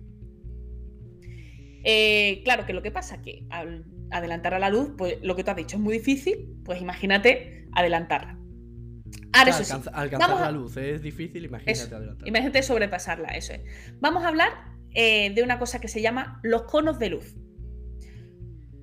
Eh, 1.89 2.41
claro 2.43 2.65
que 2.65 2.73
lo 2.73 2.81
que 2.81 2.91
pasa 2.91 3.21
que 3.21 3.45
al 3.49 3.85
adelantar 4.11 4.53
a 4.53 4.59
la 4.59 4.69
luz, 4.69 4.91
pues 4.97 5.19
lo 5.21 5.37
que 5.37 5.45
tú 5.45 5.51
has 5.51 5.57
dicho 5.57 5.77
es 5.77 5.81
muy 5.81 5.97
difícil, 5.97 6.57
pues 6.65 6.81
imagínate 6.81 7.65
adelantarla. 7.71 8.37
Ahora, 9.31 9.51
eso 9.51 9.81
alcanzar 9.93 10.41
la 10.41 10.51
luz 10.51 10.75
es 10.75 11.01
difícil, 11.01 11.45
imagínate 11.45 11.95
adelantarla. 11.95 12.27
Imagínate 12.27 12.61
sobrepasarla, 12.61 13.29
eso 13.29 13.53
es. 13.53 13.61
Vamos 14.01 14.25
a 14.25 14.27
hablar 14.27 14.49
eh, 14.95 15.33
de 15.33 15.43
una 15.43 15.59
cosa 15.59 15.79
que 15.79 15.87
se 15.87 16.01
llama 16.01 16.41
los 16.43 16.63
conos 16.63 16.99
de 16.99 17.09
luz. 17.09 17.37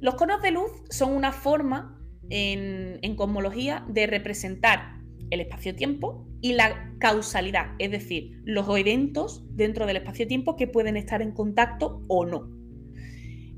Los 0.01 0.15
conos 0.15 0.41
de 0.41 0.53
luz 0.53 0.71
son 0.89 1.13
una 1.13 1.33
forma 1.33 2.01
en, 2.31 3.01
en 3.03 3.17
cosmología 3.17 3.85
de 3.87 4.07
representar 4.07 5.03
el 5.29 5.43
espacio-tiempo 5.43 6.27
y 6.41 6.55
la 6.55 6.91
causalidad, 7.01 7.73
es 7.79 7.91
decir, 7.91 8.41
los 8.45 8.67
eventos 8.79 9.45
dentro 9.51 9.85
del 9.85 9.99
espacio-tiempo 9.99 10.57
que 10.57 10.69
pueden 10.69 10.97
estar 10.97 11.21
en 11.21 11.33
contacto 11.33 12.01
o 12.09 12.25
no. 12.25 12.64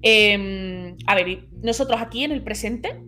Em, 0.09 0.97
a 1.09 1.16
ver, 1.16 1.49
nosotros 1.64 2.01
aquí 2.01 2.23
en 2.23 2.31
el 2.31 2.45
presente 2.45 3.03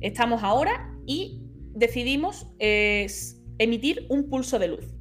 estamos 0.00 0.42
ahora 0.42 0.92
y 1.06 1.40
decidimos 1.72 2.48
emitir 2.58 4.06
un 4.08 4.28
pulso 4.28 4.58
de 4.58 4.66
luz. 4.66 4.92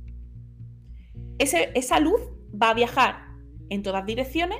esa 1.39 1.99
luz 1.99 2.21
va 2.53 2.69
a 2.69 2.73
viajar 2.75 3.25
en 3.69 3.81
todas 3.81 4.05
direcciones 4.05 4.59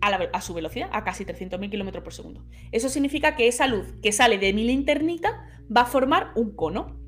a, 0.00 0.40
su 0.40 0.52
velocidad, 0.52 0.90
a 0.92 1.04
casi 1.04 1.24
300.000 1.24 1.70
km 1.70 2.02
por 2.02 2.12
segundo. 2.12 2.44
Eso 2.72 2.88
significa 2.88 3.36
que 3.36 3.46
esa 3.46 3.68
luz 3.68 3.86
que 4.02 4.10
sale 4.10 4.36
de 4.38 4.52
mi 4.52 4.64
linternita 4.64 5.46
va 5.74 5.82
a 5.82 5.86
formar 5.86 6.32
un 6.34 6.56
cono. 6.56 6.98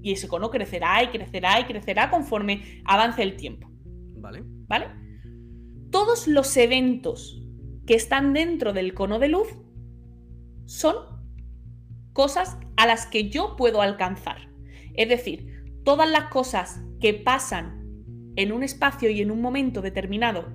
Y 0.00 0.12
ese 0.12 0.28
cono 0.28 0.48
crecerá 0.48 1.02
y 1.02 1.08
crecerá 1.08 1.58
y 1.58 1.64
crecerá 1.64 2.08
conforme 2.08 2.82
avance 2.84 3.20
el 3.20 3.34
tiempo. 3.34 3.68
Vale. 4.16 4.44
¿Vale? 4.68 5.01
Todos 5.92 6.26
los 6.26 6.56
eventos 6.56 7.40
que 7.86 7.94
están 7.94 8.32
dentro 8.32 8.72
del 8.72 8.94
cono 8.94 9.18
de 9.18 9.28
luz 9.28 9.46
son 10.64 10.96
cosas 12.14 12.56
a 12.76 12.86
las 12.86 13.06
que 13.06 13.28
yo 13.28 13.56
puedo 13.56 13.82
alcanzar. 13.82 14.48
Es 14.94 15.08
decir, 15.08 15.80
todas 15.84 16.10
las 16.10 16.24
cosas 16.30 16.80
que 16.98 17.12
pasan 17.12 17.82
en 18.36 18.52
un 18.52 18.62
espacio 18.62 19.10
y 19.10 19.20
en 19.20 19.30
un 19.30 19.42
momento 19.42 19.82
determinado 19.82 20.46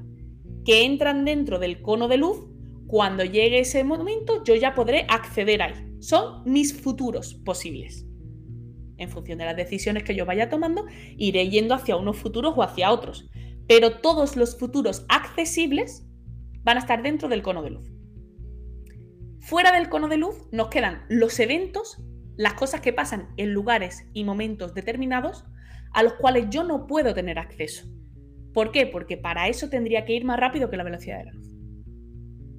que 0.66 0.84
entran 0.84 1.24
dentro 1.24 1.60
del 1.60 1.82
cono 1.84 2.08
de 2.08 2.18
luz, 2.18 2.44
cuando 2.88 3.24
llegue 3.24 3.60
ese 3.60 3.84
momento 3.84 4.44
yo 4.44 4.56
ya 4.56 4.74
podré 4.74 5.06
acceder 5.08 5.62
ahí. 5.62 5.74
Son 6.00 6.42
mis 6.46 6.74
futuros 6.74 7.36
posibles. 7.36 8.08
En 8.98 9.10
función 9.10 9.38
de 9.38 9.46
las 9.46 9.56
decisiones 9.56 10.04
que 10.04 10.16
yo 10.16 10.26
vaya 10.26 10.50
tomando, 10.50 10.86
iré 11.16 11.48
yendo 11.50 11.76
hacia 11.76 11.96
unos 11.96 12.18
futuros 12.18 12.56
o 12.58 12.64
hacia 12.64 12.92
otros 12.92 13.30
pero 13.68 14.00
todos 14.00 14.36
los 14.36 14.58
futuros 14.58 15.06
accesibles 15.10 16.06
van 16.64 16.78
a 16.78 16.80
estar 16.80 17.04
dentro 17.04 17.30
del 17.30 17.42
cono 17.42 17.64
de 17.64 17.72
luz. 17.72 17.92
Fuera 19.42 19.72
del 19.72 19.90
cono 19.90 20.08
de 20.08 20.18
luz 20.18 20.36
nos 20.52 20.68
quedan 20.68 21.06
los 21.10 21.40
eventos, 21.40 22.02
las 22.36 22.54
cosas 22.54 22.82
que 22.82 22.94
pasan 22.94 23.30
en 23.38 23.54
lugares 23.54 24.06
y 24.14 24.24
momentos 24.24 24.74
determinados 24.74 25.46
a 25.94 26.04
los 26.04 26.14
cuales 26.14 26.48
yo 26.50 26.64
no 26.64 26.88
puedo 26.88 27.14
tener 27.14 27.40
acceso. 27.40 27.88
¿Por 28.54 28.72
qué? 28.72 28.88
Porque 28.88 29.18
para 29.18 29.48
eso 29.48 29.70
tendría 29.70 30.04
que 30.06 30.14
ir 30.14 30.26
más 30.26 30.40
rápido 30.40 30.70
que 30.70 30.78
la 30.78 30.84
velocidad 30.84 31.20
de 31.20 31.26
la 31.26 31.32
luz. 31.32 31.48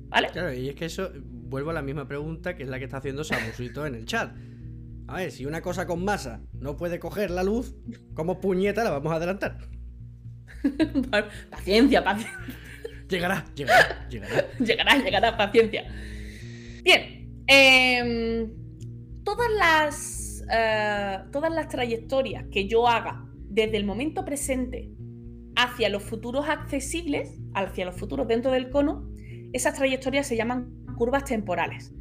¿Vale? 0.08 0.28
Claro, 0.28 0.52
y 0.54 0.68
es 0.68 0.74
que 0.74 0.86
eso, 0.86 1.10
vuelvo 1.14 1.70
a 1.70 1.74
la 1.74 1.82
misma 1.82 2.08
pregunta 2.08 2.56
que 2.56 2.62
es 2.62 2.68
la 2.68 2.78
que 2.78 2.84
está 2.84 2.98
haciendo 2.98 3.24
Samusito 3.24 3.84
en 3.84 3.94
el 3.94 4.06
chat. 4.06 4.34
A 5.08 5.16
ver, 5.16 5.30
si 5.30 5.44
una 5.44 5.60
cosa 5.60 5.86
con 5.86 6.04
masa 6.04 6.42
no 6.52 6.76
puede 6.76 6.98
coger 6.98 7.30
la 7.30 7.42
luz, 7.42 7.76
¿cómo 8.14 8.40
puñeta 8.40 8.84
la 8.84 8.90
vamos 8.90 9.12
a 9.12 9.16
adelantar? 9.16 9.58
paciencia, 11.50 12.04
paciencia. 12.04 12.38
Llegará, 13.09 13.44
llegará, 13.54 14.09
llegará. 14.09 14.46
llegará, 14.59 14.96
llegará, 14.98 15.37
paciencia. 15.37 15.85
Bien. 16.83 17.42
Em, 17.46 18.50
todas 19.24 19.50
las. 19.59 20.44
Eh, 20.50 21.18
todas 21.31 21.52
las 21.52 21.68
trayectorias 21.68 22.44
que 22.50 22.66
yo 22.66 22.88
haga 22.88 23.26
desde 23.50 23.76
el 23.76 23.85
momento 23.85 24.24
presente 24.24 24.90
hacia 25.57 25.88
los 25.88 26.02
futuros 26.02 26.48
accesibles, 26.48 27.38
hacia 27.54 27.85
los 27.85 27.96
futuros 27.96 28.28
dentro 28.28 28.52
del 28.52 28.70
cono, 28.70 29.11
esas 29.52 29.74
trayectorias 29.74 30.26
se 30.26 30.37
llaman 30.37 30.85
curvas 30.96 31.24
temporales. 31.24 31.92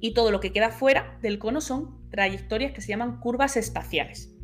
Y 0.00 0.14
todo 0.14 0.30
lo 0.30 0.40
que 0.40 0.52
queda 0.52 0.70
fuera 0.70 1.18
del 1.20 1.38
cono 1.38 1.60
son 1.60 2.08
trayectorias 2.10 2.72
que 2.72 2.80
se 2.80 2.88
llaman 2.88 3.18
curvas 3.20 3.56
espaciales. 3.56 4.34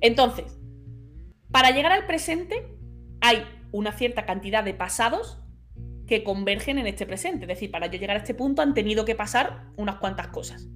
Entonces, 0.00 0.59
para 1.50 1.70
llegar 1.70 1.92
al 1.92 2.06
presente 2.06 2.76
hay 3.20 3.44
una 3.72 3.92
cierta 3.92 4.26
cantidad 4.26 4.64
de 4.64 4.74
pasados 4.74 5.42
que 6.06 6.24
convergen 6.24 6.78
en 6.78 6.86
este 6.86 7.06
presente. 7.06 7.44
Es 7.44 7.48
decir, 7.48 7.70
para 7.70 7.86
yo 7.86 7.98
llegar 7.98 8.16
a 8.16 8.20
este 8.20 8.34
punto 8.34 8.62
han 8.62 8.74
tenido 8.74 9.04
que 9.04 9.14
pasar 9.14 9.70
unas 9.76 9.96
cuantas 9.96 10.28
cosas. 10.28 10.68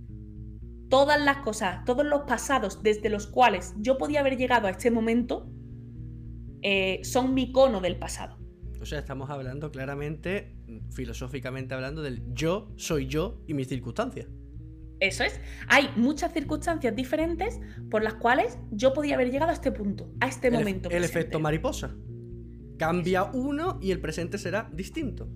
Todas 0.88 1.20
las 1.20 1.38
cosas, 1.38 1.84
todos 1.84 2.06
los 2.06 2.22
pasados 2.22 2.82
desde 2.82 3.08
los 3.08 3.26
cuales 3.26 3.74
yo 3.78 3.98
podía 3.98 4.20
haber 4.20 4.36
llegado 4.36 4.68
a 4.68 4.70
este 4.70 4.90
momento 4.90 5.50
eh, 6.62 7.00
son 7.02 7.34
mi 7.34 7.50
cono 7.52 7.80
del 7.80 7.96
pasado. 7.96 8.38
O 8.80 8.86
sea, 8.86 8.98
estamos 8.98 9.30
hablando 9.30 9.72
claramente, 9.72 10.56
filosóficamente 10.90 11.74
hablando, 11.74 12.02
del 12.02 12.22
yo 12.32 12.72
soy 12.76 13.06
yo 13.06 13.42
y 13.46 13.54
mis 13.54 13.68
circunstancias. 13.68 14.28
Eso 15.00 15.24
es. 15.24 15.40
Hay 15.68 15.90
muchas 15.96 16.32
circunstancias 16.32 16.94
diferentes 16.94 17.60
por 17.90 18.02
las 18.02 18.14
cuales 18.14 18.58
yo 18.70 18.92
podía 18.92 19.14
haber 19.14 19.30
llegado 19.30 19.50
a 19.50 19.54
este 19.54 19.72
punto, 19.72 20.10
a 20.20 20.28
este 20.28 20.50
momento. 20.50 20.90
El 20.90 21.04
efecto 21.04 21.40
mariposa. 21.40 21.94
Cambia 22.78 23.24
uno 23.24 23.78
y 23.80 23.90
el 23.90 24.00
presente 24.00 24.38
será 24.38 24.68
distinto. 24.72 25.28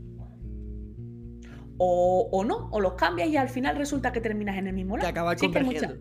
O, 1.80 2.44
no, 2.44 2.68
o 2.72 2.80
los 2.80 2.94
cambias 2.94 3.28
y 3.28 3.36
al 3.36 3.48
final 3.48 3.76
resulta 3.76 4.12
que 4.12 4.20
terminas 4.20 4.58
en 4.58 4.66
el 4.66 4.74
mismo 4.74 4.96
lado. 4.96 5.06
Que 5.06 5.10
acaba 5.10 5.36
convergiendo. 5.36 5.96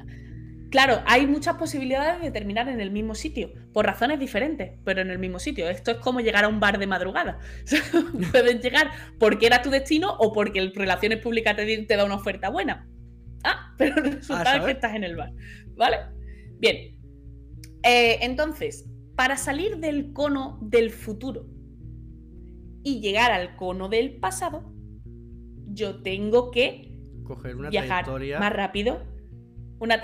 Claro, 0.69 1.01
hay 1.05 1.27
muchas 1.27 1.55
posibilidades 1.55 2.21
de 2.21 2.31
terminar 2.31 2.67
en 2.67 2.81
el 2.81 2.91
mismo 2.91 3.15
sitio, 3.15 3.51
por 3.71 3.85
razones 3.85 4.19
diferentes, 4.19 4.71
pero 4.83 5.01
en 5.01 5.09
el 5.09 5.19
mismo 5.19 5.39
sitio. 5.39 5.69
Esto 5.69 5.91
es 5.91 5.97
como 5.97 6.19
llegar 6.19 6.43
a 6.43 6.49
un 6.49 6.59
bar 6.59 6.77
de 6.77 6.87
madrugada. 6.87 7.39
Puedes 8.31 8.61
llegar 8.61 8.91
porque 9.17 9.45
era 9.45 9.61
tu 9.61 9.69
destino 9.69 10.15
o 10.19 10.33
porque 10.33 10.71
Relaciones 10.75 11.19
Públicas 11.19 11.55
te, 11.55 11.83
te 11.83 11.95
da 11.95 12.03
una 12.03 12.15
oferta 12.15 12.49
buena. 12.49 12.87
Pero 13.77 13.95
resulta 14.01 14.65
que 14.65 14.71
estás 14.71 14.95
en 14.95 15.03
el 15.03 15.15
bar. 15.15 15.33
¿Vale? 15.75 15.97
Bien. 16.59 16.97
Eh, 17.83 18.19
entonces, 18.21 18.89
para 19.15 19.37
salir 19.37 19.77
del 19.77 20.13
cono 20.13 20.59
del 20.61 20.91
futuro 20.91 21.47
y 22.83 22.99
llegar 22.99 23.31
al 23.31 23.55
cono 23.55 23.89
del 23.89 24.17
pasado, 24.17 24.73
yo 25.67 26.01
tengo 26.01 26.51
que 26.51 26.91
Coger 27.23 27.55
una 27.55 27.69
viajar 27.69 28.07
más 28.39 28.53
rápido. 28.53 29.03
Una, 29.79 30.01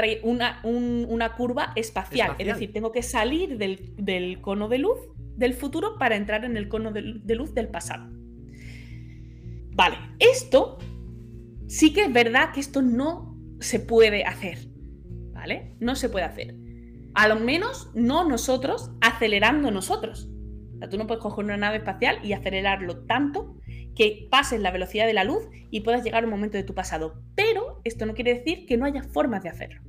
una, 0.63 1.33
curva 1.33 1.73
espacial. 1.75 2.35
Es 2.37 2.45
decir, 2.45 2.71
tengo 2.71 2.91
que 2.91 3.01
salir 3.01 3.57
del, 3.57 4.39
cono 4.41 4.69
de 4.69 4.77
luz 4.77 4.99
del 5.35 5.55
futuro 5.55 5.97
para 5.97 6.15
entrar 6.15 6.45
en 6.45 6.57
el 6.57 6.69
cono 6.69 6.91
de 6.91 7.35
luz 7.35 7.55
del 7.55 7.69
pasado. 7.69 8.07
Vale, 9.75 9.97
esto 10.19 10.77
sí 11.67 11.91
que 11.91 12.01
es 12.05 12.13
verdad 12.13 12.51
que 12.53 12.59
esto 12.59 12.81
no 12.81 13.32
se 13.63 13.79
puede 13.79 14.25
hacer, 14.25 14.59
¿vale? 15.33 15.75
No 15.79 15.95
se 15.95 16.09
puede 16.09 16.25
hacer. 16.25 16.55
A 17.15 17.27
lo 17.27 17.35
menos 17.35 17.91
no 17.93 18.27
nosotros 18.27 18.91
acelerando 19.01 19.71
nosotros. 19.71 20.29
O 20.75 20.77
sea, 20.79 20.89
tú 20.89 20.97
no 20.97 21.07
puedes 21.07 21.21
coger 21.21 21.45
una 21.45 21.57
nave 21.57 21.77
espacial 21.77 22.19
y 22.23 22.33
acelerarlo 22.33 23.05
tanto 23.05 23.57
que 23.95 24.27
pases 24.31 24.59
la 24.59 24.71
velocidad 24.71 25.05
de 25.05 25.13
la 25.13 25.23
luz 25.23 25.47
y 25.69 25.81
puedas 25.81 26.03
llegar 26.03 26.23
a 26.23 26.25
un 26.25 26.31
momento 26.31 26.57
de 26.57 26.63
tu 26.63 26.73
pasado. 26.73 27.21
Pero 27.35 27.81
esto 27.83 28.05
no 28.05 28.13
quiere 28.13 28.33
decir 28.33 28.65
que 28.65 28.77
no 28.77 28.85
haya 28.85 29.03
formas 29.03 29.43
de 29.43 29.49
hacerlo. 29.49 29.81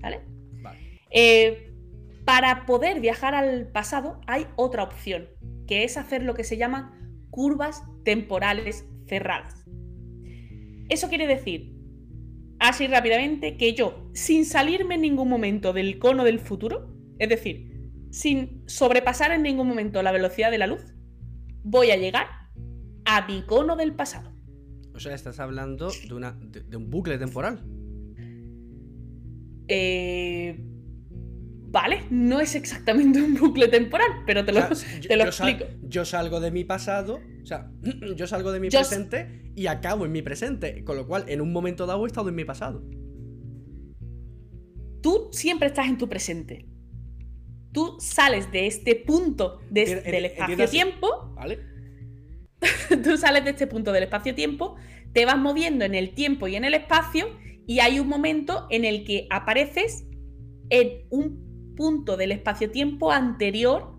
¿Vale? 0.00 0.20
Eh, 1.10 1.72
para 2.24 2.66
poder 2.66 3.00
viajar 3.00 3.34
al 3.34 3.68
pasado 3.68 4.20
hay 4.26 4.46
otra 4.56 4.82
opción, 4.82 5.28
que 5.66 5.84
es 5.84 5.96
hacer 5.96 6.22
lo 6.22 6.34
que 6.34 6.44
se 6.44 6.56
llaman 6.56 7.26
curvas 7.30 7.82
temporales 8.04 8.86
cerradas. 9.06 9.64
Eso 10.88 11.08
quiere 11.08 11.26
decir, 11.26 11.77
así 12.58 12.86
rápidamente, 12.86 13.56
que 13.56 13.74
yo, 13.74 14.10
sin 14.12 14.44
salirme 14.44 14.96
en 14.96 15.02
ningún 15.02 15.28
momento 15.28 15.72
del 15.72 15.98
cono 15.98 16.24
del 16.24 16.38
futuro, 16.38 16.94
es 17.18 17.28
decir, 17.28 17.90
sin 18.10 18.62
sobrepasar 18.66 19.32
en 19.32 19.42
ningún 19.42 19.68
momento 19.68 20.02
la 20.02 20.12
velocidad 20.12 20.50
de 20.50 20.58
la 20.58 20.66
luz, 20.66 20.94
voy 21.62 21.90
a 21.90 21.96
llegar 21.96 22.26
a 23.04 23.26
mi 23.26 23.42
cono 23.42 23.76
del 23.76 23.94
pasado. 23.94 24.32
O 24.94 25.00
sea, 25.00 25.14
estás 25.14 25.38
hablando 25.38 25.90
de, 26.08 26.14
una, 26.14 26.32
de 26.32 26.76
un 26.76 26.90
bucle 26.90 27.18
temporal. 27.18 27.64
Eh, 29.68 30.64
Vale, 31.70 32.04
no 32.10 32.40
es 32.40 32.54
exactamente 32.54 33.20
un 33.20 33.34
bucle 33.34 33.68
temporal, 33.68 34.08
pero 34.24 34.44
te 34.44 34.52
lo, 34.52 34.60
explico. 35.24 35.66
yo 35.82 36.06
salgo 36.06 36.40
de 36.40 36.50
mi 36.50 36.64
pasado, 36.64 37.20
o 37.42 37.46
sea, 37.46 37.70
yo 38.16 38.26
salgo 38.26 38.52
de 38.52 38.60
mi 38.60 38.70
presente 38.70 39.52
y 39.54 39.66
acabo 39.66 40.06
en 40.06 40.12
mi 40.12 40.22
presente, 40.22 40.82
con 40.82 40.96
lo 40.96 41.06
cual 41.06 41.24
en 41.28 41.42
un 41.42 41.52
momento 41.52 41.84
dado 41.84 42.04
he 42.04 42.06
estado 42.06 42.30
en 42.30 42.36
mi 42.36 42.44
pasado. 42.46 42.82
Tú 45.02 45.28
siempre 45.30 45.68
estás 45.68 45.88
en 45.88 45.98
tu 45.98 46.08
presente. 46.08 46.66
Tú 47.72 47.96
sales 48.00 48.50
de 48.50 48.66
este 48.66 48.96
punto 48.96 49.60
del 49.70 50.24
espacio-tiempo. 50.24 51.34
¿Vale? 51.34 51.58
tú 53.04 53.16
sales 53.18 53.44
de 53.44 53.50
este 53.50 53.66
punto 53.66 53.92
del 53.92 54.04
espacio-tiempo, 54.04 54.76
te 55.12 55.26
vas 55.26 55.36
moviendo 55.36 55.84
en 55.84 55.94
el 55.94 56.14
tiempo 56.14 56.48
y 56.48 56.56
en 56.56 56.64
el 56.64 56.74
espacio, 56.74 57.28
y 57.66 57.80
hay 57.80 58.00
un 58.00 58.08
momento 58.08 58.66
en 58.70 58.86
el 58.86 59.04
que 59.04 59.26
apareces 59.30 60.06
en 60.70 61.06
un 61.10 61.47
punto 61.78 62.16
del 62.16 62.32
espacio-tiempo 62.32 63.12
anterior 63.12 63.96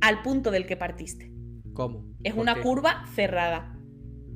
al 0.00 0.20
punto 0.22 0.50
del 0.50 0.66
que 0.66 0.76
partiste. 0.76 1.30
¿Cómo? 1.72 2.12
Es 2.24 2.34
una 2.34 2.60
curva 2.60 3.06
cerrada. 3.14 3.78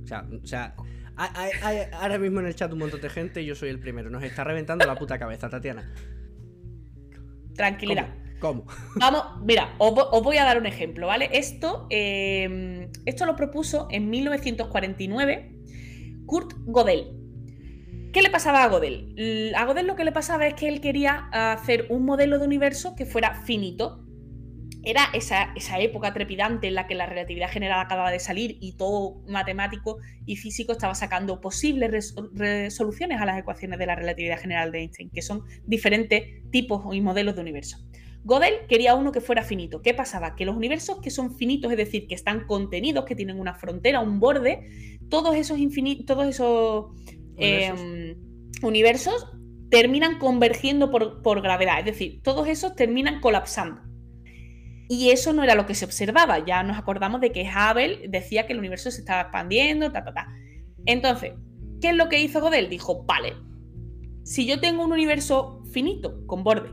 O 0.04 0.06
sea, 0.06 0.28
o 0.42 0.46
sea 0.46 0.76
hay, 1.16 1.78
ahora 1.92 2.18
mismo 2.18 2.38
en 2.38 2.46
el 2.46 2.54
chat 2.54 2.72
un 2.72 2.78
montón 2.78 3.00
de 3.00 3.10
gente 3.10 3.42
y 3.42 3.46
yo 3.46 3.56
soy 3.56 3.70
el 3.70 3.80
primero. 3.80 4.10
Nos 4.10 4.22
está 4.22 4.44
reventando 4.44 4.86
la 4.86 4.94
puta 4.94 5.18
cabeza, 5.18 5.48
Tatiana. 5.48 5.92
Tranquilidad. 7.56 8.14
¿Cómo? 8.38 8.64
Vamos, 8.94 9.24
mira, 9.42 9.74
os, 9.78 10.22
voy 10.22 10.36
a 10.36 10.44
dar 10.44 10.58
un 10.58 10.66
ejemplo, 10.66 11.08
¿vale? 11.08 11.28
Esto, 11.32 11.88
em, 11.90 12.88
esto 13.04 13.26
lo 13.26 13.34
propuso 13.34 13.88
en 13.90 14.08
1949 14.08 15.56
Kurt 16.26 16.52
Gödel. 16.66 17.17
¿Qué 18.12 18.22
le 18.22 18.30
pasaba 18.30 18.64
a 18.64 18.68
Godel? 18.68 19.52
A 19.54 19.64
Godel 19.66 19.86
lo 19.86 19.94
que 19.94 20.04
le 20.04 20.12
pasaba 20.12 20.46
es 20.46 20.54
que 20.54 20.68
él 20.68 20.80
quería 20.80 21.28
hacer 21.32 21.86
un 21.90 22.04
modelo 22.04 22.38
de 22.38 22.46
universo 22.46 22.94
que 22.96 23.04
fuera 23.04 23.34
finito. 23.42 24.04
Era 24.82 25.08
esa, 25.12 25.52
esa, 25.56 25.78
época 25.80 26.14
trepidante 26.14 26.68
en 26.68 26.74
la 26.74 26.86
que 26.86 26.94
la 26.94 27.04
relatividad 27.04 27.50
general 27.50 27.80
acababa 27.80 28.10
de 28.10 28.20
salir 28.20 28.56
y 28.60 28.76
todo 28.76 29.20
matemático 29.26 29.98
y 30.24 30.36
físico 30.36 30.72
estaba 30.72 30.94
sacando 30.94 31.40
posibles 31.40 32.14
resoluciones 32.32 33.20
a 33.20 33.26
las 33.26 33.38
ecuaciones 33.38 33.78
de 33.78 33.86
la 33.86 33.96
relatividad 33.96 34.38
general 34.40 34.72
de 34.72 34.78
Einstein, 34.78 35.10
que 35.10 35.20
son 35.20 35.42
diferentes 35.66 36.22
tipos 36.50 36.94
y 36.94 37.02
modelos 37.02 37.34
de 37.34 37.42
universo. 37.42 37.78
Godel 38.24 38.54
quería 38.68 38.94
uno 38.94 39.12
que 39.12 39.20
fuera 39.20 39.42
finito. 39.42 39.82
¿Qué 39.82 39.94
pasaba? 39.94 40.34
Que 40.34 40.44
los 40.44 40.56
universos 40.56 41.00
que 41.00 41.10
son 41.10 41.36
finitos, 41.36 41.70
es 41.70 41.78
decir, 41.78 42.06
que 42.06 42.14
están 42.14 42.46
contenidos, 42.46 43.04
que 43.04 43.14
tienen 43.14 43.38
una 43.38 43.54
frontera, 43.54 44.00
un 44.00 44.20
borde, 44.20 44.98
todos 45.08 45.36
esos 45.36 45.58
infinitos, 45.58 46.06
todos 46.06 46.26
esos 46.26 46.86
universos, 48.62 49.26
em, 49.32 49.68
terminan 49.70 50.18
convergiendo 50.18 50.90
por, 50.90 51.42
gravedad, 51.42 51.80
es 51.80 51.84
decir, 51.84 52.22
todos 52.22 52.48
esos 52.48 52.74
terminan 52.74 53.20
colapsando. 53.20 53.82
Y 54.88 55.10
eso 55.10 55.34
no 55.34 55.44
era 55.44 55.54
lo 55.54 55.66
que 55.66 55.74
se 55.74 55.84
observaba, 55.84 56.44
ya 56.44 56.62
nos 56.62 56.78
acordamos 56.78 57.20
de 57.20 57.30
que 57.30 57.42
Hubble 57.42 58.08
decía 58.08 58.46
que 58.46 58.54
el 58.54 58.58
universo 58.58 58.90
se 58.90 59.00
estaba 59.00 59.22
expandiendo, 59.22 59.92
ta, 59.92 60.04
ta, 60.04 60.14
ta. 60.14 60.28
Entonces, 60.86 61.32
¿qué 61.82 61.90
es 61.90 61.96
lo 61.96 62.08
que 62.08 62.20
hizo 62.20 62.40
Godel? 62.40 62.70
Dijo, 62.70 63.04
vale, 63.04 63.34
si 64.24 64.46
yo 64.46 64.60
tengo 64.60 64.84
un 64.84 64.92
universo 64.92 65.62
finito, 65.70 66.26
con 66.26 66.42
borde, 66.42 66.70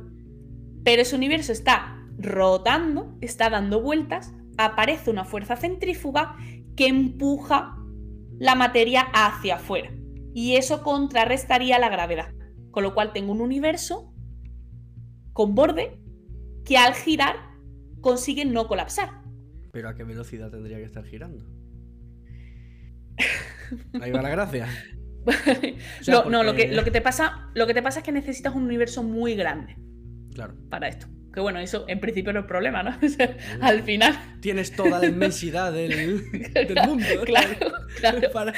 pero 0.86 1.02
ese 1.02 1.16
universo 1.16 1.52
está 1.52 2.02
rotando, 2.18 3.18
está 3.20 3.50
dando 3.50 3.82
vueltas, 3.82 4.34
aparece 4.58 5.12
una 5.12 5.26
fuerza 5.26 5.58
centrífuga 5.58 6.38
que 6.78 6.88
empuja 6.88 7.76
la 8.40 8.56
materia 8.56 9.02
hacia 9.14 9.56
afuera 9.56 9.92
y 10.36 10.58
eso 10.58 10.84
contrarrestaría 10.84 11.80
la 11.80 11.88
gravedad. 11.88 12.34
Con 12.70 12.84
lo 12.84 12.94
cual 12.94 13.14
tengo 13.14 13.32
un 13.32 13.40
universo 13.40 14.14
con 15.32 15.56
borde 15.56 15.98
que 16.66 16.78
al 16.78 16.94
girar 16.94 17.38
consigue 18.02 18.44
no 18.44 18.68
colapsar. 18.68 19.22
¿Pero 19.72 19.88
a 19.88 19.96
qué 19.96 20.04
velocidad 20.04 20.52
tendría 20.52 20.78
que 20.78 20.84
estar 20.84 21.06
girando? 21.06 21.46
Ahí 24.02 24.12
va 24.12 24.22
la 24.22 24.30
gracia. 24.30 24.68
no, 26.08 26.44
lo, 26.44 26.54
que, 26.54 26.68
lo, 26.68 26.84
que 26.84 26.92
te 26.92 27.00
pasa, 27.00 27.50
lo 27.54 27.66
que 27.66 27.74
te 27.74 27.82
pasa 27.82 28.00
es 28.00 28.06
que 28.06 28.12
necesitas 28.12 28.54
un 28.54 28.64
universo 28.64 29.04
muy 29.04 29.36
grande. 29.36 29.78
Claro. 30.34 30.56
Para 30.70 30.90
esto. 30.90 31.08
Que 31.34 31.40
bueno, 31.40 31.60
eso 31.60 31.86
en 31.88 32.02
principio 32.02 32.34
no 32.34 32.42
es 32.42 32.46
problema, 32.46 32.84
¿no? 32.84 32.98
al 33.62 33.84
final. 33.84 34.38
Tienes 34.42 34.74
toda 34.74 35.00
la 35.00 35.06
inmensidad 35.06 35.72
del, 35.72 36.24
mundo. 36.88 37.06
Claro, 37.24 37.56
claro. 38.00 38.52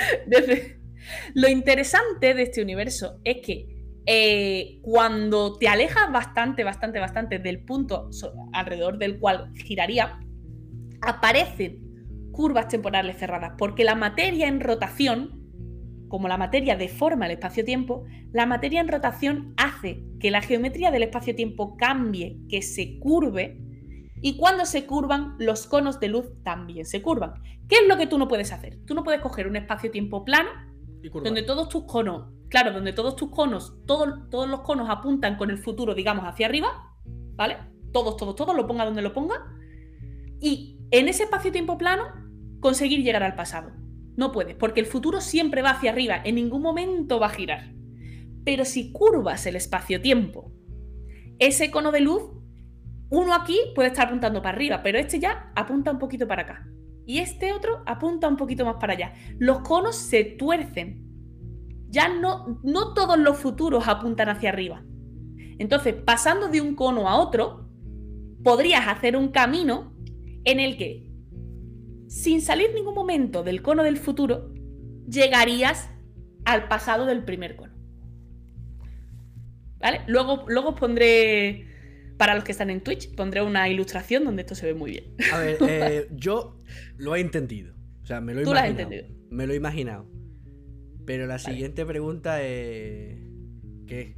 Lo 1.34 1.48
interesante 1.48 2.34
de 2.34 2.44
este 2.44 2.62
universo 2.62 3.20
es 3.24 3.38
que 3.46 3.78
eh, 4.06 4.80
cuando 4.84 5.58
te 5.58 5.68
alejas 5.68 6.12
bastante, 6.12 6.64
bastante, 6.64 7.00
bastante 7.00 7.40
del 7.40 7.66
punto 7.66 8.10
alrededor 8.54 8.98
del 8.98 9.20
cual 9.20 9.52
giraría, 9.56 10.20
aparecen 11.02 11.88
curvas 12.32 12.70
temporales 12.70 13.18
cerradas, 13.18 13.54
porque 13.58 13.84
la 13.84 13.96
materia 13.96 14.48
en 14.48 14.62
rotación, 14.62 15.44
como 16.08 16.28
la 16.28 16.38
materia 16.38 16.78
deforma 16.78 17.26
el 17.26 17.34
espacio-tiempo, 17.34 18.06
la 18.32 18.46
materia 18.46 18.80
en 18.80 18.88
rotación 18.88 19.54
hace 19.58 20.04
que 20.20 20.32
la 20.32 20.42
geometría 20.42 20.92
del 20.92 21.04
espacio-tiempo 21.04 21.76
cambie, 21.76 22.38
que 22.48 22.62
se 22.62 23.00
curve, 23.00 23.58
y 24.22 24.38
cuando 24.38 24.66
se 24.66 24.86
curvan, 24.86 25.36
los 25.38 25.68
conos 25.68 26.00
de 26.00 26.08
luz 26.08 26.28
también 26.44 26.86
se 26.86 27.02
curvan. 27.02 27.34
¿Qué 27.68 27.76
es 27.76 27.88
lo 27.88 27.98
que 27.98 28.08
tú 28.08 28.18
no 28.18 28.28
puedes 28.28 28.52
hacer? 28.52 28.78
Tú 28.86 28.96
no 28.96 29.04
puedes 29.04 29.22
coger 29.22 29.48
un 29.48 29.56
espacio-tiempo 29.56 30.24
plano, 30.24 30.50
donde 31.12 31.44
todos 31.44 31.70
tus 31.70 31.84
conos 31.86 32.38
claro, 32.50 32.72
donde 32.72 32.94
todos 32.94 33.16
tus 33.16 33.30
conos, 33.30 33.76
todos, 33.86 34.30
todos 34.30 34.48
los 34.48 34.62
conos 34.62 34.90
apuntan 34.90 35.38
con 35.38 35.50
el 35.50 35.58
futuro, 35.58 35.94
digamos, 35.94 36.26
hacia 36.26 36.48
arriba, 36.48 36.96
¿vale? 37.36 37.58
Todos, 37.92 38.18
todos, 38.18 38.36
todos, 38.36 38.56
lo 38.56 38.68
ponga 38.68 38.86
donde 38.86 39.02
lo 39.02 39.14
ponga. 39.14 39.36
Y 40.40 40.80
en 40.92 41.08
ese 41.08 41.24
espacio-tiempo 41.24 41.78
plano, 41.78 42.04
conseguir 42.60 43.04
llegar 43.04 43.24
al 43.24 43.36
pasado. 43.36 43.72
No 44.16 44.32
puedes, 44.32 44.56
porque 44.56 44.80
el 44.80 44.86
futuro 44.86 45.22
siempre 45.22 45.62
va 45.62 45.72
hacia 45.72 45.92
arriba, 45.92 46.22
en 46.24 46.36
ningún 46.36 46.62
momento 46.62 47.20
va 47.20 47.28
a 47.28 47.32
girar. 47.32 47.74
Pero 48.44 48.66
si 48.66 48.92
curvas 48.92 49.46
el 49.46 49.56
espacio-tiempo, 49.56 50.52
ese 51.40 51.70
cono 51.70 51.92
de 51.92 52.02
luz, 52.02 52.24
uno 53.10 53.34
aquí 53.34 53.58
puede 53.76 53.90
estar 53.90 54.08
apuntando 54.08 54.42
para 54.42 54.56
arriba, 54.56 54.82
pero 54.84 54.98
este 54.98 55.20
ya 55.20 55.52
apunta 55.56 55.92
un 55.92 56.00
poquito 56.00 56.28
para 56.28 56.44
acá. 56.44 56.68
Y 57.08 57.18
este 57.20 57.54
otro 57.54 57.82
apunta 57.88 58.28
un 58.28 58.38
poquito 58.38 58.66
más 58.66 58.76
para 58.76 58.94
allá. 58.94 59.14
Los 59.40 59.60
conos 59.60 59.96
se 59.96 60.24
tuercen 60.24 61.08
ya 61.90 62.10
no, 62.10 62.60
no 62.64 62.94
todos 62.94 63.18
los 63.18 63.38
futuros 63.38 63.88
apuntan 63.88 64.30
hacia 64.30 64.50
arriba. 64.50 64.84
Entonces, 65.58 65.96
pasando 65.96 66.50
de 66.50 66.62
un 66.62 66.76
cono 66.76 67.08
a 67.08 67.18
otro, 67.18 67.70
podrías 68.44 68.88
hacer 68.88 69.16
un 69.16 69.30
camino 69.30 69.94
en 70.44 70.60
el 70.60 70.78
que, 70.78 71.10
sin 72.08 72.42
salir 72.42 72.74
ningún 72.74 72.94
momento 72.94 73.44
del 73.44 73.62
cono 73.62 73.84
del 73.84 73.98
futuro, 73.98 74.54
llegarías 75.10 75.90
al 76.46 76.68
pasado 76.68 77.06
del 77.06 77.24
primer 77.24 77.56
cono. 77.56 77.74
¿Vale? 79.80 80.02
Luego, 80.08 80.46
luego 80.48 80.76
pondré, 80.76 81.67
para 82.18 82.36
los 82.36 82.44
que 82.44 82.52
están 82.52 82.70
en 82.70 82.82
Twitch, 82.82 83.14
pondré 83.16 83.42
una 83.42 83.70
ilustración 83.70 84.26
donde 84.26 84.42
esto 84.42 84.56
se 84.56 84.66
ve 84.66 84.74
muy 84.74 84.92
bien. 84.92 85.04
A 85.32 85.40
ver, 85.40 85.58
eh, 85.68 86.08
yo 86.12 86.58
lo 86.98 87.16
he 87.16 87.20
entendido. 87.20 87.74
O 88.04 88.06
sea, 88.06 88.22
me 88.22 88.34
lo 88.34 88.42
he 88.42 88.44
Tú 88.44 88.54
Lo 88.54 88.60
has 88.60 88.70
entendido. 88.70 89.06
Me 89.30 89.48
lo 89.48 89.54
he 89.54 89.56
imaginado. 89.56 90.10
Pero 91.06 91.26
la 91.26 91.40
siguiente 91.40 91.86
pregunta 91.86 92.42
es. 92.42 93.20
¿Qué? 93.86 94.16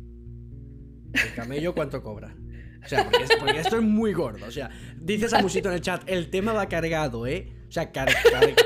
¿El 1.14 1.34
camello 1.36 1.74
cuánto 1.74 2.02
cobra? 2.02 2.36
O 2.84 2.88
sea, 2.88 3.04
porque, 3.04 3.60
esto 3.60 3.78
es 3.78 3.84
muy 3.84 4.14
gordo. 4.14 4.46
O 4.48 4.52
sea, 4.52 4.70
dices 5.00 5.34
a 5.34 5.42
Musito 5.42 5.70
en 5.70 5.76
el 5.76 5.82
chat, 5.82 6.02
el 6.08 6.30
tema 6.30 6.54
va 6.54 6.68
cargado, 6.70 7.28
¿eh? 7.28 7.52
O 7.68 7.72
sea, 7.72 7.92
carga, 7.92 8.18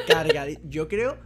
carga. 0.07 0.45
Yo 0.63 0.87
creo 0.87 1.17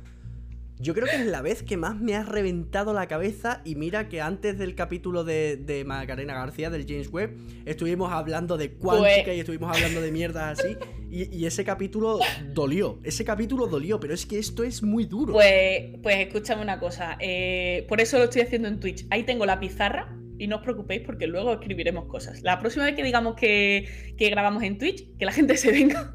yo 0.80 0.94
creo 0.94 1.08
que 1.08 1.16
es 1.16 1.26
la 1.26 1.42
vez 1.42 1.64
que 1.64 1.76
más 1.76 2.00
me 2.00 2.16
ha 2.16 2.24
reventado 2.24 2.94
la 2.94 3.08
cabeza 3.08 3.62
y 3.66 3.76
mira 3.76 4.10
que 4.10 4.22
antes 4.22 4.58
del 4.60 4.76
capítulo 4.76 5.24
de, 5.24 5.58
de 5.58 5.84
Macarena 5.86 6.36
García, 6.36 6.70
del 6.70 6.86
James 6.88 7.10
Webb, 7.12 7.36
estuvimos 7.66 8.12
hablando 8.12 8.58
de 8.58 8.74
cuántica 8.74 9.24
pues 9.26 9.38
y 9.38 9.40
estuvimos 9.40 9.76
hablando 9.76 10.02
de 10.02 10.12
mierdas 10.12 10.60
así 10.60 10.78
y, 11.10 11.46
ese 11.46 11.64
capítulo 11.64 12.20
dolió, 12.54 13.00
ese 13.04 13.24
capítulo 13.24 13.68
dolió, 13.68 14.00
pero 14.00 14.14
es 14.14 14.26
que 14.26 14.38
esto 14.38 14.64
es 14.64 14.84
muy 14.84 15.06
duro. 15.06 15.34
Pues, 15.34 15.86
pues 16.04 16.18
escúchame 16.18 16.62
una 16.62 16.80
cosa, 16.80 17.18
eh, 17.20 17.86
por 17.88 18.02
eso 18.02 18.18
lo 18.18 18.26
estoy 18.26 18.42
haciendo 18.42 18.68
en 18.68 18.80
Twitch, 18.80 19.06
ahí 19.10 19.24
tengo 19.24 19.46
la 19.46 19.60
pizarra 19.60 20.16
y 20.38 20.48
no 20.48 20.58
os 20.58 20.62
preocupéis 20.62 21.02
porque 21.02 21.26
luego 21.26 21.54
escribiremos 21.54 22.06
cosas. 22.06 22.44
La 22.44 22.60
próxima 22.60 22.86
vez 22.86 22.96
que 22.96 23.04
digamos 23.04 23.36
que, 23.36 24.14
que 24.18 24.30
grabamos 24.30 24.62
en 24.64 24.78
Twitch, 24.78 25.08
que 25.18 25.26
la 25.26 25.32
gente 25.32 25.58
se 25.58 25.72
venga 25.72 26.12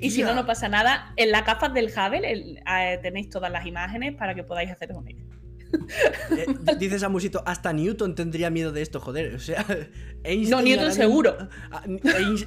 y 0.00 0.10
si 0.10 0.22
no, 0.22 0.34
no 0.34 0.46
pasa 0.46 0.68
nada. 0.68 1.12
En 1.16 1.30
la 1.30 1.44
capa 1.44 1.68
del 1.68 1.86
Hubble 1.86 2.60
eh, 2.66 2.98
tenéis 3.02 3.30
todas 3.30 3.50
las 3.50 3.66
imágenes 3.66 4.14
para 4.14 4.34
que 4.34 4.44
podáis 4.44 4.70
hacer 4.70 4.92
con 4.92 5.08
ellas. 5.08 5.26
Eh, 6.36 6.46
dices 6.78 7.02
a 7.02 7.08
Musito, 7.08 7.42
hasta 7.46 7.72
Newton 7.72 8.14
tendría 8.14 8.50
miedo 8.50 8.72
de 8.72 8.82
esto, 8.82 9.00
joder. 9.00 9.34
O 9.34 9.38
sea, 9.38 9.64
Einstein. 10.24 10.50
No, 10.50 10.62
Newton 10.62 10.92
seguro. 10.92 11.36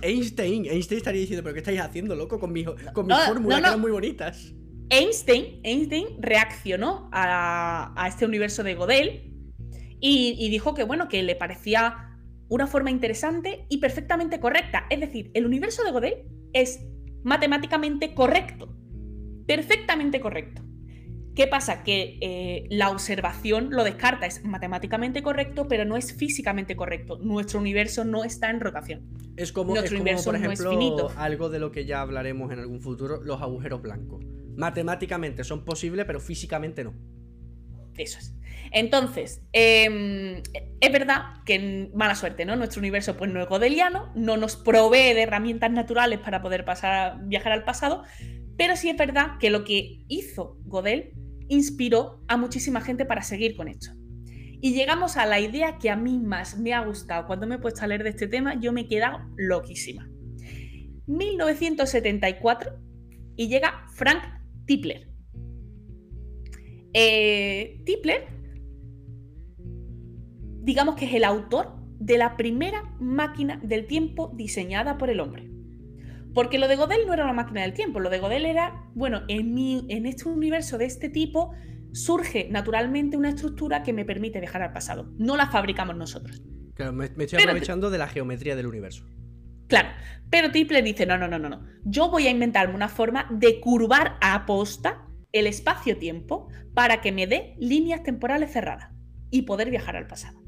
Einstein, 0.01 0.65
Einstein 0.65 0.97
estaría 0.97 1.21
diciendo, 1.21 1.43
¿pero 1.43 1.53
qué 1.53 1.59
estáis 1.59 1.79
haciendo, 1.79 2.15
loco? 2.15 2.39
Con, 2.39 2.51
mi, 2.53 2.63
con 2.63 3.07
mis 3.07 3.17
fórmulas 3.25 3.61
que 3.61 3.67
eran 3.67 3.81
muy 3.81 3.91
bonitas. 3.91 4.53
Einstein, 4.89 5.61
Einstein 5.63 6.07
reaccionó 6.19 7.09
a, 7.11 8.05
este 8.07 8.25
universo 8.25 8.63
de 8.63 8.75
Godel 8.75 9.33
y, 9.99 10.35
y 10.37 10.49
dijo 10.49 10.75
que, 10.75 10.83
bueno, 10.83 11.07
que 11.07 11.23
le 11.23 11.35
parecía 11.35 12.11
una 12.47 12.67
forma 12.67 12.91
interesante 12.91 13.65
y 13.69 13.77
perfectamente 13.77 14.39
correcta. 14.39 14.85
Es 14.91 14.99
decir, 14.99 15.31
el 15.33 15.47
universo 15.47 15.83
de 15.83 15.91
Godel 15.91 16.25
es 16.53 16.79
matemáticamente 17.25 18.13
correcto. 18.13 18.69
Perfectamente 19.45 20.21
correcto. 20.21 20.61
¿Qué 21.35 21.47
pasa? 21.47 21.83
Que 21.83 22.17
eh, 22.21 22.67
la 22.69 22.89
observación 22.91 23.69
lo 23.71 23.83
descarta, 23.83 24.25
es 24.25 24.45
matemáticamente 24.45 25.21
correcto, 25.21 25.67
pero 25.67 25.83
no 25.83 25.97
es 25.97 26.13
físicamente 26.13 26.77
correcto. 26.77 27.17
Nuestro 27.17 27.59
universo 27.59 28.05
no 28.05 28.23
está 28.23 28.49
en 28.49 28.61
rotación. 28.61 29.01
Es 29.35 29.51
como, 29.51 29.73
Nuestro 29.73 29.97
universo 29.97 30.31
por 30.31 30.35
ejemplo, 30.37 31.11
algo 31.17 31.49
de 31.49 31.59
lo 31.59 31.71
que 31.73 31.85
ya 31.85 31.99
hablaremos 31.99 32.53
en 32.53 32.59
algún 32.59 32.79
futuro, 32.79 33.21
los 33.21 33.41
agujeros 33.41 33.81
blancos. 33.81 34.23
Matemáticamente 34.55 35.43
son 35.43 35.65
posibles, 35.65 36.05
pero 36.05 36.21
físicamente 36.21 36.85
no. 36.85 36.93
Eso 37.97 38.19
es. 38.19 38.34
Entonces, 38.75 39.41
em, 39.53 40.43
es 40.81 40.91
verdad 40.91 41.41
que 41.45 41.89
mala 41.93 42.13
suerte, 42.13 42.43
¿no? 42.43 42.57
Nuestro 42.57 42.81
universo 42.81 43.15
pues 43.15 43.31
no 43.31 43.41
es 43.41 43.47
godeliano, 43.47 44.11
no 44.15 44.35
nos 44.35 44.57
provee 44.57 45.13
de 45.13 45.21
herramientas 45.21 45.71
naturales 45.71 46.19
para 46.19 46.41
poder 46.41 46.65
pasar, 46.65 47.25
viajar 47.25 47.53
al 47.53 47.63
pasado, 47.63 48.03
pero 48.57 48.75
sí 48.75 48.89
es 48.89 48.97
verdad 48.97 49.37
que 49.39 49.49
lo 49.49 49.63
que 49.63 50.03
hizo 50.09 50.57
Godel 50.65 51.13
inspiró 51.47 52.21
a 52.27 52.35
muchísima 52.35 52.81
gente 52.81 53.05
para 53.05 53.21
seguir 53.21 53.55
con 53.55 53.69
esto. 53.69 53.91
Y 54.59 54.73
llegamos 54.73 55.15
a 55.15 55.25
la 55.25 55.39
idea 55.39 55.77
que 55.77 55.89
a 55.89 55.95
mí 55.95 56.19
más 56.19 56.59
me 56.59 56.73
ha 56.73 56.83
gustado. 56.83 57.27
Cuando 57.27 57.47
me 57.47 57.55
he 57.55 57.59
puesto 57.59 57.81
a 57.81 57.87
leer 57.87 58.03
de 58.03 58.09
este 58.09 58.27
tema, 58.27 58.59
yo 58.59 58.73
me 58.73 58.81
he 58.81 58.87
quedado 58.89 59.19
loquísima. 59.37 60.05
1974 61.07 62.73
y 63.37 63.47
llega 63.47 63.85
Frank 63.93 64.21
Tipler. 64.65 65.07
Eh, 66.93 67.81
Tipler 67.85 68.35
digamos 70.65 70.95
que 70.95 71.05
es 71.05 71.13
el 71.13 71.23
autor 71.23 71.75
de 71.99 72.17
la 72.17 72.35
primera 72.35 72.91
máquina 72.99 73.59
del 73.63 73.85
tiempo 73.85 74.31
diseñada 74.35 74.97
por 74.97 75.11
el 75.11 75.19
hombre. 75.19 75.49
Porque 76.33 76.57
lo 76.57 76.67
de 76.67 76.75
Godel 76.75 77.05
no 77.05 77.13
era 77.13 77.23
una 77.23 77.33
máquina 77.33 77.61
del 77.61 77.73
tiempo, 77.73 77.99
lo 77.99 78.09
de 78.09 78.19
Godel 78.19 78.45
era, 78.45 78.83
bueno, 78.95 79.21
en, 79.27 79.55
en 79.57 80.05
este 80.05 80.27
universo 80.27 80.77
de 80.77 80.85
este 80.85 81.07
tipo 81.07 81.51
surge 81.93 82.49
naturalmente 82.51 83.15
una 83.15 83.29
estructura 83.29 83.83
que 83.83 83.93
me 83.93 84.03
permite 84.05 84.39
viajar 84.39 84.63
al 84.63 84.73
pasado. 84.73 85.13
No 85.17 85.37
la 85.37 85.47
fabricamos 85.47 85.95
nosotros. 85.95 86.41
Claro, 86.73 86.91
me, 86.91 87.05
estoy 87.05 87.39
aprovechando 87.39 87.89
de 87.89 87.99
la 87.99 88.07
geometría 88.07 88.55
del 88.55 88.65
universo. 88.65 89.05
Claro, 89.67 89.89
pero 90.29 90.51
Tipler 90.51 90.83
dice, 90.83 91.05
no, 91.05 91.17
no, 91.17 91.27
no, 91.27 91.39
no, 91.39 91.47
no. 91.47 91.63
Yo 91.85 92.09
voy 92.09 92.27
a 92.27 92.31
inventarme 92.31 92.75
una 92.75 92.89
forma 92.89 93.27
de 93.31 93.61
curvar 93.61 94.17
a 94.19 94.33
aposta 94.33 95.07
el 95.31 95.47
espacio-tiempo 95.47 96.49
para 96.73 97.01
que 97.01 97.11
me 97.11 97.27
dé 97.27 97.55
líneas 97.59 98.03
temporales 98.03 98.51
cerradas 98.51 98.91
y 99.29 99.43
poder 99.43 99.69
viajar 99.69 99.95
al 99.95 100.07
pasado. 100.07 100.44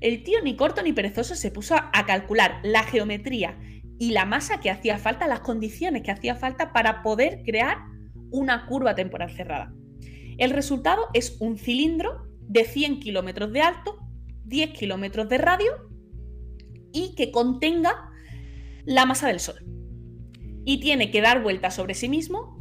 El 0.00 0.22
tío 0.22 0.38
ni 0.42 0.56
corto 0.56 0.82
ni 0.82 0.92
perezoso 0.92 1.34
se 1.34 1.50
puso 1.50 1.74
a 1.76 2.06
calcular 2.06 2.60
la 2.62 2.84
geometría 2.84 3.58
y 3.98 4.12
la 4.12 4.24
masa 4.24 4.60
que 4.60 4.70
hacía 4.70 4.98
falta, 4.98 5.26
las 5.26 5.40
condiciones 5.40 6.02
que 6.02 6.12
hacía 6.12 6.36
falta 6.36 6.72
para 6.72 7.02
poder 7.02 7.42
crear 7.44 7.78
una 8.30 8.66
curva 8.66 8.94
temporal 8.94 9.30
cerrada. 9.30 9.74
El 10.38 10.50
resultado 10.50 11.08
es 11.14 11.36
un 11.40 11.58
cilindro 11.58 12.28
de 12.40 12.64
100 12.64 13.00
kilómetros 13.00 13.52
de 13.52 13.60
alto, 13.60 13.98
10 14.44 14.70
kilómetros 14.70 15.28
de 15.28 15.38
radio 15.38 15.70
y 16.92 17.14
que 17.16 17.32
contenga 17.32 18.12
la 18.84 19.04
masa 19.04 19.26
del 19.26 19.40
Sol. 19.40 19.56
Y 20.64 20.78
tiene 20.80 21.10
que 21.10 21.20
dar 21.20 21.42
vueltas 21.42 21.74
sobre 21.74 21.94
sí 21.94 22.08
mismo, 22.08 22.56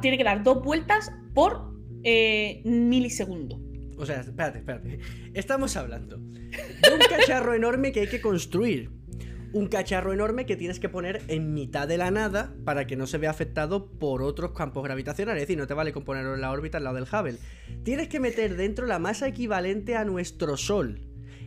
tiene 0.00 0.18
que 0.18 0.24
dar 0.24 0.42
dos 0.42 0.62
vueltas 0.62 1.12
por 1.34 1.72
eh, 2.02 2.62
milisegundo. 2.64 3.67
O 3.98 4.06
sea, 4.06 4.20
espérate, 4.20 4.58
espérate. 4.58 5.00
Estamos 5.34 5.76
hablando 5.76 6.18
de 6.18 6.94
un 6.94 7.00
cacharro 7.10 7.52
enorme 7.54 7.92
que 7.92 8.00
hay 8.00 8.06
que 8.06 8.20
construir. 8.20 8.90
Un 9.52 9.66
cacharro 9.66 10.12
enorme 10.12 10.46
que 10.46 10.56
tienes 10.56 10.78
que 10.78 10.88
poner 10.88 11.22
en 11.26 11.54
mitad 11.54 11.88
de 11.88 11.96
la 11.96 12.10
nada 12.10 12.54
para 12.64 12.86
que 12.86 12.96
no 12.96 13.06
se 13.06 13.18
vea 13.18 13.30
afectado 13.30 13.90
por 13.98 14.22
otros 14.22 14.52
campos 14.52 14.84
gravitacionales. 14.84 15.42
Es 15.42 15.48
decir, 15.48 15.58
no 15.58 15.66
te 15.66 15.74
vale 15.74 15.92
con 15.92 16.04
ponerlo 16.04 16.34
en 16.34 16.42
la 16.42 16.52
órbita 16.52 16.78
al 16.78 16.84
lado 16.84 16.96
del 16.96 17.06
Hubble. 17.06 17.38
Tienes 17.82 18.08
que 18.08 18.20
meter 18.20 18.56
dentro 18.56 18.86
la 18.86 18.98
masa 18.98 19.26
equivalente 19.26 19.96
a 19.96 20.04
nuestro 20.04 20.56
Sol. 20.56 21.00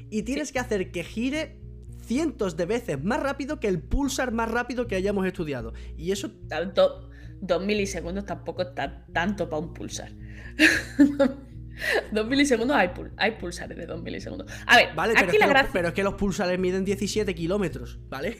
Y 0.10 0.24
tienes 0.24 0.52
que 0.52 0.60
hacer 0.60 0.92
que 0.92 1.04
gire 1.04 1.62
cientos 2.02 2.58
de 2.58 2.66
veces 2.66 3.02
más 3.02 3.22
rápido 3.22 3.60
que 3.60 3.68
el 3.68 3.80
pulsar 3.80 4.34
más 4.34 4.52
rápido 4.52 4.88
que 4.88 4.96
hayamos 4.96 5.26
estudiado. 5.26 5.74
Y 5.96 6.12
eso... 6.12 6.32
Tanto, 6.50 7.10
dos 7.40 7.64
milisegundos 7.64 8.26
tampoco 8.26 8.64
está 8.64 9.06
tanto 9.14 9.48
para 9.48 9.62
un 9.62 9.74
pulsar. 9.74 10.12
Dos 12.12 12.28
milisegundos 12.28 12.76
hay, 12.76 12.90
hay 13.18 13.32
pulsares 13.32 13.78
de 13.78 13.86
dos 13.86 14.02
milisegundos. 14.02 14.52
A 14.68 14.78
ver, 14.78 14.96
vale, 14.96 15.14
aquí 15.18 15.38
la 15.38 15.48
gracia... 15.48 15.72
pero 15.74 15.90
es 15.90 15.94
que 15.94 16.04
los 16.04 16.16
pulsares 16.16 16.60
miden 16.60 16.86
17 16.86 17.34
kilómetros, 17.36 18.00
¿vale? 18.10 18.38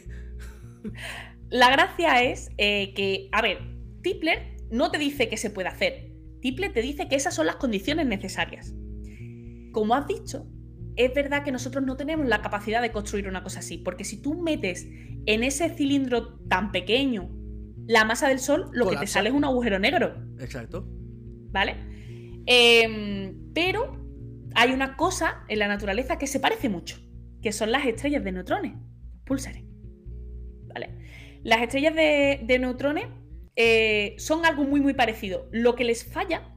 La 1.50 1.70
gracia 1.70 2.24
es 2.24 2.50
eh, 2.58 2.94
que, 2.94 3.30
a 3.32 3.42
ver, 3.42 3.60
Tipler 4.02 4.58
no 4.72 4.90
te 4.90 4.98
dice 4.98 5.28
que 5.28 5.38
se 5.38 5.50
puede 5.50 5.68
hacer. 5.68 6.12
Tipler 6.42 6.74
te 6.74 6.82
dice 6.82 7.08
que 7.08 7.16
esas 7.16 7.36
son 7.36 7.46
las 7.46 7.58
condiciones 7.58 8.08
necesarias. 8.08 8.74
Como 9.72 9.94
has 9.96 10.08
dicho, 10.08 10.48
es 10.96 11.14
verdad 11.14 11.44
que 11.44 11.52
nosotros 11.52 11.84
no 11.84 11.98
tenemos 11.98 12.26
la 12.26 12.42
capacidad 12.42 12.82
de 12.82 12.92
construir 12.92 13.28
una 13.28 13.44
cosa 13.44 13.60
así, 13.60 13.78
porque 13.78 14.04
si 14.04 14.22
tú 14.22 14.42
metes 14.42 14.88
en 15.26 15.44
ese 15.44 15.70
cilindro 15.70 16.40
tan 16.48 16.72
pequeño 16.72 17.30
la 17.88 18.06
masa 18.06 18.28
del 18.28 18.40
Sol, 18.40 18.70
lo 18.72 18.88
que 18.90 18.98
te 18.98 19.08
sale 19.08 19.30
es 19.30 19.36
un 19.36 19.44
agujero 19.44 19.80
negro. 19.80 20.16
Exacto. 20.40 20.88
¿Vale? 21.52 21.91
Em, 22.46 23.54
pero 23.54 23.98
hay 24.56 24.72
una 24.72 24.96
cosa 24.96 25.44
en 25.48 25.60
la 25.60 25.68
naturaleza 25.68 26.18
que 26.18 26.28
se 26.28 26.40
parece 26.40 26.70
mucho, 26.70 26.98
que 27.42 27.52
son 27.52 27.72
las 27.72 27.86
estrellas 27.86 28.24
de 28.24 28.32
neutrones, 28.32 28.74
pulsares. 29.26 29.64
¿Vale? 30.74 30.90
Las 31.44 31.62
estrellas 31.62 31.96
de, 31.96 32.58
neutrones 32.60 33.06
eh, 33.56 34.16
son 34.18 34.46
algo 34.46 34.64
muy, 34.64 34.82
muy 34.82 34.94
parecido. 34.94 35.50
Lo 35.52 35.76
que 35.76 35.84
les 35.84 36.04
falla 36.06 36.56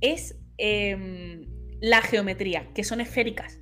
es 0.00 0.38
em, 0.58 1.46
la 1.80 2.02
geometría, 2.02 2.72
que 2.74 2.84
son 2.84 3.00
esféricas. 3.00 3.60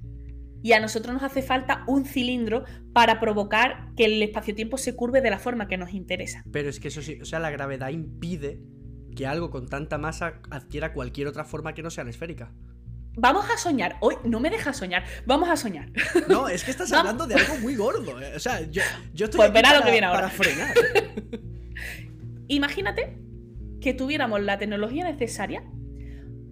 Y 0.62 0.72
a 0.72 0.80
nosotros 0.80 1.14
nos 1.14 1.22
hace 1.22 1.42
falta 1.42 1.84
un 1.86 2.06
cilindro 2.06 2.64
para 2.92 3.20
provocar 3.20 3.92
que 3.96 4.06
el 4.06 4.22
espacio-tiempo 4.22 4.78
se 4.78 4.96
curve 4.96 5.20
de 5.20 5.30
la 5.30 5.38
forma 5.38 5.68
que 5.68 5.76
nos 5.76 5.92
interesa. 5.92 6.42
Pero 6.50 6.68
es 6.68 6.80
que 6.80 6.88
eso 6.88 7.02
sí, 7.02 7.20
o 7.20 7.24
sea, 7.24 7.38
la 7.38 7.50
gravedad 7.50 7.90
impide 7.90 8.58
que 9.16 9.26
algo 9.26 9.50
con 9.50 9.68
tanta 9.68 9.98
masa 9.98 10.40
adquiera 10.50 10.92
cualquier 10.92 11.26
otra 11.26 11.44
forma 11.44 11.74
que 11.74 11.82
no 11.82 11.90
sea 11.90 12.04
esférica. 12.04 12.52
Vamos 13.18 13.46
a 13.50 13.56
soñar. 13.56 13.96
Hoy 14.00 14.16
no 14.24 14.38
me 14.40 14.50
dejas 14.50 14.76
soñar. 14.76 15.04
Vamos 15.24 15.48
a 15.48 15.56
soñar. 15.56 15.90
No, 16.28 16.48
es 16.48 16.62
que 16.62 16.70
estás 16.70 16.92
hablando 16.92 17.26
de 17.26 17.34
algo 17.34 17.58
muy 17.58 17.74
gordo. 17.74 18.20
Eh. 18.20 18.34
O 18.36 18.38
sea, 18.38 18.60
yo, 18.70 18.82
estoy 19.14 19.38
pues 19.38 19.50
para, 19.50 19.78
lo 19.78 19.84
que 19.84 19.90
viene 19.90 20.06
para 20.06 20.28
frenar. 20.28 20.74
Imagínate 22.48 23.18
que 23.80 23.94
tuviéramos 23.94 24.40
la 24.42 24.58
tecnología 24.58 25.04
necesaria 25.04 25.64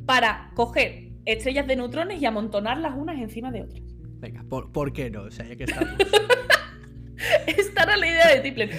para 0.06 0.50
coger 0.54 1.12
estrellas 1.26 1.66
de 1.66 1.76
neutrones 1.76 2.20
y 2.20 2.26
amontonarlas 2.26 2.94
unas 2.96 3.18
encima 3.18 3.52
de 3.52 3.62
otras. 3.62 3.82
Venga, 4.18 4.42
¿por, 4.48 4.72
¿por 4.72 4.92
qué 4.92 5.10
no? 5.10 5.24
O 5.24 5.30
sea, 5.30 5.46
ya 5.46 5.56
que 5.56 5.64
estamos. 5.64 5.90
Esta 7.46 7.84
era 7.84 7.96
la 7.96 8.06
idea 8.06 8.28
de 8.34 8.40
Tipler. 8.40 8.70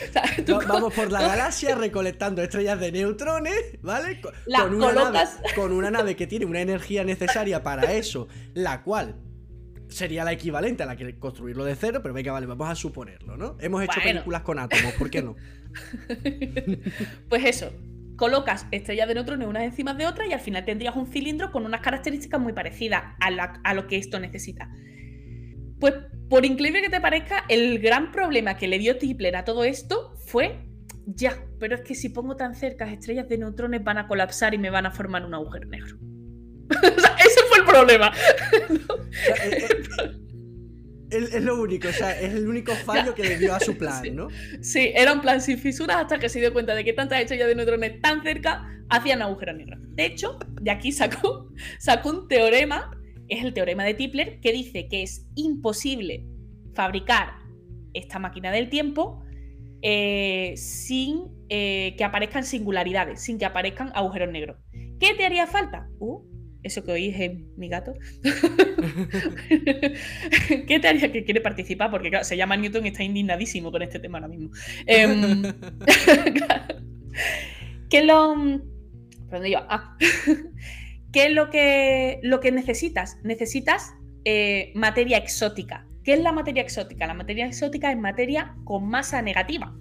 vamos 0.67 0.93
por 0.93 1.11
la 1.11 1.21
galaxia 1.21 1.75
recolectando 1.79 2.41
estrellas 2.41 2.79
de 2.79 2.91
neutrones, 2.91 3.77
¿vale? 3.81 4.21
Con, 4.21 4.33
una 4.75 4.91
nave, 4.91 5.19
con 5.55 5.71
una 5.71 5.91
nave 5.91 6.15
que 6.15 6.27
tiene 6.27 6.45
una 6.45 6.61
energía 6.61 7.03
necesaria 7.03 7.63
para 7.63 7.93
eso, 7.93 8.27
la 8.53 8.83
cual 8.83 9.15
sería 9.87 10.23
la 10.23 10.31
equivalente 10.31 10.83
a 10.83 10.85
la 10.85 10.95
que 10.95 11.17
construirlo 11.19 11.63
de 11.63 11.75
cero, 11.75 11.99
pero 12.01 12.13
venga, 12.13 12.31
vale, 12.31 12.47
vamos 12.47 12.69
a 12.69 12.75
suponerlo, 12.75 13.37
¿no? 13.37 13.55
Hemos 13.59 13.83
hecho 13.83 14.01
películas 14.01 14.41
con 14.41 14.59
átomos, 14.59 14.93
¿por 14.93 15.09
qué 15.09 15.21
no? 15.21 15.35
pues 17.29 17.45
eso, 17.45 17.71
colocas 18.15 18.65
estrellas 18.71 19.07
de 19.07 19.13
neutrones 19.13 19.47
unas 19.47 19.63
encima 19.63 19.93
de 19.93 20.07
otras 20.07 20.27
y 20.27 20.33
al 20.33 20.39
final 20.39 20.65
tendrías 20.65 20.95
un 20.95 21.07
cilindro 21.07 21.51
con 21.51 21.65
unas 21.65 21.81
características 21.81 22.41
muy 22.41 22.53
parecidas 22.53 23.03
a, 23.19 23.59
a 23.63 23.73
lo 23.73 23.87
que 23.87 23.97
esto 23.97 24.19
necesita. 24.19 24.69
Pues 25.79 25.93
por 26.29 26.45
increíble 26.45 26.81
que 26.81 26.89
te 26.89 27.01
parezca, 27.01 27.45
el 27.49 27.79
gran 27.79 28.11
problema 28.11 28.57
que 28.57 28.67
le 28.67 28.79
dio 28.79 28.97
Tipler 28.97 29.35
a 29.35 29.45
todo 29.45 29.63
esto 29.63 30.13
fue, 30.25 30.59
ya, 31.05 31.45
pero 31.59 31.75
es 31.75 31.81
que 31.81 31.95
si 31.95 32.09
pongo 32.09 32.35
tan 32.35 32.55
cerca 32.55 32.91
estrellas 32.91 33.29
de 33.29 33.37
neutrones 33.37 33.83
van 33.83 33.97
a 33.97 34.07
colapsar 34.07 34.53
y 34.53 34.57
me 34.57 34.69
van 34.69 34.85
a 34.85 34.91
formar 34.91 35.25
un 35.25 35.33
agujero 35.33 35.67
negro. 35.67 35.97
ese 37.25 37.39
fue 37.49 37.59
el 37.59 37.65
problema. 37.65 38.11
Es, 41.11 41.43
lo 41.43 41.61
único, 41.61 41.87
o 41.87 41.91
sea, 41.91 42.19
es 42.19 42.33
el 42.33 42.47
único 42.47 42.73
fallo 42.73 43.13
que 43.13 43.23
le 43.23 43.37
dio 43.37 43.53
a 43.53 43.59
su 43.59 43.77
plan, 43.77 44.03
¿no? 44.15 44.27
Sí, 44.61 44.91
era 44.95 45.13
un 45.13 45.21
plan 45.21 45.41
sin 45.41 45.59
fisuras 45.59 45.97
hasta 45.97 46.17
que 46.17 46.27
se 46.27 46.39
dio 46.39 46.51
cuenta 46.51 46.73
de 46.73 46.83
que 46.83 46.93
tantas 46.93 47.21
estrellas 47.21 47.47
de 47.47 47.55
neutrones 47.55 48.01
tan 48.01 48.23
cerca 48.23 48.67
hacían 48.89 49.21
agujeros 49.21 49.55
negros. 49.55 49.79
De 49.89 50.05
hecho, 50.05 50.39
de 50.61 50.71
aquí 50.71 50.91
sacó, 50.91 51.49
sacó 51.79 52.09
un 52.09 52.27
teorema 52.27 52.91
es 53.27 53.43
el 53.43 53.53
teorema 53.53 53.83
de 53.83 53.93
Tipler 53.93 54.39
que 54.39 54.51
dice 54.51 54.87
que 54.87 55.03
es 55.03 55.27
imposible 55.35 56.25
fabricar 56.73 57.33
esta 57.93 58.19
máquina 58.19 58.51
del 58.51 58.69
tiempo 58.69 59.23
eh, 59.81 60.53
sin 60.57 61.27
eh, 61.49 61.95
que 61.97 62.03
aparezcan 62.03 62.43
singularidades, 62.43 63.21
sin 63.21 63.37
que 63.37 63.45
aparezcan 63.45 63.91
agujeros 63.93 64.31
negros. 64.31 64.57
¿Qué 64.99 65.13
te 65.15 65.25
haría 65.25 65.47
falta? 65.47 65.87
Uh, 65.99 66.21
eso 66.63 66.83
que 66.83 66.91
oís 66.91 67.15
es 67.19 67.31
mi 67.57 67.69
gato. 67.69 67.93
¿Qué 70.67 70.79
te 70.79 70.87
haría 70.87 71.11
que 71.11 71.23
quiere 71.23 71.41
participar? 71.41 71.91
Porque 71.91 72.09
claro, 72.09 72.25
se 72.25 72.35
llama 72.35 72.57
Newton 72.57 72.85
y 72.85 72.89
está 72.89 73.03
indignadísimo 73.03 73.71
con 73.71 73.83
este 73.83 73.99
tema 73.99 74.17
ahora 74.17 74.29
mismo. 74.29 74.49
Em, 74.87 75.43
¿Qué 77.89 78.03
lo. 78.03 78.35
¿Dónde 79.29 79.49
iba? 79.49 79.67
Ah. 79.69 79.95
¿Qué 81.15 81.27
es 81.27 81.31
lo 81.31 81.49
que, 81.49 82.19
lo 82.23 82.41
que 82.41 82.51
necesitas? 82.51 83.19
Necesitas 83.23 83.93
eh, 84.25 84.73
materia 84.75 85.15
exótica. 85.15 85.87
¿Qué 86.03 86.11
es 86.11 86.19
la 86.19 86.33
materia 86.33 86.61
exótica? 86.61 87.07
La 87.07 87.13
materia 87.13 87.47
exótica 87.47 87.89
es 87.89 87.97
materia 87.97 88.57
con 88.65 88.89
masa 88.89 89.21
negativa, 89.21 89.73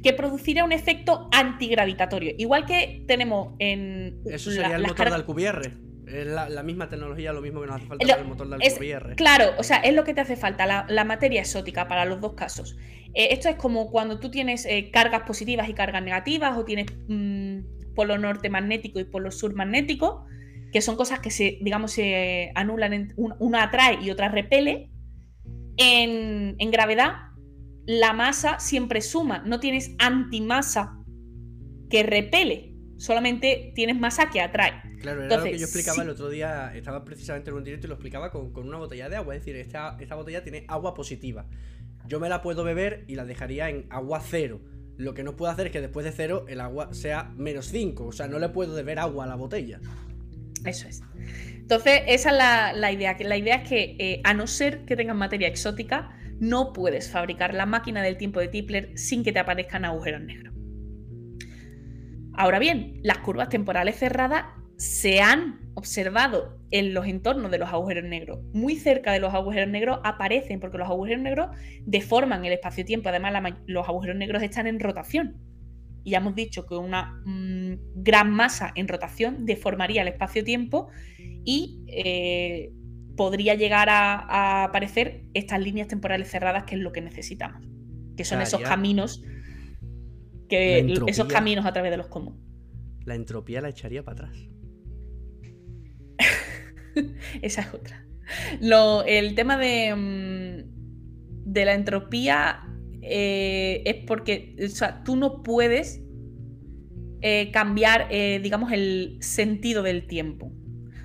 que 0.00 0.12
producirá 0.12 0.64
un 0.64 0.70
efecto 0.70 1.28
antigravitatorio. 1.32 2.34
Igual 2.38 2.66
que 2.66 3.02
tenemos 3.08 3.56
en. 3.58 4.20
Eso 4.26 4.52
sería 4.52 4.76
el 4.76 4.86
motor 4.86 5.08
de 5.08 5.16
Alcubierre. 5.16 5.72
Es 6.06 6.24
la, 6.28 6.62
misma 6.62 6.88
tecnología, 6.88 7.32
lo 7.32 7.42
mismo 7.42 7.60
que 7.60 7.66
nos 7.66 7.76
hace 7.76 7.86
falta 7.86 8.14
el 8.14 8.24
motor 8.24 8.48
de 8.48 8.64
Alcubierre. 8.64 9.16
claro, 9.16 9.54
o 9.58 9.64
sea, 9.64 9.78
es 9.78 9.92
lo 9.92 10.04
que 10.04 10.14
te 10.14 10.20
hace 10.20 10.36
falta, 10.36 10.86
la, 10.88 11.04
materia 11.04 11.40
exótica 11.40 11.88
para 11.88 12.04
los 12.04 12.20
dos 12.20 12.34
casos. 12.34 12.76
Eh, 13.12 13.30
esto 13.32 13.48
es 13.48 13.56
como 13.56 13.90
cuando 13.90 14.20
tú 14.20 14.30
tienes 14.30 14.66
eh, 14.66 14.92
cargas 14.92 15.22
positivas 15.22 15.68
y 15.68 15.74
cargas 15.74 16.00
negativas, 16.00 16.56
o 16.56 16.64
tienes. 16.64 16.86
Mm, 17.08 17.77
polo 17.98 18.16
norte 18.16 18.48
magnético 18.48 19.00
y 19.00 19.04
polo 19.04 19.32
sur 19.32 19.56
magnético, 19.56 20.24
que 20.72 20.80
son 20.80 20.94
cosas 20.94 21.18
que 21.18 21.32
se, 21.32 21.58
digamos, 21.62 21.90
se 21.90 22.52
anulan, 22.54 23.12
una 23.16 23.64
atrae 23.64 23.98
y 24.00 24.10
otra 24.12 24.28
repele. 24.28 24.92
En, 25.76 26.56
gravedad, 26.70 27.32
la 27.86 28.12
masa 28.12 28.60
siempre 28.60 29.00
suma, 29.00 29.42
no 29.44 29.58
tienes 29.58 29.96
antimasa 29.98 30.96
que 31.90 32.04
repele, 32.04 32.76
solamente 32.98 33.72
tienes 33.74 33.98
masa 33.98 34.30
que 34.30 34.42
atrae. 34.42 34.74
Claro, 35.00 35.24
era 35.24 35.38
lo 35.38 35.42
que 35.42 35.58
yo 35.58 35.64
explicaba 35.64 36.04
el 36.04 36.10
otro 36.10 36.28
día, 36.28 36.72
estaba 36.76 37.04
precisamente 37.04 37.50
en 37.50 37.56
un 37.56 37.64
directo 37.64 37.88
y 37.88 37.88
lo 37.88 37.94
explicaba 37.94 38.30
con, 38.30 38.52
una 38.54 38.78
botella 38.78 39.08
de 39.08 39.16
agua, 39.16 39.34
es 39.34 39.40
decir, 39.44 39.56
esta, 39.56 39.96
esta 39.98 40.14
botella 40.14 40.44
tiene 40.44 40.64
agua 40.68 40.94
positiva. 40.94 41.46
Yo 42.06 42.20
me 42.20 42.28
la 42.28 42.42
puedo 42.42 42.62
beber 42.62 43.04
y 43.08 43.16
la 43.16 43.24
dejaría 43.24 43.68
en 43.68 43.86
agua 43.90 44.20
cero 44.20 44.60
lo 44.98 45.14
que 45.14 45.22
no 45.22 45.36
puedo 45.36 45.50
hacer 45.50 45.66
es 45.66 45.72
que 45.72 45.80
después 45.80 46.04
de 46.04 46.12
cero 46.12 46.44
el 46.48 46.60
agua 46.60 46.92
sea 46.92 47.32
menos 47.36 47.66
5. 47.66 48.06
O 48.06 48.12
sea, 48.12 48.26
no 48.26 48.38
le 48.38 48.48
puedo 48.48 48.74
deber 48.74 48.98
agua 48.98 49.24
a 49.24 49.26
la 49.28 49.36
botella. 49.36 49.80
Eso 50.64 50.88
es. 50.88 51.02
Entonces, 51.54 52.02
esa 52.08 52.30
es 52.30 52.76
la, 52.76 52.92
idea. 52.92 53.16
La 53.20 53.36
idea 53.36 53.56
es 53.56 53.68
que, 53.68 53.96
eh, 53.98 54.20
a 54.24 54.34
no 54.34 54.46
ser 54.46 54.84
que 54.84 54.96
tengas 54.96 55.16
materia 55.16 55.46
exótica, 55.46 56.10
no 56.40 56.72
puedes 56.72 57.10
fabricar 57.10 57.54
la 57.54 57.64
máquina 57.64 58.02
del 58.02 58.16
tiempo 58.16 58.40
de 58.40 58.48
Tipler 58.48 58.98
sin 58.98 59.22
que 59.22 59.32
te 59.32 59.38
aparezcan 59.38 59.84
agujeros 59.84 60.20
negros. 60.20 60.54
Ahora 62.34 62.58
bien, 62.58 63.00
las 63.02 63.18
curvas 63.18 63.48
temporales 63.48 63.96
cerradas 63.96 64.46
se 64.78 65.20
han 65.20 65.58
observado 65.74 66.56
en 66.70 66.94
los 66.94 67.06
entornos 67.06 67.50
de 67.50 67.58
los 67.58 67.68
agujeros 67.68 68.04
negros. 68.04 68.38
Muy 68.52 68.76
cerca 68.76 69.12
de 69.12 69.18
los 69.18 69.34
agujeros 69.34 69.68
negros 69.68 69.98
aparecen, 70.04 70.60
porque 70.60 70.78
los 70.78 70.88
agujeros 70.88 71.20
negros 71.20 71.48
deforman 71.84 72.44
el 72.44 72.52
espacio-tiempo. 72.52 73.08
Además, 73.08 73.54
los 73.66 73.88
agujeros 73.88 74.16
negros 74.16 74.42
están 74.42 74.68
en 74.68 74.78
rotación. 74.78 75.36
Y 76.04 76.10
ya 76.10 76.18
hemos 76.18 76.36
dicho 76.36 76.64
que 76.64 76.76
una 76.76 77.20
mm, 77.24 78.02
gran 78.02 78.30
masa 78.30 78.72
en 78.76 78.86
rotación 78.86 79.46
deformaría 79.46 80.02
el 80.02 80.08
espacio-tiempo 80.08 80.88
y 81.44 81.82
eh, 81.88 82.72
podría 83.16 83.56
llegar 83.56 83.88
a, 83.90 84.62
aparecer 84.62 85.24
estas 85.34 85.60
líneas 85.60 85.88
temporales 85.88 86.30
cerradas, 86.30 86.64
que 86.64 86.76
es 86.76 86.80
lo 86.80 86.92
que 86.92 87.00
necesitamos. 87.00 87.66
Que 88.16 88.24
son 88.24 88.40
esos 88.42 88.60
caminos. 88.60 89.24
Que, 90.48 90.94
esos 91.08 91.26
caminos 91.26 91.66
a 91.66 91.72
través 91.72 91.90
de 91.90 91.96
los 91.96 92.06
comunes. 92.06 92.40
La 93.04 93.16
entropía 93.16 93.60
la 93.60 93.70
echaría 93.70 94.04
para 94.04 94.26
atrás. 94.28 94.48
Esa 97.42 97.62
es 97.62 97.74
otra. 97.74 98.04
Lo, 98.60 99.04
el 99.04 99.34
tema 99.34 99.56
de, 99.56 99.94
mm, 99.94 101.52
de 101.52 101.64
la 101.64 101.74
entropía 101.74 102.60
eh, 103.02 103.82
es 103.86 104.04
porque 104.06 104.56
tú 105.04 105.16
no 105.16 105.42
puedes 105.42 106.02
eh, 107.20 107.50
cambiar, 107.52 108.06
eh, 108.10 108.38
digamos, 108.42 108.70
el 108.70 109.16
sentido 109.20 109.82
del 109.82 110.06
tiempo. 110.06 110.52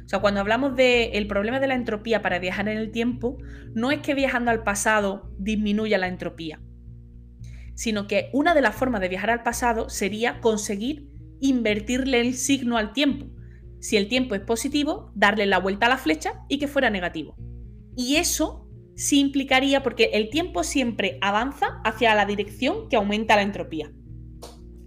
O 0.06 0.10
sea, 0.10 0.20
cuando 0.20 0.42
hablamos 0.42 0.76
del 0.76 1.28
problema 1.28 1.60
de 1.60 1.68
la 1.68 1.76
entropía 1.76 2.22
para 2.22 2.40
viajar 2.40 2.68
en 2.68 2.78
el 2.78 2.92
tiempo, 2.92 3.38
no 3.74 3.92
es 3.92 4.00
que 4.02 4.14
viajando 4.14 4.52
al 4.52 4.64
pasado 4.64 5.32
disminuya 5.40 5.98
la 5.98 6.08
entropía, 6.08 6.60
sino 7.74 8.06
que 8.06 8.30
una 8.34 8.54
de 8.54 8.62
las 8.62 8.76
formas 8.76 9.02
de 9.02 9.10
viajar 9.10 9.30
al 9.30 9.44
pasado 9.44 9.90
sería 9.90 10.42
conseguir 10.42 11.08
invertirle 11.40 12.20
el 12.20 12.36
signo 12.36 12.78
al 12.78 12.94
tiempo. 12.94 13.28
Si 13.84 13.98
el 13.98 14.08
tiempo 14.08 14.34
es 14.34 14.40
positivo, 14.40 15.12
darle 15.14 15.46
la 15.46 15.60
vuelta 15.60 15.88
a 15.88 15.90
la 15.90 15.98
flecha 15.98 16.46
y 16.48 16.58
que 16.58 16.70
fuera 16.70 16.90
negativo. 16.90 17.36
Y 17.98 18.16
eso 18.16 18.66
sí 18.96 19.20
implicaría, 19.20 19.84
porque 19.84 20.12
el 20.14 20.30
tiempo 20.30 20.64
siempre 20.64 21.18
avanza 21.20 21.82
hacia 21.84 22.16
la 22.16 22.26
dirección 22.26 22.88
que 22.88 22.96
aumenta 22.96 23.36
la 23.36 23.42
entropía. 23.42 23.92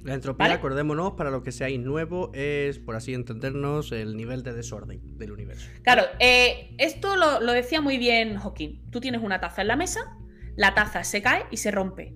La 0.02 0.14
entropía, 0.14 0.54
acordémonos, 0.54 1.12
para 1.12 1.30
lo 1.30 1.42
que 1.42 1.52
seáis 1.52 1.78
nuevo, 1.78 2.30
es, 2.32 2.78
por 2.78 2.96
así 2.96 3.12
entendernos, 3.12 3.92
el 3.92 4.16
nivel 4.16 4.42
de 4.42 4.54
desorden 4.54 5.02
del 5.18 5.32
universo. 5.32 5.68
Claro, 5.82 6.04
eh, 6.18 6.74
esto 6.78 7.16
lo, 7.16 7.40
lo 7.42 7.52
decía 7.52 7.82
muy 7.82 7.98
bien 7.98 8.38
Hawking. 8.38 8.88
Tú 8.90 9.00
tienes 9.00 9.22
una 9.22 9.40
taza 9.40 9.60
en 9.60 9.68
la 9.68 9.76
mesa, 9.76 10.16
la 10.56 10.72
taza 10.72 11.04
se 11.04 11.20
cae 11.20 11.44
y 11.50 11.58
se 11.58 11.70
rompe. 11.70 12.14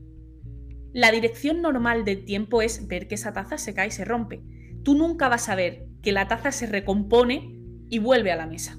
La 0.95 1.12
dirección 1.12 1.61
normal 1.61 2.07
del 2.07 2.24
tiempo 2.24 2.62
es 2.62 2.89
ver 2.89 3.07
que 3.07 3.16
esa 3.16 3.35
taza 3.35 3.59
se 3.59 3.74
cae 3.74 3.89
y 3.89 3.91
se 3.91 4.07
rompe. 4.07 4.41
Tú 4.83 4.95
nunca 4.95 5.28
vas 5.28 5.51
a 5.51 5.55
ver 5.55 5.89
que 6.03 6.12
la 6.12 6.28
taza 6.28 6.53
se 6.53 6.66
recompone 6.66 7.61
y 7.88 7.98
vuelve 7.98 8.32
a 8.32 8.36
la 8.36 8.46
mesa. 8.46 8.78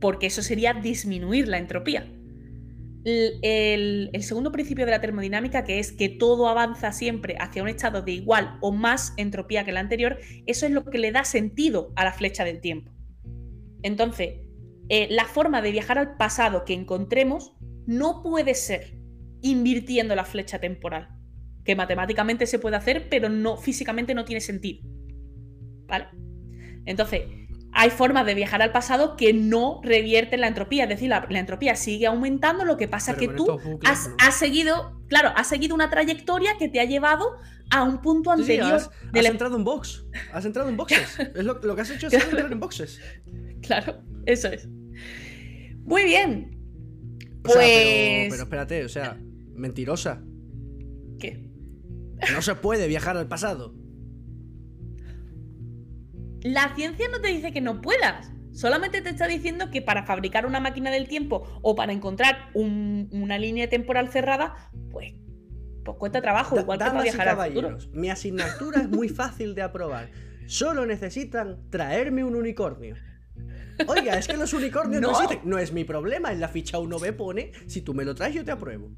Porque 0.00 0.26
eso 0.26 0.42
sería 0.42 0.74
disminuir 0.74 1.48
la 1.48 1.58
entropía. 1.58 2.06
El, 3.04 4.10
segundo 4.20 4.50
principio 4.50 4.86
de 4.86 4.90
la 4.90 5.00
termodinámica, 5.00 5.64
que 5.64 5.78
es 5.78 5.92
que 5.92 6.08
todo 6.08 6.48
avanza 6.48 6.90
siempre 6.92 7.36
hacia 7.38 7.62
un 7.62 7.68
estado 7.68 8.00
de 8.00 8.12
igual 8.12 8.56
o 8.62 8.72
más 8.72 9.12
entropía 9.18 9.64
que 9.64 9.72
el 9.72 9.76
anterior, 9.76 10.18
eso 10.46 10.64
es 10.64 10.72
lo 10.72 10.84
que 10.84 10.98
le 10.98 11.12
da 11.12 11.24
sentido 11.24 11.92
a 11.96 12.04
la 12.04 12.12
flecha 12.12 12.44
del 12.44 12.60
tiempo. 12.60 12.92
Entonces, 13.82 14.40
eh, 14.88 15.08
la 15.10 15.26
forma 15.26 15.60
de 15.60 15.70
viajar 15.70 15.98
al 15.98 16.16
pasado 16.16 16.64
que 16.64 16.72
encontremos 16.72 17.54
no 17.86 18.22
puede 18.22 18.54
ser 18.54 18.98
invirtiendo 19.42 20.16
la 20.16 20.24
flecha 20.24 20.58
temporal. 20.58 21.08
Que 21.64 21.76
matemáticamente 21.76 22.46
se 22.46 22.58
puede 22.58 22.76
hacer, 22.76 23.08
pero 23.10 23.28
no 23.28 23.58
físicamente 23.58 24.14
no 24.14 24.24
tiene 24.24 24.40
sentido. 24.40 24.86
¿Vale? 25.86 26.08
Entonces, 26.86 27.22
hay 27.72 27.90
formas 27.90 28.24
de 28.24 28.34
viajar 28.34 28.62
al 28.62 28.70
pasado 28.70 29.16
que 29.16 29.32
no 29.32 29.80
revierten 29.82 30.40
la 30.40 30.46
entropía. 30.46 30.84
Es 30.84 30.90
decir, 30.90 31.08
la, 31.08 31.26
entropía 31.30 31.74
sigue 31.74 32.06
aumentando, 32.06 32.64
lo 32.64 32.76
que 32.76 32.86
pasa 32.86 33.12
es 33.12 33.18
que 33.18 33.28
tú 33.28 33.58
has, 33.84 34.34
seguido, 34.36 35.00
claro, 35.08 35.32
has 35.34 35.48
seguido 35.48 35.74
una 35.74 35.90
trayectoria 35.90 36.56
que 36.56 36.68
te 36.68 36.80
ha 36.80 36.84
llevado 36.84 37.36
a 37.70 37.82
un 37.82 38.00
punto 38.00 38.30
anterior. 38.30 38.74
has, 38.74 38.90
entrado 39.26 39.56
en 39.56 39.64
box. 39.64 40.06
Has 40.32 40.44
entrado 40.44 40.68
en 40.68 40.76
boxes. 40.76 41.18
es 41.34 41.44
lo, 41.44 41.60
que 41.60 41.80
has 41.80 41.90
hecho 41.90 42.06
es 42.06 42.14
entrar 42.14 42.50
en 42.50 42.60
boxes. 42.60 43.00
Claro, 43.62 44.02
eso 44.26 44.48
es. 44.48 44.68
Muy 45.84 46.04
bien. 46.04 46.50
Pues. 47.42 48.28
pero 48.30 48.42
espérate, 48.44 48.84
o 48.84 48.88
sea, 48.88 49.18
Mentirosa. 49.54 50.22
¿Qué? 51.18 51.50
No 52.32 52.42
se 52.42 52.54
puede 52.54 52.86
viajar 52.88 53.16
al 53.16 53.28
pasado. 53.28 53.74
La 56.44 56.74
ciencia 56.74 57.08
no 57.10 57.22
te 57.22 57.28
dice 57.28 57.52
que 57.52 57.62
no 57.62 57.80
puedas. 57.80 58.30
Solamente 58.52 59.00
te 59.00 59.08
está 59.08 59.26
diciendo 59.26 59.70
que 59.70 59.80
para 59.80 60.04
fabricar 60.04 60.44
una 60.44 60.60
máquina 60.60 60.90
del 60.90 61.08
tiempo 61.08 61.58
o 61.62 61.74
para 61.74 61.92
encontrar 61.92 62.50
una 62.52 63.38
línea 63.38 63.68
temporal 63.70 64.10
cerrada, 64.10 64.54
pues, 64.92 65.14
pues 65.84 65.96
cuesta 65.98 66.20
trabajo, 66.20 66.60
igual 66.60 66.78
que 66.78 66.84
para 66.84 67.02
viajar 67.02 67.28
al 67.30 67.48
futuro. 67.48 67.78
Mi 67.94 68.10
asignatura 68.10 68.82
es 68.82 68.90
muy 68.90 69.08
fácil 69.08 69.54
de 69.54 69.62
aprobar. 69.62 70.10
Solo 70.46 70.84
necesitan 70.84 71.70
traerme 71.70 72.22
un 72.22 72.36
unicornio. 72.36 72.94
Oiga, 73.88 74.18
es 74.18 74.28
que 74.28 74.36
los 74.36 74.52
unicornios 74.52 75.00
no, 75.00 75.12
no 75.12 75.14
existen. 75.14 75.40
No 75.48 75.58
es 75.58 75.72
mi 75.72 75.84
problema. 75.84 76.30
En 76.30 76.40
la 76.40 76.48
ficha 76.48 76.78
1B 76.78 77.16
pone, 77.16 77.52
si 77.66 77.80
tú 77.80 77.94
me 77.94 78.04
lo 78.04 78.14
traes, 78.14 78.34
yo 78.34 78.44
te 78.44 78.52
apruebo. 78.52 78.90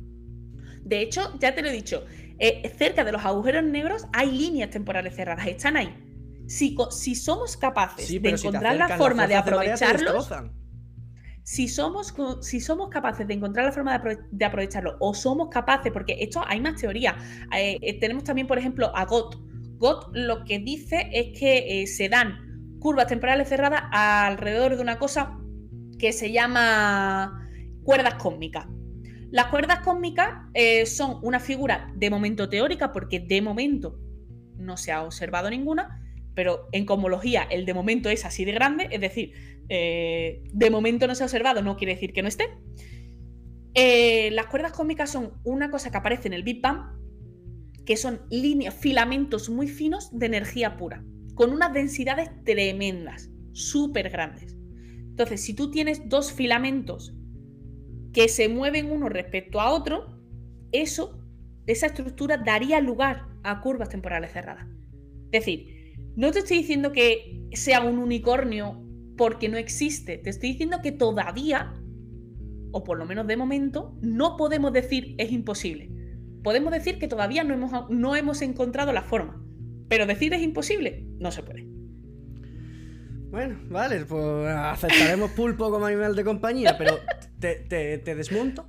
De 0.83 1.01
hecho, 1.01 1.39
ya 1.39 1.55
te 1.55 1.63
lo 1.63 1.69
he 1.69 1.73
dicho, 1.73 2.05
eh, 2.41 2.73
cerca 2.77 3.05
de 3.05 3.13
los 3.13 3.25
agujeros 3.25 3.63
negros 3.63 4.07
hay 4.13 4.33
líneas 4.33 4.71
temporales 4.71 5.15
cerradas, 5.15 5.47
están 5.47 5.77
ahí. 5.77 6.06
Si, 6.47 6.77
si 6.91 7.15
somos 7.15 7.57
capaces 7.57 8.09
de 8.23 8.29
encontrar 8.29 8.77
la 8.77 8.97
forma 8.97 9.27
de 9.27 9.35
aprovecharlos, 9.35 10.33
si 11.43 11.69
somos, 11.69 12.15
si 12.41 12.61
somos 12.61 12.89
capaces 12.89 13.27
de 13.27 13.35
encontrar 13.35 13.67
la 13.67 13.73
forma 13.73 13.99
de, 14.31 14.45
aprovecharlo, 14.45 14.97
o 15.01 15.15
somos 15.15 15.49
capaces, 15.49 15.93
porque 15.93 16.17
esto 16.21 16.43
hay 16.47 16.61
más 16.61 16.81
teoría. 16.81 17.17
Eh, 17.57 17.79
eh, 17.83 18.01
tenemos 18.01 18.25
también, 18.25 18.47
por 18.47 18.59
ejemplo, 18.59 18.91
a 18.97 19.05
GOT. 19.05 19.37
GOT 19.79 20.11
lo 20.13 20.45
que 20.45 20.59
dice 20.59 21.09
es 21.13 21.39
que 21.39 21.87
se 21.87 22.09
dan 22.09 22.79
curvas 22.81 23.07
temporales 23.07 23.49
cerradas 23.49 23.83
alrededor 23.91 24.77
de 24.77 24.83
una 24.83 24.99
cosa 24.99 25.39
que 25.99 26.13
se 26.13 26.33
llama 26.33 27.49
cuerdas 27.83 28.15
cósmicas. 28.15 28.67
Las 29.31 29.47
cuerdas 29.47 29.81
cósmicas 29.81 30.35
eh, 30.55 30.87
son 30.87 31.19
una 31.23 31.41
figura 31.41 31.93
de 31.95 32.11
momento 32.11 32.49
teórica 32.49 32.93
porque 32.93 33.21
de 33.21 33.43
momento 33.43 33.99
no 34.57 34.77
se 34.77 34.93
ha 34.93 35.03
observado 35.03 35.51
ninguna, 35.51 36.01
pero 36.37 36.69
en 36.71 36.85
cosmología 36.85 37.43
el 37.51 37.65
de 37.65 37.75
momento 37.75 38.11
es 38.11 38.25
así 38.27 38.45
de 38.45 38.53
grande, 38.53 38.89
es 38.93 39.01
decir, 39.01 39.33
eh, 39.71 40.45
de 40.53 40.71
momento 40.71 41.09
no 41.09 41.15
se 41.15 41.25
ha 41.25 41.27
observado, 41.27 41.63
no 41.63 41.77
quiere 41.77 41.95
decir 41.95 42.13
que 42.13 42.23
no 42.23 42.29
esté. 42.29 42.45
Eh, 43.75 44.31
las 44.33 44.47
cuerdas 44.47 44.73
cósmicas 44.73 45.11
son 45.11 45.33
una 45.45 45.71
cosa 45.71 45.91
que 45.91 45.97
aparece 45.97 46.29
en 46.29 46.35
el 46.35 46.43
Big 46.43 46.61
Bang, 46.61 46.95
que 47.87 47.97
son 47.97 48.21
líneas, 48.31 48.75
filamentos 48.75 49.49
muy 49.49 49.67
finos 49.67 50.11
de 50.17 50.27
energía 50.27 50.77
pura, 50.77 51.03
con 51.35 51.53
unas 51.53 51.73
densidades 51.73 52.29
tremendas, 52.45 53.31
súper 53.53 54.11
grandes. 54.11 54.55
Entonces, 55.09 55.43
si 55.43 55.55
tú 55.55 55.71
tienes 55.71 56.07
dos 56.07 56.33
filamentos 56.33 57.15
que 58.13 58.29
se 58.29 58.51
mueven 58.51 58.93
uno 58.93 59.09
respecto 59.09 59.59
a 59.59 59.71
otro, 59.71 60.21
eso, 60.71 61.19
esa 61.67 61.87
estructura 61.87 62.37
daría 62.37 62.81
lugar 62.81 63.25
a 63.43 63.63
curvas 63.63 63.89
temporales 63.89 64.33
cerradas. 64.33 64.67
Es 65.33 65.45
decir, 65.45 65.76
no 66.17 66.33
te 66.33 66.41
estoy 66.41 66.59
diciendo 66.59 66.93
que 66.93 67.49
sea 67.53 67.83
un 67.83 67.99
unicornio 67.99 68.83
porque 69.17 69.49
no 69.49 69.57
existe, 69.57 70.19
te 70.19 70.31
estoy 70.31 70.51
diciendo 70.51 70.79
que 70.83 70.93
todavía, 70.93 71.75
o 72.73 72.85
por 72.85 72.99
lo 72.99 73.07
menos 73.07 73.27
de 73.27 73.37
momento, 73.37 73.97
no 74.01 74.37
podemos 74.37 74.73
decir 74.73 75.15
es 75.19 75.33
imposible. 75.33 75.91
Podemos 76.43 76.73
decir 76.73 76.99
que 76.99 77.09
todavía 77.09 77.45
no 77.45 77.55
hemos, 77.55 77.91
no 77.91 78.15
hemos 78.17 78.43
encontrado 78.43 78.93
la 78.93 79.03
forma, 79.03 79.43
pero 79.89 80.07
decir 80.07 80.33
es 80.35 80.43
imposible 80.43 81.07
no 81.19 81.31
se 81.31 81.43
puede. 81.43 81.67
Bueno, 83.31 83.59
vale, 83.69 84.05
pues 84.07 84.49
aceptaremos 84.49 85.33
pulpo 85.33 85.71
como 85.71 85.87
animal 85.87 86.15
de 86.15 86.25
compañía, 86.25 86.77
pero 86.79 86.99
te, 87.39 87.99
desmonto. 88.15 88.69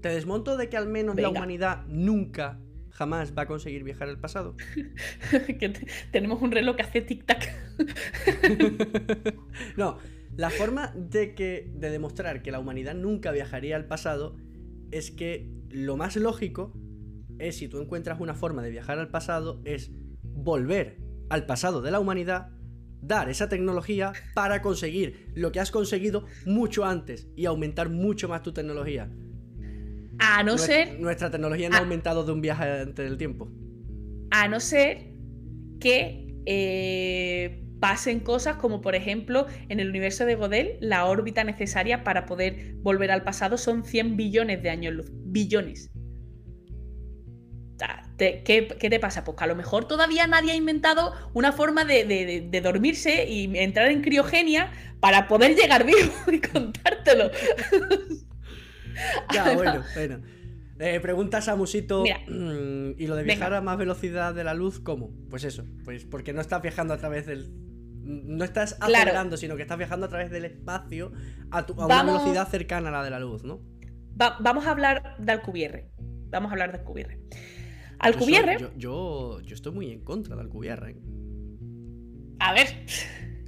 Te 0.00 0.08
desmonto 0.10 0.56
de 0.56 0.68
que 0.68 0.76
al 0.76 0.88
menos 0.88 1.16
la 1.16 1.28
humanidad 1.28 1.84
nunca, 1.88 2.60
jamás 2.96 3.34
va 3.36 3.42
a 3.42 3.46
conseguir 3.46 3.84
viajar 3.84 4.08
al 4.08 4.18
pasado. 4.18 4.56
tenemos 6.10 6.40
un 6.40 6.50
reloj 6.50 6.76
que 6.76 6.82
hace 6.82 7.06
tic-tac. 7.06 7.52
no, 9.76 9.98
la 10.36 10.50
forma 10.50 10.92
de, 10.96 11.34
que, 11.34 11.70
de 11.74 11.90
demostrar 11.90 12.42
que 12.42 12.50
la 12.50 12.58
humanidad 12.58 12.94
nunca 12.94 13.32
viajaría 13.32 13.76
al 13.76 13.86
pasado 13.86 14.36
es 14.90 15.10
que 15.10 15.50
lo 15.70 15.96
más 15.96 16.16
lógico 16.16 16.72
es, 17.38 17.56
si 17.56 17.68
tú 17.68 17.80
encuentras 17.80 18.18
una 18.18 18.34
forma 18.34 18.62
de 18.62 18.70
viajar 18.70 18.98
al 18.98 19.10
pasado, 19.10 19.60
es 19.64 19.90
volver 20.22 20.98
al 21.28 21.44
pasado 21.44 21.82
de 21.82 21.90
la 21.90 22.00
humanidad 22.00 22.50
dar 23.02 23.28
esa 23.28 23.48
tecnología 23.48 24.12
para 24.34 24.62
conseguir 24.62 25.30
lo 25.34 25.52
que 25.52 25.60
has 25.60 25.70
conseguido 25.70 26.24
mucho 26.46 26.84
antes 26.84 27.28
y 27.36 27.44
aumentar 27.44 27.90
mucho 27.90 28.28
más 28.28 28.42
tu 28.42 28.52
tecnología. 28.52 29.10
A 30.18 30.42
no 30.42 30.58
ser. 30.58 30.98
Nuestra 31.00 31.30
tecnología 31.30 31.68
no 31.68 31.76
ha 31.76 31.80
aumentado 31.80 32.24
de 32.24 32.32
un 32.32 32.40
viaje 32.40 32.82
entre 32.82 33.06
el 33.06 33.16
tiempo. 33.16 33.50
A 34.30 34.48
no 34.48 34.60
ser 34.60 35.14
que 35.80 36.34
eh, 36.46 37.62
pasen 37.80 38.20
cosas 38.20 38.56
como, 38.56 38.80
por 38.80 38.94
ejemplo, 38.94 39.46
en 39.68 39.80
el 39.80 39.90
universo 39.90 40.24
de 40.24 40.34
Godel, 40.34 40.78
la 40.80 41.04
órbita 41.06 41.44
necesaria 41.44 42.04
para 42.04 42.26
poder 42.26 42.74
volver 42.78 43.10
al 43.10 43.22
pasado 43.22 43.58
son 43.58 43.84
100 43.84 44.16
billones 44.16 44.62
de 44.62 44.70
años 44.70 44.94
luz. 44.94 45.10
Billones. 45.12 45.90
¿Qué, 48.16 48.76
te 48.78 49.00
pasa? 49.00 49.24
Pues 49.24 49.36
que 49.36 49.44
a 49.44 49.46
lo 49.46 49.54
mejor 49.54 49.86
todavía 49.86 50.26
nadie 50.26 50.52
ha 50.52 50.54
inventado 50.54 51.12
una 51.34 51.52
forma 51.52 51.84
de, 51.84 52.48
dormirse 52.62 53.26
y 53.28 53.56
entrar 53.58 53.90
en 53.90 54.00
criogenia 54.00 54.72
para 55.00 55.28
poder 55.28 55.54
llegar 55.54 55.84
vivo 55.84 56.12
y 56.32 56.40
contártelo. 56.40 57.30
ya, 59.34 59.54
bueno, 59.54 59.84
bueno. 59.94 60.20
Eh, 60.78 61.00
preguntas 61.00 61.48
a 61.48 61.56
Musito 61.56 62.04
mm, 62.04 62.90
y 62.98 63.06
lo 63.06 63.16
de 63.16 63.22
viajar 63.22 63.54
a 63.54 63.62
más 63.62 63.78
velocidad 63.78 64.34
de 64.34 64.44
la 64.44 64.52
luz, 64.52 64.78
¿cómo? 64.78 65.10
Pues 65.30 65.44
eso, 65.44 65.64
pues 65.84 66.04
porque 66.04 66.34
no 66.34 66.40
estás 66.40 66.60
viajando 66.62 66.92
a 66.92 66.98
través 66.98 67.26
del. 67.26 67.50
No 68.02 68.44
estás 68.44 68.76
acelerando, 68.80 69.36
sino 69.36 69.56
que 69.56 69.62
estás 69.62 69.78
viajando 69.78 70.06
a 70.06 70.08
través 70.08 70.30
del 70.30 70.44
espacio 70.44 71.12
a, 71.50 71.66
una 71.76 72.02
velocidad 72.04 72.46
cercana 72.48 72.90
a 72.90 72.92
la 72.92 73.02
de 73.02 73.10
la 73.10 73.18
luz, 73.18 73.42
¿no? 73.42 73.60
vamos 74.40 74.66
a 74.66 74.70
hablar 74.70 75.16
de 75.18 75.32
Alcubierre. 75.32 75.90
Vamos 76.30 76.50
a 76.50 76.52
hablar 76.52 76.72
de 76.72 76.78
Alcubierre. 76.78 77.20
Alcubierre. 77.98 78.58
Yo, 78.60 78.70
yo, 78.76 79.40
yo, 79.40 79.54
estoy 79.54 79.72
muy 79.72 79.90
en 79.90 80.04
contra 80.04 80.36
de 80.36 80.42
Alcubierre. 80.42 80.96
A 82.38 82.52
ver, 82.52 82.68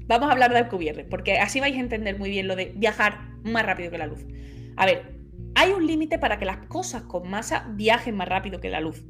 vamos 0.06 0.28
a 0.28 0.32
hablar 0.32 0.50
de 0.50 0.58
Alcubierre, 0.58 1.04
porque 1.04 1.38
así 1.38 1.60
vais 1.60 1.76
a 1.76 1.80
entender 1.80 2.18
muy 2.18 2.30
bien 2.30 2.48
lo 2.48 2.56
de 2.56 2.72
viajar 2.74 3.36
más 3.44 3.64
rápido 3.64 3.90
que 3.90 3.98
la 3.98 4.06
luz. 4.06 4.24
A 4.76 4.86
ver, 4.86 5.17
hay 5.58 5.72
un 5.72 5.88
límite 5.88 6.20
para 6.20 6.38
que 6.38 6.44
las 6.44 6.68
cosas 6.68 7.02
con 7.02 7.28
masa 7.28 7.66
viajen 7.70 8.14
más 8.14 8.28
rápido 8.28 8.60
que 8.60 8.68
la 8.70 8.80
luz. 8.80 9.04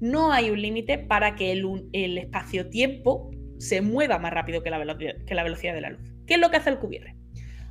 No 0.00 0.32
hay 0.32 0.50
un 0.50 0.60
límite 0.60 0.98
para 0.98 1.34
que 1.34 1.50
el, 1.50 2.18
espacio-tiempo 2.18 3.30
se 3.58 3.80
mueva 3.80 4.18
más 4.18 4.30
rápido 4.30 4.62
que 4.62 4.68
la, 4.68 4.76
velocidad 4.76 5.74
de 5.74 5.80
la 5.80 5.88
luz. 5.88 6.02
¿Qué 6.26 6.34
es 6.34 6.40
lo 6.40 6.50
que 6.50 6.58
hace 6.58 6.68
Alcubierre? 6.68 7.16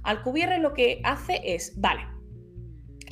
Alcubierre 0.02 0.58
lo 0.58 0.74
que 0.74 1.00
hace 1.04 1.42
es, 1.44 1.80
vale, 1.80 2.02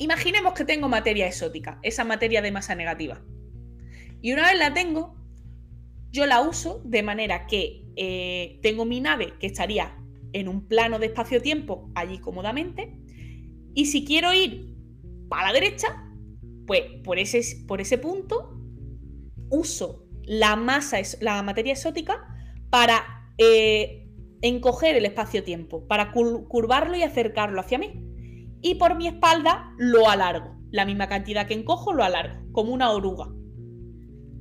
imaginemos 0.00 0.54
que 0.54 0.64
tengo 0.64 0.88
materia 0.88 1.28
exótica, 1.28 1.78
esa 1.84 2.02
materia 2.02 2.42
de 2.42 2.50
masa 2.50 2.74
negativa. 2.74 3.22
Y 4.22 4.32
una 4.32 4.48
vez 4.48 4.58
la 4.58 4.74
tengo, 4.74 5.14
yo 6.10 6.26
la 6.26 6.40
uso 6.40 6.82
de 6.84 7.04
manera 7.04 7.46
que 7.46 7.84
eh, 7.94 8.58
tengo 8.60 8.84
mi 8.86 9.00
nave 9.00 9.34
que 9.38 9.46
estaría 9.46 9.96
en 10.32 10.48
un 10.48 10.66
plano 10.66 10.98
de 10.98 11.06
espacio-tiempo 11.06 11.92
allí 11.94 12.18
cómodamente. 12.18 12.98
Y 13.72 13.86
si 13.86 14.04
quiero 14.04 14.34
ir 14.34 14.72
para 15.32 15.46
la 15.46 15.54
derecha, 15.54 15.88
pues 16.66 16.82
por 17.02 17.18
ese, 17.18 17.40
por 17.66 17.80
ese 17.80 17.96
punto 17.96 18.50
uso 19.48 20.04
la 20.24 20.56
masa, 20.56 20.98
la 21.22 21.42
materia 21.42 21.72
exótica 21.72 22.22
para 22.68 23.30
eh, 23.38 24.10
encoger 24.42 24.94
el 24.94 25.06
espacio-tiempo, 25.06 25.88
para 25.88 26.12
curvarlo 26.12 26.98
y 26.98 27.02
acercarlo 27.02 27.60
hacia 27.60 27.78
mí. 27.78 28.06
Y 28.60 28.74
por 28.74 28.94
mi 28.94 29.08
espalda 29.08 29.72
lo 29.78 30.10
alargo. 30.10 30.54
La 30.70 30.84
misma 30.84 31.08
cantidad 31.08 31.46
que 31.46 31.54
encojo 31.54 31.94
lo 31.94 32.04
alargo, 32.04 32.52
como 32.52 32.74
una 32.74 32.90
oruga. 32.90 33.28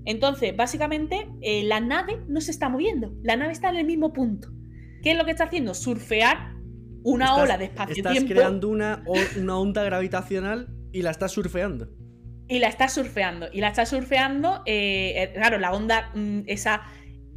Entonces, 0.04 0.58
básicamente, 0.58 1.30
eh, 1.40 1.64
la 1.64 1.80
nave 1.80 2.20
no 2.28 2.42
se 2.42 2.52
está 2.52 2.68
moviendo. 2.68 3.14
La 3.24 3.38
nave 3.38 3.54
está 3.54 3.70
en 3.70 3.78
el 3.78 3.86
mismo 3.86 4.12
punto. 4.12 4.50
¿Qué 5.04 5.12
es 5.12 5.18
lo 5.18 5.24
que 5.24 5.32
está 5.32 5.46
haciendo? 5.46 5.74
Surfear 5.74 6.58
una 7.04 7.38
ola 7.38 7.58
de 7.58 7.66
espacio-tiempo. 7.66 8.10
Estás 8.10 8.30
creando 8.30 8.68
una, 8.68 9.06
una 9.38 9.58
onda 9.58 9.86
gravitacional 9.86 10.81
y 10.92 11.02
la 11.02 11.12
estás 11.12 11.32
surfeando. 11.32 11.90
Y 12.48 12.60
la 12.60 12.68
estás 12.68 12.94
surfeando. 12.94 13.48
Y 13.52 13.62
la 13.62 13.70
estás 13.70 13.90
surfeando, 13.90 14.62
eh, 14.66 15.24
eh, 15.24 15.32
claro, 15.34 15.58
la 15.58 15.74
onda, 15.74 16.12
mm, 16.14 16.42
esa, 16.48 16.82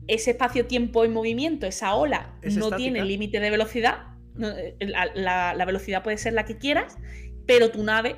ese 0.06 0.32
espacio-tiempo 0.32 1.04
en 1.04 1.12
movimiento, 1.12 1.66
esa 1.66 1.94
ola, 1.94 2.38
no 2.42 2.72
tiene 2.72 3.04
límite 3.04 3.40
de 3.40 3.50
velocidad. 3.50 4.14
la, 4.36 5.54
la 5.54 5.64
velocidad 5.64 6.02
puede 6.02 6.18
ser 6.18 6.32
la 6.32 6.44
que 6.44 6.58
quieras, 6.58 6.96
pero 7.46 7.70
tu 7.70 7.84
nave 7.84 8.16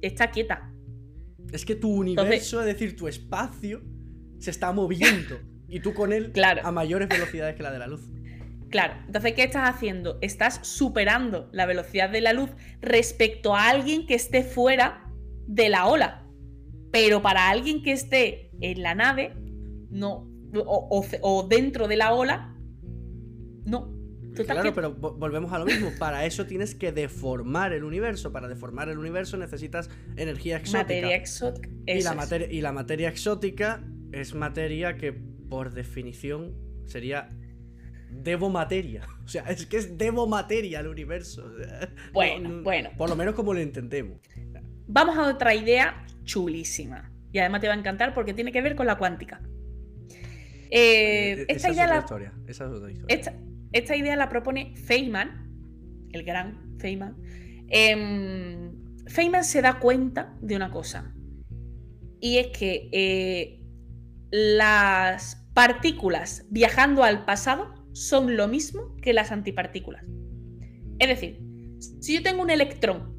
está 0.00 0.30
quieta. 0.30 0.72
Es 1.52 1.64
que 1.64 1.74
tu 1.74 1.90
universo, 1.90 2.60
es 2.60 2.66
decir, 2.66 2.96
tu 2.96 3.08
espacio, 3.08 3.82
se 4.38 4.50
está 4.50 4.72
moviendo. 4.72 5.38
y 5.68 5.80
tú 5.80 5.94
con 5.94 6.12
él 6.12 6.32
a 6.62 6.72
mayores 6.72 7.08
velocidades 7.08 7.54
que 7.54 7.62
la 7.62 7.70
de 7.70 7.78
la 7.78 7.86
luz. 7.86 8.02
Claro, 8.70 8.94
entonces, 9.06 9.32
¿qué 9.32 9.44
estás 9.44 9.74
haciendo? 9.74 10.18
Estás 10.20 10.60
superando 10.62 11.48
la 11.52 11.66
velocidad 11.66 12.10
de 12.10 12.20
la 12.20 12.32
luz 12.32 12.50
respecto 12.80 13.54
a 13.54 13.68
alguien 13.68 14.06
que 14.06 14.14
esté 14.14 14.42
fuera 14.42 15.10
de 15.46 15.68
la 15.68 15.86
ola. 15.86 16.26
Pero 16.90 17.22
para 17.22 17.48
alguien 17.48 17.82
que 17.82 17.92
esté 17.92 18.50
en 18.60 18.82
la 18.82 18.94
nave, 18.94 19.34
no. 19.90 20.28
o 20.52 21.46
dentro 21.48 21.88
de 21.88 21.96
la 21.96 22.14
ola, 22.14 22.54
no. 23.64 23.98
Claro, 24.44 24.74
pero 24.74 24.94
volvemos 24.94 25.52
a 25.52 25.58
lo 25.58 25.66
mismo. 25.66 25.90
Para 25.98 26.24
eso 26.24 26.46
tienes 26.46 26.74
que 26.74 26.92
deformar 26.92 27.72
el 27.72 27.84
universo. 27.84 28.32
Para 28.32 28.48
deformar 28.48 28.88
el 28.88 28.98
universo 28.98 29.36
necesitas 29.36 29.90
energía 30.16 30.56
exótica. 30.56 30.82
Materia 30.82 31.16
exótica. 31.16 31.68
Y 31.86 32.02
la, 32.02 32.14
materia, 32.14 32.48
y 32.50 32.60
la 32.60 32.72
materia 32.72 33.08
exótica 33.08 33.84
es 34.12 34.34
materia 34.34 34.96
que, 34.96 35.12
por 35.12 35.72
definición, 35.72 36.54
sería 36.86 37.30
Devo 38.10 38.50
materia. 38.50 39.06
O 39.28 39.30
sea, 39.30 39.42
es 39.42 39.66
que 39.66 39.76
es 39.76 39.98
Devo 39.98 40.26
materia 40.26 40.80
el 40.80 40.86
universo. 40.86 41.44
Bueno, 42.14 42.62
bueno. 42.62 42.88
Por 42.96 43.10
lo 43.10 43.16
menos 43.16 43.34
como 43.34 43.52
lo 43.52 43.60
entendemos. 43.60 44.18
Vamos 44.86 45.18
a 45.18 45.28
otra 45.28 45.54
idea 45.54 46.06
chulísima. 46.24 47.12
Y 47.30 47.38
además 47.38 47.60
te 47.60 47.68
va 47.68 47.74
a 47.74 47.76
encantar 47.76 48.14
porque 48.14 48.32
tiene 48.32 48.52
que 48.52 48.62
ver 48.62 48.74
con 48.74 48.86
la 48.86 48.96
cuántica. 48.96 49.42
Eh, 50.70 51.44
esta 51.48 51.70
idea 51.70 51.84
es 51.84 51.90
otra 51.90 51.98
historia. 51.98 52.32
Esa 52.46 52.64
es 52.64 52.70
otra 52.70 52.90
historia. 52.90 53.34
Esta 53.72 53.96
idea 53.96 54.16
la 54.16 54.28
propone 54.28 54.74
Feynman, 54.76 56.08
el 56.12 56.24
gran 56.24 56.78
Feynman. 56.78 57.16
Em, 57.68 58.72
Feynman 59.06 59.44
se 59.44 59.60
da 59.60 59.78
cuenta 59.78 60.34
de 60.40 60.56
una 60.56 60.70
cosa, 60.70 61.14
y 62.20 62.38
es 62.38 62.46
que 62.48 62.88
eh, 62.92 63.60
las 64.30 65.46
partículas 65.54 66.46
viajando 66.50 67.04
al 67.04 67.24
pasado 67.24 67.74
son 68.06 68.36
lo 68.36 68.48
mismo 68.48 68.94
que 69.02 69.12
las 69.12 69.32
antipartículas. 69.32 70.04
Es 70.98 71.08
decir, 71.08 71.40
si 72.00 72.14
yo 72.14 72.22
tengo 72.22 72.42
un 72.42 72.50
electrón 72.50 73.16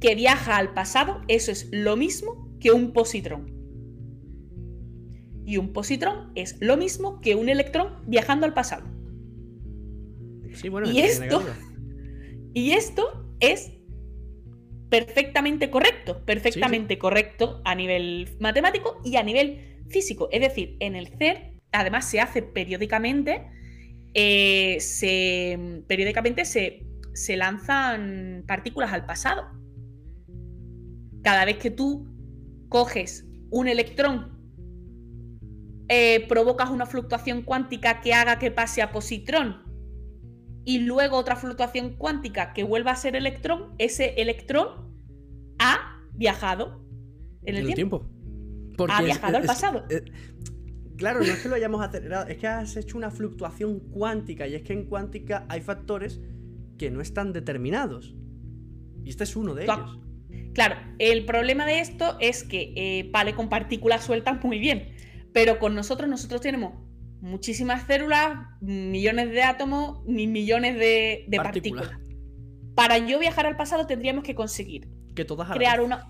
que 0.00 0.14
viaja 0.14 0.56
al 0.56 0.74
pasado, 0.74 1.20
eso 1.28 1.52
es 1.52 1.68
lo 1.72 1.96
mismo 1.96 2.56
que 2.60 2.72
un 2.72 2.92
positrón. 2.92 3.52
Y 5.44 5.56
un 5.56 5.72
positrón 5.72 6.32
es 6.34 6.56
lo 6.60 6.76
mismo 6.76 7.20
que 7.20 7.34
un 7.34 7.48
electrón 7.48 8.02
viajando 8.06 8.46
al 8.46 8.54
pasado 8.54 9.00
y, 10.86 11.00
esto, 11.00 11.42
y 12.54 12.72
esto 12.72 13.26
es 13.40 13.72
perfectamente 14.88 15.70
correcto, 15.70 16.24
perfectamente 16.24 16.98
correcto 16.98 17.60
a 17.64 17.74
nivel 17.74 18.28
matemático 18.40 19.00
y 19.04 19.16
a 19.16 19.22
nivel 19.22 19.78
físico. 19.88 20.28
Es 20.32 20.40
decir, 20.40 20.76
en 20.80 20.96
el 20.96 21.08
CER, 21.08 21.54
además 21.72 22.10
se 22.10 22.20
hace 22.20 22.42
periódicamente, 22.42 23.46
eh, 24.14 24.78
se, 24.80 25.82
periódicamente 25.86 26.44
se, 26.44 26.86
se 27.14 27.36
lanzan 27.36 28.44
partículas 28.46 28.92
al 28.92 29.06
pasado. 29.06 29.44
Cada 31.22 31.44
vez 31.44 31.58
que 31.58 31.70
tú 31.70 32.08
coges 32.68 33.26
un 33.50 33.68
electrón, 33.68 34.38
eh, 35.88 36.26
provocas 36.28 36.70
una 36.70 36.86
fluctuación 36.86 37.42
cuántica 37.42 38.00
que 38.00 38.14
haga 38.14 38.38
que 38.38 38.50
pase 38.50 38.80
a 38.80 38.92
positrón 38.92 39.70
y 40.64 40.78
luego 40.78 41.16
otra 41.16 41.36
fluctuación 41.36 41.96
cuántica 41.96 42.52
que 42.52 42.62
vuelva 42.62 42.92
a 42.92 42.96
ser 42.96 43.16
electrón, 43.16 43.74
ese 43.78 44.14
electrón 44.20 44.68
ha 45.58 46.00
viajado 46.12 46.84
en 47.42 47.56
el, 47.56 47.74
tiempo. 47.74 48.06
ha 48.88 49.02
viajado 49.02 49.38
al 49.38 49.44
pasado. 49.44 49.84
Claro, 51.00 51.20
no 51.20 51.26
es 51.26 51.42
que 51.42 51.48
lo 51.48 51.54
hayamos 51.54 51.80
acelerado, 51.80 52.28
es 52.28 52.36
que 52.36 52.46
has 52.46 52.76
hecho 52.76 52.98
una 52.98 53.10
fluctuación 53.10 53.80
cuántica 53.80 54.46
y 54.46 54.54
es 54.54 54.62
que 54.62 54.74
en 54.74 54.84
cuántica 54.84 55.46
hay 55.48 55.62
factores 55.62 56.20
que 56.78 56.90
no 56.90 57.00
están 57.00 57.32
determinados. 57.32 58.14
Y 59.02 59.08
este 59.08 59.24
es 59.24 59.34
uno 59.34 59.54
de 59.54 59.64
ellos. 59.64 59.98
Claro, 60.52 60.76
el 60.98 61.24
problema 61.24 61.64
de 61.64 61.80
esto 61.80 62.18
es 62.20 62.44
que 62.44 62.74
eh, 62.76 63.08
vale 63.10 63.34
con 63.34 63.48
partículas 63.48 64.04
sueltas 64.04 64.44
muy 64.44 64.58
bien, 64.58 64.94
pero 65.32 65.58
con 65.58 65.74
nosotros 65.74 66.08
nosotros 66.08 66.42
tenemos 66.42 66.74
muchísimas 67.20 67.86
células, 67.86 68.38
millones 68.60 69.30
de 69.30 69.42
átomos, 69.42 70.04
ni 70.06 70.26
millones 70.26 70.76
de, 70.76 71.26
partículas. 71.34 71.90
Para 72.74 72.98
yo 72.98 73.18
viajar 73.18 73.46
al 73.46 73.56
pasado 73.56 73.86
tendríamos 73.86 74.22
que 74.22 74.34
conseguir 74.34 74.88
que 75.14 75.24
todas 75.24 75.50
crear 75.50 75.80
una, 75.80 76.08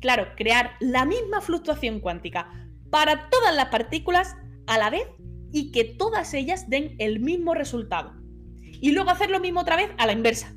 claro, 0.00 0.26
crear 0.36 0.72
la 0.80 1.04
misma 1.04 1.40
fluctuación 1.40 2.00
cuántica 2.00 2.71
para 2.92 3.30
todas 3.30 3.56
las 3.56 3.68
partículas 3.68 4.36
a 4.66 4.76
la 4.76 4.90
vez 4.90 5.08
y 5.50 5.72
que 5.72 5.84
todas 5.84 6.34
ellas 6.34 6.68
den 6.68 6.94
el 6.98 7.20
mismo 7.20 7.54
resultado. 7.54 8.12
Y 8.60 8.92
luego 8.92 9.08
hacer 9.08 9.30
lo 9.30 9.40
mismo 9.40 9.60
otra 9.60 9.76
vez 9.76 9.90
a 9.96 10.06
la 10.06 10.12
inversa. 10.12 10.54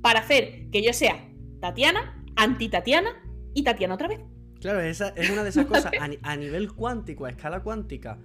Para 0.00 0.20
hacer 0.20 0.70
que 0.70 0.82
yo 0.82 0.94
sea 0.94 1.28
Tatiana, 1.60 2.24
anti-Tatiana 2.36 3.10
y 3.52 3.62
Tatiana 3.62 3.94
otra 3.94 4.08
vez. 4.08 4.20
Claro, 4.60 4.80
esa 4.80 5.10
es 5.10 5.28
una 5.28 5.42
de 5.42 5.50
esas 5.50 5.66
cosas 5.66 5.92
a 6.22 6.36
nivel 6.36 6.72
cuántico, 6.72 7.26
a 7.26 7.30
escala 7.30 7.62
cuántica 7.62 8.18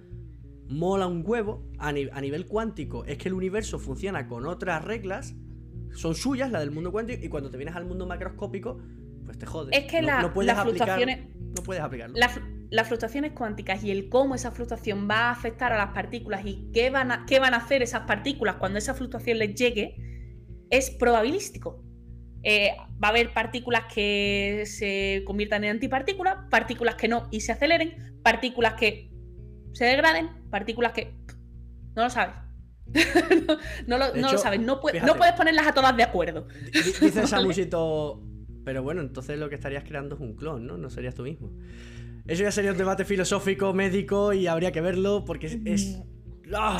mola 0.68 1.06
un 1.06 1.22
huevo 1.24 1.64
a, 1.78 1.92
nivel 1.92 2.46
cuántico 2.46 3.04
es 3.04 3.18
que 3.18 3.28
el 3.28 3.34
universo 3.34 3.78
funciona 3.78 4.26
con 4.26 4.46
otras 4.46 4.84
reglas, 4.84 5.34
son 5.94 6.14
suyas, 6.14 6.50
la 6.50 6.60
del 6.60 6.70
mundo 6.70 6.90
cuántico, 6.92 7.24
y 7.24 7.28
cuando 7.28 7.50
te 7.50 7.56
vienes 7.56 7.76
al 7.76 7.84
mundo 7.84 8.06
macroscópico, 8.06 8.78
pues 9.24 9.38
te 9.38 9.46
jodes. 9.46 9.76
Es 9.76 9.90
que 9.90 10.02
no, 10.02 10.32
las 10.42 10.62
fluctuaciones. 10.62 11.35
No 11.56 11.62
puedes 11.62 11.82
aplicarlo. 11.82 12.16
las 12.70 12.88
fluctuaciones 12.88 13.32
cuánticas 13.32 13.82
y 13.82 13.90
el 13.90 14.08
cómo 14.08 14.34
esa 14.34 14.50
fluctuación 14.50 15.08
va 15.08 15.28
a 15.28 15.30
afectar 15.30 15.72
a 15.72 15.78
las 15.78 15.92
partículas 15.92 16.44
y 16.44 16.70
qué 16.72 16.90
van 16.90 17.10
a, 17.10 17.26
qué 17.26 17.38
van 17.38 17.54
a 17.54 17.58
hacer 17.58 17.82
esas 17.82 18.02
partículas 18.02 18.56
cuando 18.56 18.78
esa 18.78 18.94
fluctuación 18.94 19.38
les 19.38 19.54
llegue, 19.54 19.96
es 20.70 20.90
probabilístico. 20.90 21.82
Eh, 22.42 22.76
va 23.02 23.08
a 23.08 23.10
haber 23.10 23.32
partículas 23.32 23.84
que 23.92 24.64
se 24.66 25.22
conviertan 25.26 25.64
en 25.64 25.70
antipartículas, 25.70 26.36
partículas 26.50 26.94
que 26.94 27.08
no 27.08 27.28
y 27.30 27.40
se 27.40 27.52
aceleren, 27.52 28.20
partículas 28.22 28.74
que 28.74 29.10
se 29.72 29.84
degraden 29.84 30.30
partículas 30.50 30.92
que 30.92 31.14
no 31.94 32.04
lo 32.04 32.10
sabes. 32.10 32.34
no, 33.86 33.98
lo, 33.98 34.38
sabes, 34.38 34.60
no, 34.60 34.80
puedes 34.80 35.02
ponerlas 35.36 35.66
a 35.66 35.74
todas 35.74 35.96
de 35.96 36.04
acuerdo. 36.04 36.46
Dice 36.72 37.26
Samusito, 37.26 38.22
pero 38.66 38.82
bueno, 38.82 39.00
entonces 39.00 39.38
lo 39.38 39.48
que 39.48 39.54
estarías 39.54 39.84
creando 39.84 40.16
es 40.16 40.20
un 40.20 40.34
clon, 40.34 40.66
¿no? 40.66 40.76
No 40.76 40.90
serías 40.90 41.14
tú 41.14 41.22
mismo. 41.22 41.52
Eso 42.26 42.42
ya 42.42 42.50
sería 42.50 42.72
un 42.72 42.76
debate 42.76 43.04
filosófico, 43.04 43.72
médico 43.72 44.32
y 44.32 44.48
habría 44.48 44.72
que 44.72 44.80
verlo 44.80 45.24
porque 45.24 45.60
es... 45.64 46.02
¡Ah! 46.52 46.76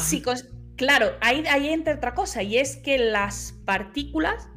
claro, 0.74 1.12
ahí, 1.20 1.44
ahí 1.48 1.68
entra 1.68 1.94
otra 1.94 2.12
cosa, 2.12 2.42
y 2.42 2.58
es 2.58 2.76
que 2.76 2.98
las 2.98 3.52
partículas 3.64 4.48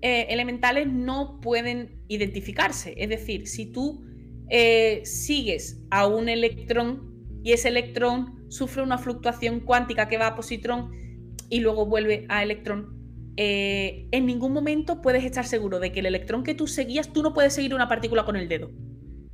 eh, 0.00 0.28
elementales 0.30 0.86
no 0.90 1.42
pueden 1.42 2.00
identificarse. 2.08 2.94
Es 2.96 3.10
decir, 3.10 3.46
si 3.48 3.66
tú 3.66 4.06
eh, 4.48 5.02
sigues 5.04 5.82
a 5.90 6.06
un 6.06 6.30
electrón 6.30 7.40
y 7.44 7.52
ese 7.52 7.68
electrón 7.68 8.46
sufre 8.48 8.82
una 8.82 8.96
fluctuación 8.96 9.60
cuántica 9.60 10.08
que 10.08 10.16
va 10.16 10.28
a 10.28 10.34
positrón 10.34 10.90
y 11.50 11.60
luego 11.60 11.84
vuelve 11.84 12.24
a 12.30 12.42
electrón, 12.42 12.95
eh, 13.36 14.08
en 14.12 14.26
ningún 14.26 14.52
momento 14.52 15.02
puedes 15.02 15.24
estar 15.24 15.46
seguro 15.46 15.78
de 15.78 15.92
que 15.92 16.00
el 16.00 16.06
electrón 16.06 16.42
que 16.42 16.54
tú 16.54 16.66
seguías, 16.66 17.12
tú 17.12 17.22
no 17.22 17.34
puedes 17.34 17.54
seguir 17.54 17.74
una 17.74 17.88
partícula 17.88 18.24
con 18.24 18.36
el 18.36 18.48
dedo. 18.48 18.70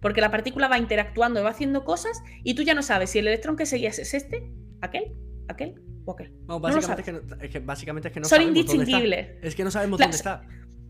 Porque 0.00 0.20
la 0.20 0.30
partícula 0.30 0.66
va 0.66 0.78
interactuando, 0.78 1.42
va 1.44 1.50
haciendo 1.50 1.84
cosas 1.84 2.22
y 2.42 2.55
tú 2.55 2.62
ya 2.62 2.74
no 2.74 2.82
sabes 2.82 3.11
si 3.11 3.20
el 3.20 3.28
electrón 3.28 3.57
que 3.57 3.66
seguías 3.66 4.00
es 4.00 4.14
este, 4.14 4.53
aquel, 4.80 5.12
aquel 5.48 5.80
o 6.05 6.12
aquel. 6.12 6.32
básicamente, 6.46 7.22
es 7.40 7.50
que 7.50 7.61
básicamente, 7.61 8.09
es 8.09 8.14
que, 8.14 8.20
no 8.20 8.26
Son 8.26 8.42
indistinguibles. 8.42 9.28
Es 9.42 9.55
que 9.55 9.62
no 9.62 9.70
sabemos 9.70 10.00
dónde 10.00 10.16
está. 10.16 10.44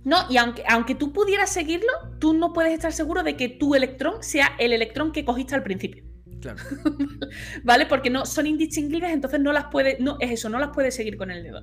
No, 0.04 0.16
y 0.30 0.36
aunque, 0.36 0.64
aunque 0.68 0.94
tú 0.94 1.12
pudieras 1.12 1.50
seguirlo, 1.50 1.92
tú 2.18 2.34
no 2.34 2.52
puedes 2.52 2.72
estar 2.72 2.92
seguro 2.92 3.22
de 3.22 3.36
que 3.36 3.48
tu 3.48 3.74
electrón 3.74 4.22
sea 4.22 4.52
el 4.58 4.72
electrón 4.72 5.12
que 5.12 5.24
cogiste 5.24 5.54
al 5.54 5.62
principio. 5.62 6.04
Claro. 6.40 6.58
¿Vale? 7.64 7.86
Porque 7.86 8.10
no 8.10 8.26
son 8.26 8.46
indistinguibles, 8.46 9.12
entonces 9.12 9.38
no 9.40 9.52
las 9.52 9.66
puedes, 9.66 10.00
no, 10.00 10.16
es 10.18 10.32
eso, 10.32 10.48
no 10.48 10.58
las 10.58 10.70
puedes 10.70 10.96
seguir 10.96 11.16
con 11.16 11.30
el 11.30 11.44
dedo. 11.44 11.62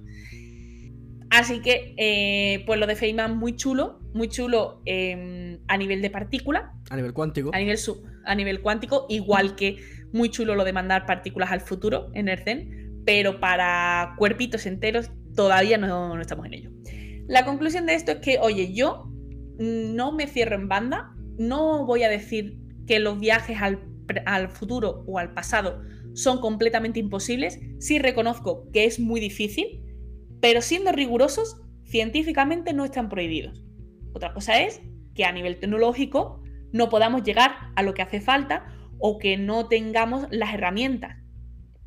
Así 1.31 1.61
que, 1.61 1.93
eh, 1.97 2.63
pues 2.65 2.79
lo 2.79 2.87
de 2.87 2.95
Feynman 2.95 3.37
muy 3.37 3.55
chulo, 3.55 3.99
muy 4.13 4.29
chulo 4.29 4.81
em, 4.85 5.59
a 5.67 5.77
nivel 5.77 6.01
de 6.01 6.09
partícula. 6.09 6.73
A 6.89 6.95
nivel 6.95 7.13
cuántico. 7.13 7.51
A 7.53 7.59
nivel, 7.59 7.77
sub, 7.77 8.03
a 8.25 8.35
nivel 8.35 8.61
cuántico, 8.61 9.05
igual 9.09 9.55
que 9.55 9.77
muy 10.11 10.29
chulo 10.29 10.55
lo 10.55 10.63
de 10.63 10.73
mandar 10.73 11.05
partículas 11.05 11.51
al 11.51 11.61
futuro 11.61 12.09
en 12.13 12.29
el 12.29 12.39
CEN, 12.39 13.01
pero 13.05 13.39
para 13.39 14.15
cuerpitos 14.17 14.65
enteros 14.65 15.11
todavía 15.35 15.77
no, 15.77 16.15
no 16.15 16.21
estamos 16.21 16.45
en 16.47 16.53
ello. 16.53 16.71
La 17.27 17.45
conclusión 17.45 17.85
de 17.85 17.93
esto 17.93 18.11
es 18.13 18.17
que, 18.19 18.39
oye, 18.39 18.73
yo 18.73 19.09
no 19.59 20.11
me 20.11 20.25
cierro 20.25 20.55
en 20.55 20.67
banda, 20.67 21.13
no 21.37 21.85
voy 21.85 22.03
a 22.03 22.09
decir 22.09 22.57
que 22.87 22.99
los 22.99 23.19
viajes 23.19 23.57
al, 23.61 24.49
futuro 24.49 25.03
o 25.05 25.19
al 25.19 25.33
pasado 25.33 25.83
son 26.13 26.39
completamente 26.39 26.99
imposibles, 26.99 27.59
sí 27.77 27.99
reconozco 27.99 28.67
que 28.71 28.85
es 28.85 28.99
muy 28.99 29.19
difícil, 29.19 29.81
pero 30.41 30.61
siendo 30.61 30.91
rigurosos, 30.91 31.57
científicamente 31.85 32.73
no 32.73 32.85
están 32.85 33.09
prohibidos. 33.09 33.63
Otra 34.13 34.33
cosa 34.33 34.61
es 34.61 34.81
que 35.15 35.25
a 35.25 35.31
nivel 35.31 35.59
tecnológico 35.59 36.41
no 36.71 36.89
podamos 36.89 37.23
llegar 37.23 37.71
a 37.75 37.83
lo 37.83 37.93
que 37.93 38.01
hace 38.01 38.21
falta 38.21 38.67
o 38.99 39.17
que 39.17 39.37
no 39.37 39.67
tengamos 39.67 40.27
las 40.31 40.53
herramientas, 40.53 41.17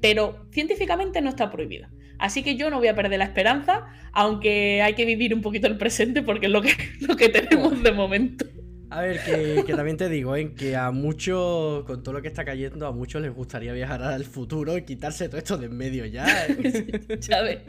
pero 0.01 0.47
científicamente 0.51 1.21
no 1.21 1.31
está 1.31 1.51
prohibido. 1.51 1.89
Así 2.19 2.43
que 2.43 2.57
yo 2.57 2.71
no 2.71 2.79
voy 2.79 2.89
a 2.89 2.95
perder 2.95 3.19
la 3.19 3.25
esperanza, 3.25 3.87
aunque 4.13 4.81
hay 4.83 4.95
que 4.95 5.05
vivir 5.05 5.35
un 5.35 5.43
poquito 5.43 5.67
el 5.67 5.77
presente 5.77 6.23
porque 6.23 6.47
es 6.47 6.53
lo 6.53 6.63
que, 6.63 6.73
lo 7.01 7.17
que 7.17 7.29
tenemos 7.29 7.83
de 7.83 7.93
momento. 7.93 8.47
A 8.93 9.01
ver, 9.01 9.20
que, 9.64 9.72
también 9.74 9.97
te 9.97 10.11
digo, 10.11 10.36
¿eh? 10.36 10.53
que 10.53 10.76
a 10.76 10.90
muchos, 10.90 11.82
con 11.84 12.03
todo 12.03 12.12
lo 12.12 12.20
que 12.20 12.28
está 12.28 12.45
cayendo, 12.45 12.86
a 12.86 12.93
muchos 12.93 13.22
les 13.22 13.32
gustaría 13.32 13.72
viajar 13.72 14.03
al 14.03 14.24
futuro 14.24 14.76
y 14.76 14.82
quitarse 14.82 15.30
todo 15.30 15.38
esto 15.38 15.57
de 15.57 15.66
en 15.66 15.76
medio 15.78 16.05
ya. 16.05 16.26
¿eh? 16.47 17.18
ya 17.20 17.40
ves. 17.40 17.62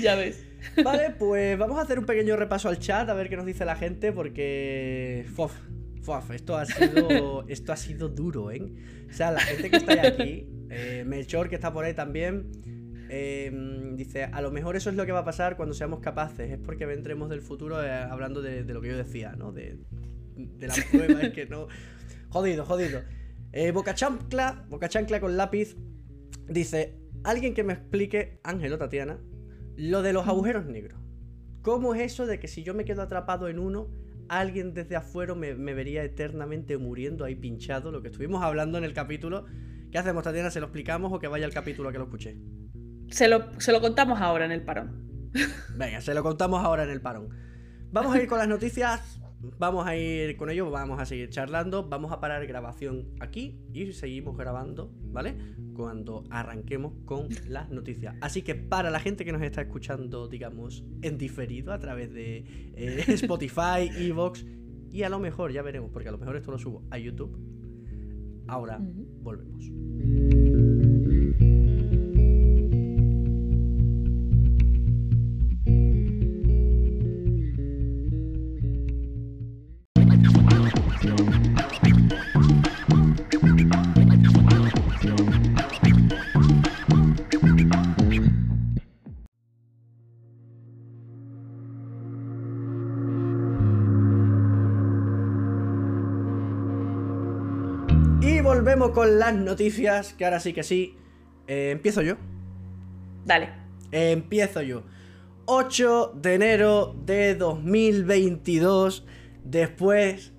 Ya 0.00 0.14
ves. 0.14 0.42
Vale, 0.82 1.10
pues 1.18 1.58
vamos 1.58 1.78
a 1.78 1.82
hacer 1.82 1.98
un 1.98 2.06
pequeño 2.06 2.36
repaso 2.36 2.70
al 2.70 2.78
chat 2.78 3.06
a 3.08 3.12
ver 3.12 3.28
qué 3.28 3.36
nos 3.36 3.44
dice 3.44 3.66
la 3.66 3.76
gente, 3.76 4.12
porque. 4.12 5.26
Fof, 5.34 5.52
fof, 6.00 6.30
esto 6.30 6.56
ha 6.56 6.64
sido. 6.64 7.44
Esto 7.48 7.72
ha 7.74 7.76
sido 7.76 8.08
duro, 8.08 8.50
¿eh? 8.50 8.72
O 9.10 9.12
sea, 9.12 9.30
la 9.30 9.40
gente 9.40 9.70
que 9.70 9.76
está 9.76 10.06
aquí, 10.06 10.48
eh, 10.70 11.04
Melchor 11.06 11.50
que 11.50 11.56
está 11.56 11.70
por 11.70 11.84
ahí 11.84 11.92
también. 11.92 12.50
Em, 13.10 13.94
dice, 13.96 14.24
a 14.24 14.40
lo 14.40 14.50
mejor 14.50 14.74
eso 14.76 14.88
es 14.90 14.96
lo 14.96 15.04
que 15.04 15.12
va 15.12 15.20
a 15.20 15.24
pasar 15.24 15.56
cuando 15.56 15.74
seamos 15.74 16.00
capaces. 16.00 16.50
Es 16.50 16.58
porque 16.58 16.86
vendremos 16.86 17.28
del 17.28 17.42
futuro 17.42 17.84
eh, 17.84 17.92
hablando 17.92 18.40
de, 18.40 18.64
lo 18.64 18.80
que 18.80 18.88
yo 18.88 18.96
decía, 18.96 19.34
¿no? 19.36 19.52
De, 19.52 19.76
de 20.36 20.66
las 20.66 20.80
pruebas 20.84 21.30
que 21.30 21.46
no... 21.46 21.68
Jodido, 22.30 22.64
jodido. 22.64 23.02
Eh, 23.52 23.70
Boca 23.70 23.94
Chancla, 23.94 24.64
Boca 24.68 24.88
Chancla 24.88 25.20
con 25.20 25.36
lápiz, 25.36 25.76
dice, 26.48 26.98
alguien 27.22 27.54
que 27.54 27.62
me 27.62 27.74
explique, 27.74 28.40
Ángel 28.42 28.72
o 28.72 28.78
Tatiana, 28.78 29.20
lo 29.76 30.02
de 30.02 30.12
los 30.12 30.26
agujeros 30.26 30.66
negros. 30.66 31.00
¿Cómo 31.62 31.94
es 31.94 32.02
eso 32.02 32.26
de 32.26 32.40
que 32.40 32.48
si 32.48 32.64
yo 32.64 32.74
me 32.74 32.84
quedo 32.84 33.02
atrapado 33.02 33.46
en 33.46 33.60
uno, 33.60 33.88
alguien 34.28 34.74
desde 34.74 34.96
afuera 34.96 35.36
me, 35.36 35.54
me, 35.54 35.74
vería 35.74 36.02
eternamente 36.02 36.76
muriendo 36.76 37.24
ahí 37.24 37.36
pinchado? 37.36 37.92
Lo 37.92 38.02
que 38.02 38.08
estuvimos 38.08 38.42
hablando 38.42 38.78
en 38.78 38.84
el 38.84 38.92
capítulo. 38.92 39.46
¿Qué 39.92 39.98
hacemos, 39.98 40.24
Tatiana? 40.24 40.50
¿Se 40.50 40.58
lo 40.58 40.66
explicamos 40.66 41.12
o 41.12 41.20
que 41.20 41.28
vaya 41.28 41.46
al 41.46 41.52
capítulo 41.52 41.92
que 41.92 41.98
lo 41.98 42.04
escuché? 42.04 42.36
Se 43.10 43.28
lo, 43.28 43.80
contamos 43.80 44.20
ahora 44.20 44.44
en 44.44 44.52
el 44.52 44.62
parón. 44.62 45.30
Venga, 45.76 46.00
se 46.00 46.14
lo 46.14 46.22
contamos 46.22 46.64
ahora 46.64 46.82
en 46.82 46.90
el 46.90 47.00
parón. 47.00 47.28
Vamos 47.92 48.14
a 48.14 48.20
ir 48.20 48.28
con 48.28 48.38
las 48.38 48.48
noticias. 48.48 49.20
Vamos 49.58 49.86
a 49.86 49.96
ir 49.96 50.36
con 50.36 50.50
ello, 50.50 50.70
vamos 50.70 51.00
a 51.00 51.06
seguir 51.06 51.28
charlando, 51.30 51.88
vamos 51.88 52.12
a 52.12 52.20
parar 52.20 52.46
grabación 52.46 53.08
aquí 53.20 53.58
y 53.72 53.92
seguimos 53.92 54.36
grabando, 54.36 54.92
¿vale? 55.12 55.36
Cuando 55.74 56.24
arranquemos 56.30 56.92
con 57.04 57.28
las 57.48 57.70
noticias. 57.70 58.16
Así 58.20 58.42
que 58.42 58.54
para 58.54 58.90
la 58.90 59.00
gente 59.00 59.24
que 59.24 59.32
nos 59.32 59.42
está 59.42 59.62
escuchando, 59.62 60.28
digamos, 60.28 60.84
en 61.02 61.18
diferido 61.18 61.72
a 61.72 61.78
través 61.78 62.12
de 62.12 62.44
eh, 62.74 63.04
Spotify, 63.08 63.90
Evox 63.96 64.44
y 64.90 65.02
a 65.02 65.08
lo 65.08 65.18
mejor, 65.18 65.52
ya 65.52 65.62
veremos, 65.62 65.90
porque 65.92 66.08
a 66.08 66.12
lo 66.12 66.18
mejor 66.18 66.36
esto 66.36 66.50
lo 66.50 66.58
subo 66.58 66.84
a 66.90 66.98
YouTube. 66.98 67.36
Ahora 68.46 68.78
volvemos. 68.80 69.70
Con 98.94 99.18
las 99.18 99.34
noticias, 99.34 100.14
que 100.14 100.24
ahora 100.24 100.38
sí 100.38 100.52
que 100.52 100.62
sí. 100.62 100.96
Eh, 101.48 101.70
empiezo 101.72 102.00
yo. 102.00 102.14
Dale. 103.26 103.50
empiezo 103.90 104.62
yo. 104.62 104.84
8 105.46 106.14
de 106.22 106.34
enero 106.34 106.96
de 107.04 107.34
2022, 107.34 109.04
después 109.44 110.32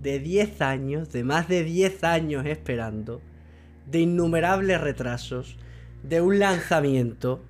de 0.00 0.18
10 0.18 0.62
años, 0.62 1.12
de 1.12 1.22
más 1.22 1.48
de 1.48 1.62
10 1.62 2.02
años 2.04 2.46
esperando, 2.46 3.20
de 3.86 4.00
innumerables 4.00 4.80
retrasos, 4.80 5.58
de 6.02 6.20
un 6.20 6.38
lanzamiento, 6.38 7.44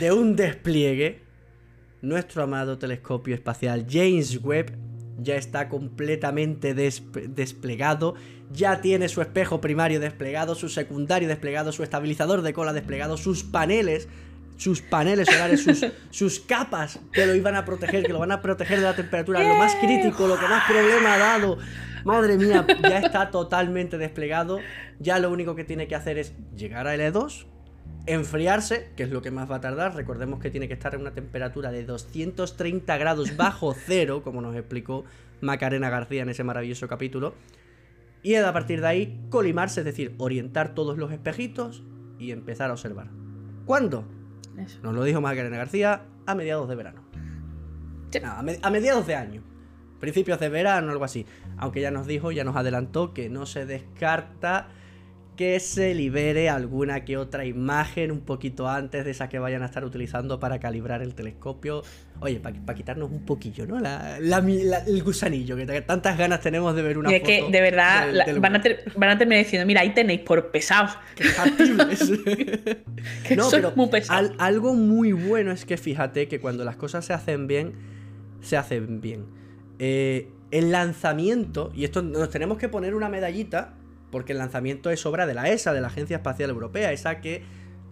de 0.00 0.12
un 0.12 0.36
despliegue, 0.36 1.22
nuestro 2.02 2.42
amado 2.42 2.78
telescopio 2.78 3.34
espacial 3.34 3.86
James 3.88 4.38
Webb 4.42 4.85
ya 5.18 5.36
está 5.36 5.68
completamente 5.68 6.74
desplegado, 6.74 8.14
ya 8.52 8.80
tiene 8.80 9.08
su 9.08 9.20
espejo 9.22 9.60
primario 9.60 10.00
desplegado, 10.00 10.54
su 10.54 10.68
secundario 10.68 11.28
desplegado, 11.28 11.72
su 11.72 11.82
estabilizador 11.82 12.42
de 12.42 12.52
cola 12.52 12.72
desplegado, 12.72 13.16
sus 13.16 13.42
paneles, 13.42 14.08
sus 14.56 14.80
paneles 14.80 15.28
solares, 15.28 15.62
sus, 15.62 15.86
sus 16.10 16.40
capas 16.40 17.00
que 17.12 17.26
lo 17.26 17.34
iban 17.34 17.56
a 17.56 17.64
proteger, 17.64 18.04
que 18.04 18.12
lo 18.12 18.18
van 18.18 18.32
a 18.32 18.42
proteger 18.42 18.78
de 18.78 18.84
la 18.84 18.96
temperatura, 18.96 19.42
lo 19.42 19.56
más 19.56 19.74
crítico, 19.76 20.26
lo 20.26 20.38
que 20.38 20.46
más 20.46 20.64
problema 20.68 21.14
ha 21.14 21.18
dado. 21.18 21.58
Madre 22.04 22.36
mía, 22.36 22.64
ya 22.82 23.00
está 23.00 23.30
totalmente 23.30 23.98
desplegado. 23.98 24.60
Ya 25.00 25.18
lo 25.18 25.30
único 25.30 25.56
que 25.56 25.64
tiene 25.64 25.88
que 25.88 25.96
hacer 25.96 26.18
es 26.18 26.34
llegar 26.56 26.86
a 26.86 26.94
L2, 26.94 27.46
enfriarse, 28.06 28.90
que 28.96 29.02
es 29.02 29.10
lo 29.10 29.22
que 29.22 29.30
más 29.30 29.50
va 29.50 29.56
a 29.56 29.60
tardar. 29.60 29.94
Recordemos 29.94 30.40
que 30.40 30.50
tiene 30.50 30.68
que 30.68 30.74
estar 30.74 30.94
en 30.94 31.00
una 31.00 31.12
temperatura 31.12 31.72
de 31.72 31.84
230 31.84 32.96
grados 32.98 33.36
bajo 33.36 33.74
cero, 33.86 34.22
como 34.22 34.40
nos 34.40 34.54
explicó 34.56 35.04
Macarena 35.40 35.90
García 35.90 36.22
en 36.22 36.28
ese 36.28 36.44
maravilloso 36.44 36.88
capítulo. 36.88 37.34
Y 38.22 38.34
a 38.34 38.52
partir 38.52 38.80
de 38.80 38.86
ahí 38.86 39.26
colimarse, 39.30 39.80
es 39.80 39.86
decir, 39.86 40.14
orientar 40.18 40.74
todos 40.74 40.98
los 40.98 41.12
espejitos 41.12 41.82
y 42.18 42.32
empezar 42.32 42.70
a 42.70 42.72
observar. 42.72 43.08
¿Cuándo? 43.66 44.04
Nos 44.82 44.94
lo 44.94 45.04
dijo 45.04 45.20
Macarena 45.20 45.58
García 45.58 46.02
a 46.24 46.34
mediados 46.34 46.68
de 46.68 46.74
verano. 46.74 47.02
a 48.62 48.70
mediados 48.70 49.06
de 49.06 49.14
año. 49.14 49.42
Principios 50.00 50.38
de 50.40 50.48
verano, 50.48 50.92
algo 50.92 51.04
así. 51.04 51.26
Aunque 51.56 51.80
ya 51.80 51.90
nos 51.90 52.06
dijo, 52.06 52.32
ya 52.32 52.44
nos 52.44 52.56
adelantó 52.56 53.14
que 53.14 53.28
no 53.28 53.46
se 53.46 53.64
descarta 53.64 54.68
que 55.36 55.60
se 55.60 55.94
libere 55.94 56.48
alguna 56.48 57.04
que 57.04 57.16
otra 57.16 57.44
imagen 57.44 58.10
un 58.10 58.20
poquito 58.20 58.68
antes 58.68 59.04
de 59.04 59.10
esa 59.10 59.28
que 59.28 59.38
vayan 59.38 59.62
a 59.62 59.66
estar 59.66 59.84
utilizando 59.84 60.40
para 60.40 60.58
calibrar 60.58 61.02
el 61.02 61.14
telescopio. 61.14 61.82
Oye, 62.20 62.40
para 62.40 62.74
quitarnos 62.74 63.10
un 63.10 63.26
poquillo, 63.26 63.66
¿no? 63.66 63.78
el 63.78 65.02
gusanillo, 65.02 65.56
que 65.56 65.82
tantas 65.82 66.16
ganas 66.16 66.40
tenemos 66.40 66.74
de 66.74 66.82
ver 66.82 66.96
una 66.96 67.12
y 67.12 67.16
es 67.16 67.22
que, 67.22 67.46
de 67.50 67.60
verdad, 67.60 68.08
van, 68.40 68.56
a 68.56 69.18
terminar 69.18 69.44
diciendo, 69.44 69.66
mira, 69.66 69.82
ahí 69.82 69.90
tenéis 69.90 70.20
por 70.20 70.50
pesados. 70.50 70.92
no, 73.36 73.50
pero 73.50 73.72
muy 73.76 73.90
algo 74.38 74.74
muy 74.74 75.12
bueno 75.12 75.52
es 75.52 75.66
que 75.66 75.76
fíjate 75.76 76.26
que 76.26 76.40
cuando 76.40 76.64
las 76.64 76.76
cosas 76.76 77.04
se 77.04 77.12
hacen 77.12 77.46
bien, 77.46 77.74
se 78.40 78.56
hacen 78.56 79.02
bien. 79.02 79.26
Eh, 79.78 80.30
el 80.50 80.72
lanzamiento, 80.72 81.70
y 81.74 81.84
esto 81.84 82.00
nos 82.00 82.30
tenemos 82.30 82.56
que 82.56 82.70
poner 82.70 82.94
una 82.94 83.10
medallita 83.10 83.74
porque 84.10 84.32
el 84.32 84.38
lanzamiento 84.38 84.90
es 84.90 85.04
obra 85.06 85.26
de 85.26 85.34
la 85.34 85.48
ESA, 85.48 85.72
de 85.72 85.80
la 85.80 85.88
Agencia 85.88 86.16
Espacial 86.16 86.50
Europea, 86.50 86.92
esa 86.92 87.20
que 87.20 87.42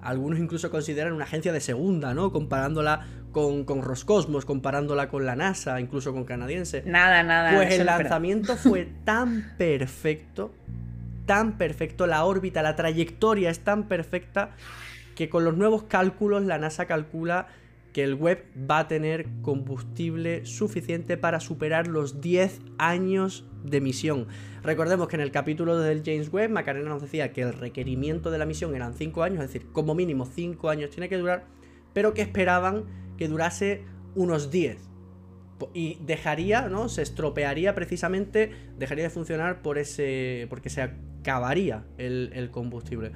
algunos 0.01 0.39
incluso 0.39 0.71
consideran 0.71 1.12
una 1.15 1.25
agencia 1.25 1.53
de 1.53 1.61
segunda, 1.61 2.15
¿no? 2.15 2.31
Comparándola 2.31 3.07
con, 3.33 3.65
con 3.65 3.83
Roscosmos, 3.83 4.45
comparándola 4.45 5.09
con 5.09 5.25
la 5.25 5.35
NASA, 5.35 5.81
incluso 5.81 6.12
con 6.12 6.25
canadiense. 6.25 6.83
Nada, 6.87 7.23
nada. 7.23 7.55
Pues 7.55 7.73
el 7.79 7.87
lanzamiento 7.87 8.57
fue 8.57 8.87
tan 9.05 9.55
perfecto, 9.57 10.55
tan 11.27 11.57
perfecto, 11.57 12.07
la 12.07 12.25
órbita, 12.25 12.62
la 12.62 12.77
trayectoria 12.77 13.51
es 13.51 13.61
tan 13.61 13.89
perfecta 13.89 14.51
que 15.15 15.29
con 15.29 15.45
los 15.45 15.57
nuevos 15.57 15.85
cálculos 15.85 16.43
la 16.43 16.59
NASA 16.59 16.87
calcula 16.87 17.49
que 17.95 18.03
el 18.03 18.14
web 18.16 18.45
va 18.68 18.80
a 18.80 18.88
tener 18.88 19.28
combustible 19.40 20.45
suficiente 20.45 21.16
para 21.16 21.38
superar 21.38 21.86
los 21.86 22.20
10 22.20 22.61
años 22.76 23.47
de 23.62 23.80
misión. 23.80 24.26
Recordemos 24.64 25.07
que 25.07 25.14
en 25.14 25.22
el 25.22 25.30
capítulo 25.30 25.78
del 25.78 26.03
James 26.05 26.30
Webb, 26.32 26.51
Macarena 26.51 26.88
nos 26.88 27.03
decía 27.03 27.32
que 27.32 27.42
el 27.42 27.53
requerimiento 27.53 28.32
de 28.32 28.38
la 28.38 28.47
misión 28.47 28.74
eran 28.74 28.95
5 28.95 29.22
años, 29.22 29.45
es 29.45 29.53
decir, 29.53 29.68
como 29.70 29.95
mínimo 29.95 30.26
5 30.26 30.68
años 30.68 30.90
tiene 30.90 31.09
que 31.09 31.16
durar, 31.16 31.45
pero 31.92 32.14
que 32.14 32.22
esperaban 32.22 32.84
que 33.16 33.28
durase 33.28 33.84
unos 34.16 34.51
10. 34.51 34.76
Y 35.72 35.99
dejaría, 36.05 36.68
¿no? 36.68 36.88
Se 36.88 37.01
estropearía 37.01 37.76
precisamente, 37.76 38.51
dejaría 38.76 39.05
de 39.05 39.11
funcionar 39.11 39.62
por 39.62 39.78
ese. 39.78 40.49
porque 40.51 40.68
se 40.68 40.82
acabaría 40.82 41.84
el, 41.97 42.32
el 42.34 42.51
combustible. 42.51 43.12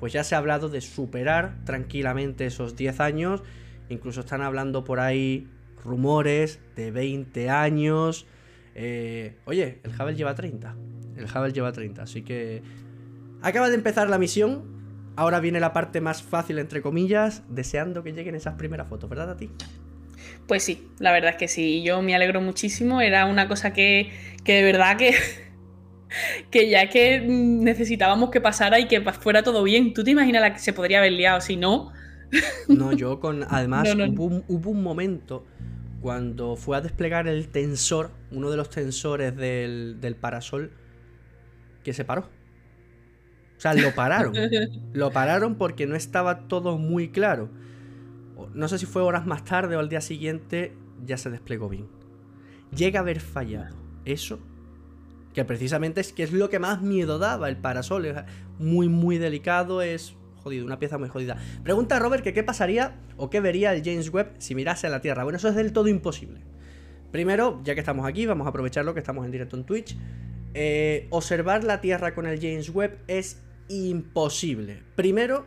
Pues 0.00 0.12
ya 0.12 0.24
se 0.24 0.34
ha 0.34 0.38
hablado 0.38 0.68
de 0.68 0.80
superar 0.80 1.64
tranquilamente 1.64 2.44
esos 2.44 2.74
10 2.74 3.00
años 3.00 3.44
Incluso 3.88 4.20
están 4.20 4.42
hablando 4.42 4.84
por 4.84 5.00
ahí 5.00 5.48
rumores 5.82 6.58
de 6.74 6.90
20 6.90 7.50
años. 7.50 8.26
Eh, 8.74 9.36
oye, 9.44 9.80
el 9.84 9.90
Hubble 9.90 10.14
lleva 10.14 10.34
30. 10.34 10.74
El 11.16 11.24
Hubble 11.24 11.52
lleva 11.52 11.72
30, 11.72 12.02
así 12.02 12.22
que... 12.22 12.62
Acaba 13.42 13.68
de 13.68 13.74
empezar 13.74 14.10
la 14.10 14.18
misión. 14.18 14.64
Ahora 15.16 15.40
viene 15.40 15.60
la 15.60 15.72
parte 15.72 16.00
más 16.00 16.22
fácil, 16.22 16.58
entre 16.58 16.82
comillas, 16.82 17.42
deseando 17.48 18.02
que 18.02 18.12
lleguen 18.12 18.34
esas 18.34 18.54
primeras 18.54 18.88
fotos, 18.88 19.08
¿verdad 19.08 19.30
a? 19.30 19.50
Pues 20.46 20.62
sí, 20.62 20.88
la 20.98 21.12
verdad 21.12 21.30
es 21.30 21.36
que 21.36 21.48
sí. 21.48 21.82
Yo 21.82 22.02
me 22.02 22.14
alegro 22.14 22.40
muchísimo. 22.40 23.00
Era 23.00 23.26
una 23.26 23.48
cosa 23.48 23.72
que, 23.72 24.10
que 24.44 24.54
de 24.54 24.62
verdad 24.62 24.96
que, 24.96 25.14
que 26.50 26.68
ya 26.68 26.88
que 26.88 27.20
necesitábamos 27.20 28.30
que 28.30 28.40
pasara 28.40 28.78
y 28.78 28.88
que 28.88 29.00
fuera 29.00 29.42
todo 29.42 29.62
bien. 29.62 29.94
¿Tú 29.94 30.04
te 30.04 30.10
imaginas 30.10 30.42
la 30.42 30.52
que 30.52 30.58
se 30.58 30.72
podría 30.72 30.98
haber 30.98 31.12
liado 31.12 31.40
si 31.40 31.56
no? 31.56 31.92
No, 32.68 32.92
yo 32.92 33.20
con. 33.20 33.44
Además, 33.48 33.88
Hubo, 34.48 34.70
un, 34.70 34.82
momento 34.82 35.46
cuando 36.00 36.56
fue 36.56 36.76
a 36.76 36.80
desplegar 36.80 37.28
el 37.28 37.48
tensor, 37.48 38.10
uno 38.30 38.50
de 38.50 38.56
los 38.56 38.70
tensores 38.70 39.36
del, 39.36 39.98
del 40.00 40.16
parasol, 40.16 40.72
que 41.82 41.92
se 41.92 42.04
paró. 42.04 42.28
O 43.56 43.60
sea, 43.60 43.74
lo 43.74 43.94
pararon. 43.94 44.34
lo 44.92 45.10
pararon 45.10 45.56
porque 45.56 45.86
no 45.86 45.96
estaba 45.96 46.46
todo 46.48 46.78
muy 46.78 47.10
claro. 47.10 47.48
No 48.54 48.68
sé 48.68 48.78
si 48.78 48.86
fue 48.86 49.02
horas 49.02 49.26
más 49.26 49.44
tarde 49.44 49.76
o 49.76 49.78
al 49.80 49.88
día 49.88 50.00
siguiente, 50.00 50.74
ya 51.04 51.16
se 51.16 51.30
desplegó 51.30 51.68
bien. 51.68 51.88
Llega 52.74 53.00
a 53.00 53.02
haber 53.02 53.20
fallado. 53.20 53.74
Eso, 54.04 54.38
que 55.32 55.44
precisamente 55.44 56.00
es 56.00 56.12
que 56.12 56.22
es 56.22 56.32
lo 56.32 56.48
que 56.48 56.58
más 56.58 56.82
miedo 56.82 57.18
daba 57.18 57.48
el 57.48 57.56
parasol. 57.56 58.06
Es 58.06 58.16
muy, 58.58 58.88
muy 58.88 59.18
delicado, 59.18 59.82
es 59.82 60.14
una 60.46 60.78
pieza 60.78 60.98
muy 60.98 61.08
jodida. 61.08 61.36
Pregunta 61.62 61.98
Robert 61.98 62.22
que 62.22 62.32
qué 62.32 62.42
pasaría 62.42 62.96
o 63.16 63.30
qué 63.30 63.40
vería 63.40 63.74
el 63.74 63.82
James 63.84 64.12
Webb 64.12 64.34
si 64.38 64.54
mirase 64.54 64.86
a 64.86 64.90
la 64.90 65.00
Tierra. 65.00 65.24
Bueno, 65.24 65.38
eso 65.38 65.48
es 65.48 65.54
del 65.54 65.72
todo 65.72 65.88
imposible. 65.88 66.40
Primero, 67.10 67.60
ya 67.64 67.74
que 67.74 67.80
estamos 67.80 68.06
aquí, 68.06 68.26
vamos 68.26 68.46
a 68.46 68.50
aprovecharlo 68.50 68.94
que 68.94 69.00
estamos 69.00 69.24
en 69.24 69.32
directo 69.32 69.56
en 69.56 69.64
Twitch. 69.64 69.96
Eh, 70.54 71.06
observar 71.10 71.64
la 71.64 71.80
Tierra 71.80 72.14
con 72.14 72.26
el 72.26 72.40
James 72.40 72.70
Webb 72.70 72.98
es 73.06 73.42
imposible. 73.68 74.82
Primero, 74.94 75.46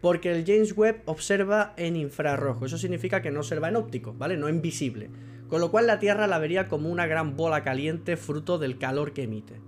porque 0.00 0.32
el 0.32 0.44
James 0.44 0.76
Webb 0.76 1.02
observa 1.06 1.74
en 1.76 1.96
infrarrojo. 1.96 2.66
Eso 2.66 2.78
significa 2.78 3.22
que 3.22 3.30
no 3.30 3.40
observa 3.40 3.68
en 3.68 3.76
óptico, 3.76 4.14
¿vale? 4.14 4.36
No 4.36 4.48
en 4.48 4.60
visible. 4.60 5.10
Con 5.48 5.60
lo 5.60 5.70
cual 5.70 5.86
la 5.86 5.98
Tierra 5.98 6.26
la 6.26 6.38
vería 6.38 6.68
como 6.68 6.90
una 6.90 7.06
gran 7.06 7.36
bola 7.36 7.62
caliente 7.62 8.16
fruto 8.16 8.58
del 8.58 8.78
calor 8.78 9.12
que 9.12 9.24
emite. 9.24 9.60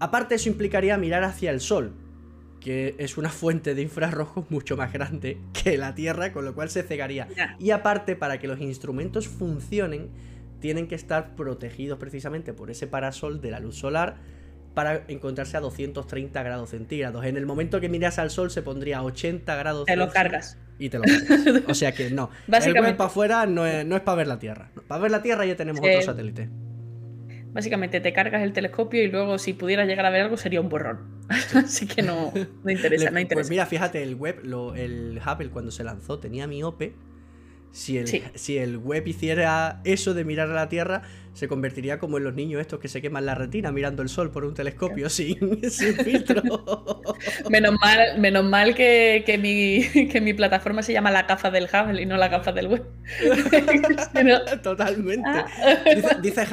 Aparte 0.00 0.34
eso 0.36 0.48
implicaría 0.48 0.96
mirar 0.96 1.22
hacia 1.22 1.50
el 1.50 1.60
Sol, 1.60 1.92
que 2.62 2.94
es 2.98 3.18
una 3.18 3.28
fuente 3.28 3.74
de 3.74 3.82
infrarrojos 3.82 4.50
mucho 4.50 4.76
más 4.76 4.92
grande 4.92 5.38
que 5.52 5.76
la 5.76 5.94
Tierra, 5.94 6.32
con 6.32 6.44
lo 6.44 6.54
cual 6.54 6.70
se 6.70 6.82
cegaría. 6.82 7.28
Y 7.58 7.70
aparte, 7.70 8.16
para 8.16 8.38
que 8.38 8.46
los 8.46 8.60
instrumentos 8.60 9.28
funcionen, 9.28 10.10
tienen 10.60 10.86
que 10.86 10.94
estar 10.94 11.34
protegidos 11.34 11.98
precisamente 11.98 12.52
por 12.52 12.70
ese 12.70 12.86
parasol 12.86 13.40
de 13.40 13.50
la 13.50 13.58
luz 13.58 13.76
solar 13.76 14.16
para 14.74 15.04
encontrarse 15.08 15.56
a 15.56 15.60
230 15.60 16.42
grados 16.42 16.70
centígrados. 16.70 17.24
En 17.24 17.36
el 17.36 17.46
momento 17.46 17.80
que 17.80 17.88
miras 17.88 18.18
al 18.18 18.30
sol 18.30 18.50
se 18.50 18.62
pondría 18.62 18.98
a 18.98 19.02
80 19.02 19.54
grados 19.56 19.86
Te 19.86 19.96
lo 19.96 20.08
cargas. 20.08 20.56
Y 20.78 20.88
te 20.88 20.98
lo 20.98 21.04
cargas. 21.04 21.62
O 21.68 21.74
sea 21.74 21.92
que 21.92 22.10
no. 22.10 22.30
El 22.46 22.72
web 22.74 22.96
para 22.96 23.08
afuera 23.08 23.44
no 23.44 23.66
es, 23.66 23.84
para 24.02 24.16
ver 24.16 24.28
la 24.28 24.38
Tierra. 24.38 24.70
Para 24.86 25.02
ver 25.02 25.10
la 25.10 25.20
Tierra 25.20 25.44
ya 25.44 25.56
tenemos 25.56 25.80
otro 25.80 26.02
satélite. 26.02 26.48
Básicamente 27.52 28.00
te 28.00 28.12
cargas 28.12 28.42
el 28.42 28.52
telescopio 28.52 29.02
y 29.02 29.08
luego 29.08 29.38
si 29.38 29.52
pudieras 29.52 29.86
llegar 29.86 30.06
a 30.06 30.10
ver 30.10 30.22
algo 30.22 30.36
sería 30.36 30.60
un 30.60 30.68
borrón. 30.68 31.00
Así 31.54 31.86
que 31.86 32.02
no, 32.02 32.32
no 32.64 32.70
interesa, 32.70 33.10
no 33.10 33.20
interesa. 33.20 33.34
Pues 33.34 33.50
mira, 33.50 33.66
fíjate, 33.66 34.02
el 34.02 34.14
web, 34.14 34.40
el 34.76 35.20
Hubble 35.24 35.50
cuando 35.50 35.70
se 35.70 35.84
lanzó 35.84 36.18
tenía 36.18 36.46
miope. 36.46 36.94
Si 37.72 37.96
el, 37.96 38.06
si 38.34 38.58
el 38.58 38.76
web 38.76 39.06
hiciera 39.06 39.80
eso 39.84 40.12
de 40.12 40.24
mirar 40.24 40.50
a 40.50 40.54
la 40.54 40.68
Tierra, 40.68 41.02
se 41.32 41.48
convertiría 41.48 41.98
como 41.98 42.18
en 42.18 42.24
los 42.24 42.34
niños 42.34 42.60
estos 42.60 42.78
que 42.78 42.88
se 42.88 43.00
queman 43.00 43.24
la 43.24 43.34
retina 43.34 43.72
mirando 43.72 44.02
el 44.02 44.10
sol 44.10 44.30
por 44.30 44.44
un 44.44 44.52
telescopio 44.52 45.08
sin, 45.10 45.60
filtro. 46.04 46.42
menos 47.50 47.74
mal, 47.80 48.18
menos 48.18 48.44
mal 48.44 48.74
que, 48.74 49.24
mi, 49.40 50.08
que 50.08 50.20
mi 50.20 50.34
plataforma 50.34 50.82
se 50.82 50.92
llama 50.92 51.10
la 51.10 51.22
gafa 51.22 51.50
del 51.50 51.64
Hubble 51.64 52.02
y 52.02 52.06
no 52.06 52.18
la 52.18 52.28
gafa 52.28 52.52
del 52.52 52.68
web. 52.68 52.84
Totalmente. 54.62 55.28
Ah. 55.28 55.46
Dice, 55.94 56.16
dice 56.22 56.46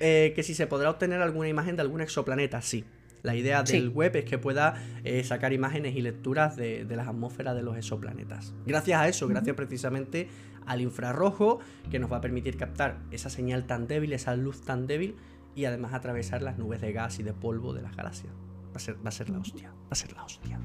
eh, 0.00 0.32
que 0.34 0.42
si 0.42 0.54
se 0.54 0.66
podrá 0.66 0.90
obtener 0.90 1.22
alguna 1.22 1.48
imagen 1.48 1.76
de 1.76 1.82
algún 1.82 2.00
exoplaneta, 2.00 2.60
sí. 2.62 2.84
La 3.22 3.34
idea 3.34 3.62
del 3.62 3.90
web 3.90 4.14
es 4.16 4.24
que 4.24 4.38
pueda 4.38 4.74
eh, 5.04 5.24
sacar 5.24 5.52
imágenes 5.52 5.96
y 5.96 6.02
lecturas 6.02 6.56
de, 6.56 6.86
las 6.88 7.08
atmósferas 7.08 7.54
de 7.54 7.62
los 7.62 7.76
exoplanetas. 7.76 8.54
Gracias 8.66 9.00
a 9.00 9.08
eso, 9.08 9.28
gracias 9.28 9.56
precisamente 9.56 10.28
al 10.66 10.80
infrarrojo, 10.80 11.60
que 11.90 11.98
nos 11.98 12.12
va 12.12 12.18
a 12.18 12.20
permitir 12.20 12.56
captar 12.56 12.98
esa 13.10 13.30
señal 13.30 13.66
tan 13.66 13.86
débil, 13.86 14.12
esa 14.12 14.36
luz 14.36 14.62
tan 14.62 14.86
débil, 14.86 15.16
y 15.54 15.64
además 15.64 15.94
atravesar 15.94 16.42
las 16.42 16.58
nubes 16.58 16.80
de 16.80 16.92
gas 16.92 17.18
y 17.18 17.22
de 17.22 17.32
polvo 17.32 17.72
de 17.72 17.82
las 17.82 17.96
galaxias. 17.96 18.32
Va 18.70 18.76
a 18.76 18.78
ser, 18.78 18.96
va 19.04 19.08
a 19.08 19.12
ser 19.12 19.30
la 19.30 19.38
hostia, 19.38 19.70
va 19.70 19.90
a 19.90 19.94
ser 19.94 20.12
la 20.12 20.24
hostia. 20.24 20.60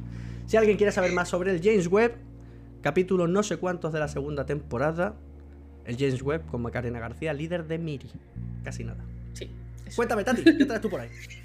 Si 0.45 0.57
alguien 0.57 0.77
quiere 0.77 0.91
saber 0.91 1.13
más 1.13 1.29
sobre 1.29 1.51
el 1.51 1.61
James 1.63 1.87
Webb, 1.87 2.17
capítulo 2.81 3.27
no 3.27 3.41
sé 3.43 3.57
cuántos 3.57 3.93
de 3.93 3.99
la 3.99 4.07
segunda 4.07 4.45
temporada, 4.45 5.15
el 5.85 5.97
James 5.97 6.21
Webb 6.21 6.45
con 6.47 6.61
Macarena 6.61 6.99
García, 6.99 7.33
líder 7.33 7.65
de 7.65 7.79
Miri. 7.79 8.11
Casi 8.63 8.83
nada. 8.83 9.03
Sí. 9.33 9.49
Cuéntame, 9.95 10.23
Tati, 10.23 10.43
¿qué 10.43 10.65
traes 10.65 10.81
tú 10.81 10.89
por 10.89 10.99
ahí? 10.99 11.09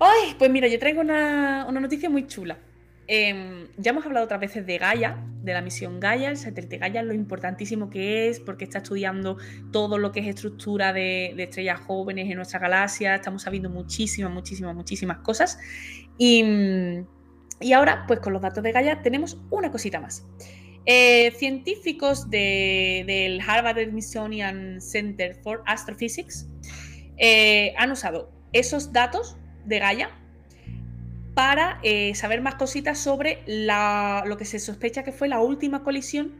Ay, 0.00 0.34
pues 0.38 0.50
mira, 0.50 0.68
yo 0.68 0.78
traigo 0.78 1.00
una, 1.00 1.70
noticia 1.70 2.10
muy 2.10 2.26
chula. 2.26 2.58
Em, 3.06 3.68
ya 3.76 3.90
hemos 3.90 4.06
hablado 4.06 4.24
otras 4.24 4.40
veces 4.40 4.66
de 4.66 4.78
Gaia, 4.78 5.22
de 5.42 5.52
la 5.52 5.60
misión 5.60 6.00
Gaia, 6.00 6.30
el 6.30 6.38
satélite 6.38 6.78
Gaia, 6.78 7.02
lo 7.02 7.12
importantísimo 7.12 7.90
que 7.90 8.28
es, 8.28 8.40
porque 8.40 8.64
está 8.64 8.78
estudiando 8.78 9.36
todo 9.72 9.98
lo 9.98 10.10
que 10.10 10.20
es 10.20 10.26
estructura 10.26 10.92
de, 10.92 11.34
estrellas 11.38 11.80
jóvenes 11.80 12.30
en 12.30 12.36
nuestra 12.36 12.58
galaxia, 12.58 13.14
estamos 13.14 13.42
sabiendo 13.42 13.68
muchísimas, 13.68 14.32
muchísimas, 14.32 14.74
muchísimas 14.74 15.18
cosas. 15.18 15.58
Y, 16.16 17.04
ahora, 17.74 18.04
pues 18.08 18.20
con 18.20 18.32
los 18.32 18.42
datos 18.42 18.62
de 18.64 18.72
Gaia 18.72 19.02
tenemos 19.02 19.38
una 19.50 19.70
cosita 19.70 20.00
más. 20.00 20.26
Eh, 20.86 21.30
científicos 21.36 22.28
del 22.30 23.40
Harvard 23.40 23.88
Smithsonian 23.88 24.82
Center 24.82 25.34
for 25.42 25.62
Astrophysics 25.64 26.46
eh, 27.16 27.72
han 27.78 27.90
usado 27.90 28.30
esos 28.52 28.92
datos 28.92 29.38
de 29.64 29.78
Gaia 29.78 30.10
para 31.34 31.80
eh, 31.82 32.14
saber 32.14 32.40
más 32.40 32.54
cositas 32.54 32.98
sobre 32.98 33.42
lo 33.46 34.36
que 34.36 34.44
se 34.44 34.58
sospecha 34.58 35.02
que 35.02 35.12
fue 35.12 35.28
la 35.28 35.40
última 35.40 35.82
colisión 35.82 36.32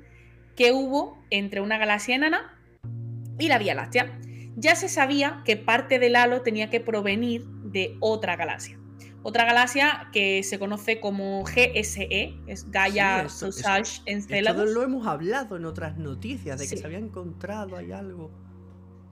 que 0.57 0.73
hubo 0.73 1.19
entre 1.31 1.61
una 1.61 1.79
galaxia 1.79 2.15
enana 2.15 2.59
y 3.39 3.49
la 3.49 3.59
Vía 3.59 3.75
Láctea. 3.75 4.19
Ya 4.57 4.77
se 4.77 4.89
sabía 4.89 5.43
que 5.45 5.57
parte 5.57 5.99
del 5.99 6.15
halo 6.15 6.43
tenía 6.43 6.71
que 6.71 6.81
provenir 6.81 7.45
de 7.45 7.97
otra 8.01 8.37
galaxia. 8.37 8.79
otra 9.25 9.45
galaxia 9.47 10.11
que 10.13 10.43
se 10.45 10.59
conoce 10.59 11.01
como 11.01 11.43
GSE, 11.45 12.35
es 12.47 12.71
Gaia 12.71 13.29
Sausage 13.29 14.03
Enceladus. 14.07 14.69
Esto 14.69 14.75
lo 14.75 14.85
hemos 14.85 15.07
hablado 15.07 15.57
en 15.57 15.65
otras 15.65 15.97
noticias, 15.97 16.59
de 16.59 16.69
que 16.69 16.77
se 16.77 16.85
había 16.85 16.99
encontrado 16.99 17.77
ahí 17.77 17.91
algo. 17.91 18.31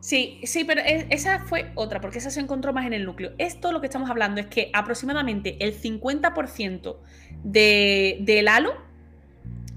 Sí, 0.02 0.40
sí, 0.42 0.64
pero 0.64 0.80
e, 0.80 1.06
esa 1.10 1.38
fue 1.38 1.70
otra, 1.76 2.00
porque 2.00 2.18
esa 2.18 2.32
se 2.32 2.40
encontró 2.40 2.72
más 2.72 2.86
en 2.86 2.92
el 2.92 3.06
núcleo. 3.06 3.34
Esto 3.38 3.70
lo 3.70 3.80
que 3.80 3.86
estamos 3.86 4.10
hablando 4.10 4.40
es 4.40 4.48
que 4.48 4.68
aproximadamente 4.72 5.56
el 5.60 5.80
50% 5.80 6.96
de, 7.44 8.18
del 8.20 8.48
halo 8.48 8.72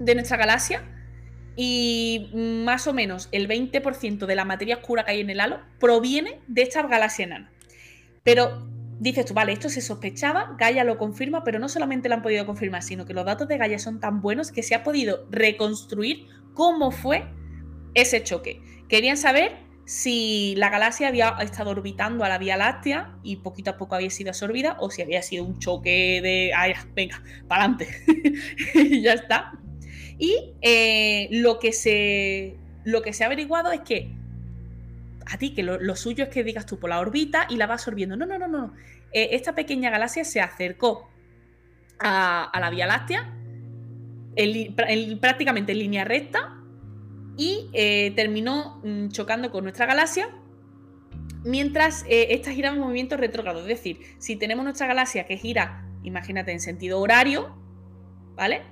de 0.00 0.14
nuestra 0.16 0.36
galaxia 0.36 0.82
y 1.54 2.32
más 2.34 2.88
o 2.88 2.92
menos 2.92 3.28
el 3.30 3.46
20% 3.46 4.26
de 4.26 4.34
la 4.34 4.44
materia 4.44 4.78
oscura 4.78 5.04
que 5.04 5.12
hay 5.12 5.20
en 5.20 5.30
el 5.30 5.38
halo 5.38 5.60
proviene 5.78 6.40
de 6.48 6.62
esta 6.62 6.82
galaxia 6.82 7.24
enana. 7.24 7.52
Pero 8.24 8.66
dices 8.98 9.26
tú, 9.26 9.32
vale, 9.32 9.52
esto 9.52 9.68
se 9.68 9.80
sospechaba, 9.80 10.56
Gaia 10.58 10.82
lo 10.82 10.98
confirma, 10.98 11.44
pero 11.44 11.60
no 11.60 11.68
solamente 11.68 12.08
lo 12.08 12.16
han 12.16 12.22
podido 12.22 12.46
confirmar, 12.46 12.82
sino 12.82 13.06
que 13.06 13.14
los 13.14 13.24
datos 13.24 13.46
de 13.46 13.58
Gaia 13.58 13.78
son 13.78 14.00
tan 14.00 14.20
buenos 14.22 14.50
que 14.50 14.64
se 14.64 14.74
ha 14.74 14.82
podido 14.82 15.28
reconstruir 15.30 16.26
cómo 16.52 16.90
fue 16.90 17.28
ese 17.94 18.24
choque. 18.24 18.60
Querían 18.88 19.16
saber 19.16 19.65
si 19.86 20.54
la 20.56 20.68
galaxia 20.68 21.06
había 21.06 21.36
estado 21.40 21.70
orbitando 21.70 22.24
a 22.24 22.28
la 22.28 22.38
Vía 22.38 22.56
Láctea 22.56 23.16
y 23.22 23.36
poquito 23.36 23.70
a 23.70 23.76
poco 23.76 23.94
había 23.94 24.10
sido 24.10 24.30
absorbida 24.30 24.76
o 24.80 24.90
si 24.90 25.00
había 25.00 25.22
sido 25.22 25.44
un 25.44 25.60
choque 25.60 26.20
de, 26.20 26.52
ay, 26.54 26.74
venga, 26.94 27.22
para 27.46 27.64
adelante. 27.64 27.88
y 28.74 29.00
ya 29.00 29.12
está. 29.12 29.52
Y 30.18 30.54
eh, 30.60 31.28
lo, 31.30 31.60
que 31.60 31.72
se, 31.72 32.56
lo 32.84 33.00
que 33.02 33.12
se 33.12 33.22
ha 33.22 33.26
averiguado 33.26 33.70
es 33.70 33.80
que 33.82 34.10
a 35.24 35.38
ti, 35.38 35.54
que 35.54 35.62
lo, 35.62 35.96
suyo 35.96 36.24
es 36.24 36.30
que 36.30 36.42
digas 36.42 36.66
tú 36.66 36.80
por 36.80 36.90
la 36.90 36.98
órbita 36.98 37.46
y 37.48 37.56
la 37.56 37.68
va 37.68 37.74
absorbiendo. 37.74 38.16
No, 38.16 38.26
no, 38.26 38.38
no, 38.38 38.48
no. 38.48 38.74
Eh, 39.12 39.28
esta 39.32 39.54
pequeña 39.54 39.90
galaxia 39.90 40.24
se 40.24 40.40
acercó 40.40 41.08
a, 42.00 42.50
la 42.58 42.70
Vía 42.70 42.86
Láctea 42.86 43.32
prácticamente 45.20 45.72
en 45.72 45.78
línea 45.78 46.04
recta 46.04 46.55
y 47.36 47.68
eh, 47.72 48.12
terminó 48.16 48.80
mm, 48.84 49.08
chocando 49.08 49.50
con 49.50 49.64
nuestra 49.64 49.86
galaxia 49.86 50.28
mientras 51.44 52.04
eh, 52.08 52.28
esta 52.30 52.52
gira 52.52 52.70
en 52.70 52.78
movimiento 52.78 53.16
retrógrado. 53.16 53.60
Es 53.60 53.66
decir, 53.66 54.00
si 54.18 54.36
tenemos 54.36 54.64
nuestra 54.64 54.86
galaxia 54.86 55.24
que 55.24 55.36
gira, 55.36 55.86
imagínate, 56.02 56.52
en 56.52 56.60
sentido 56.60 57.00
horario, 57.00 57.56
¿vale? 58.34 58.62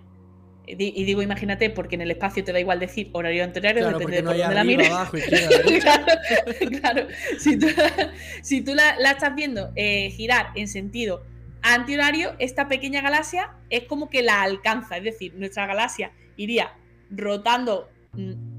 Y 0.66 1.04
digo, 1.04 1.20
imagínate, 1.20 1.68
porque 1.68 1.94
en 1.96 2.00
el 2.00 2.10
espacio 2.10 2.42
te 2.42 2.50
da 2.50 2.58
igual 2.58 2.80
decir 2.80 3.10
horario 3.12 3.44
anterior, 3.44 3.74
depende 3.74 4.16
de 4.16 4.22
por 4.22 4.36
dónde 4.36 4.54
la 4.54 4.64
mires. 4.64 4.88
claro, 6.80 7.06
Si 7.38 8.62
tú, 8.62 8.74
la, 8.74 9.10
estás 9.10 9.34
viendo 9.34 9.72
eh, 9.76 10.10
girar 10.10 10.52
en 10.54 10.68
sentido 10.68 11.22
antihorario, 11.60 12.34
esta 12.38 12.66
pequeña 12.66 13.02
galaxia 13.02 13.52
es 13.68 13.84
como 13.84 14.08
que 14.08 14.22
la 14.22 14.42
alcanza. 14.42 14.96
Es 14.96 15.04
decir, 15.04 15.34
nuestra 15.34 15.66
galaxia 15.66 16.12
iría 16.38 16.72
rotando 17.10 17.90
mm, 18.14 18.53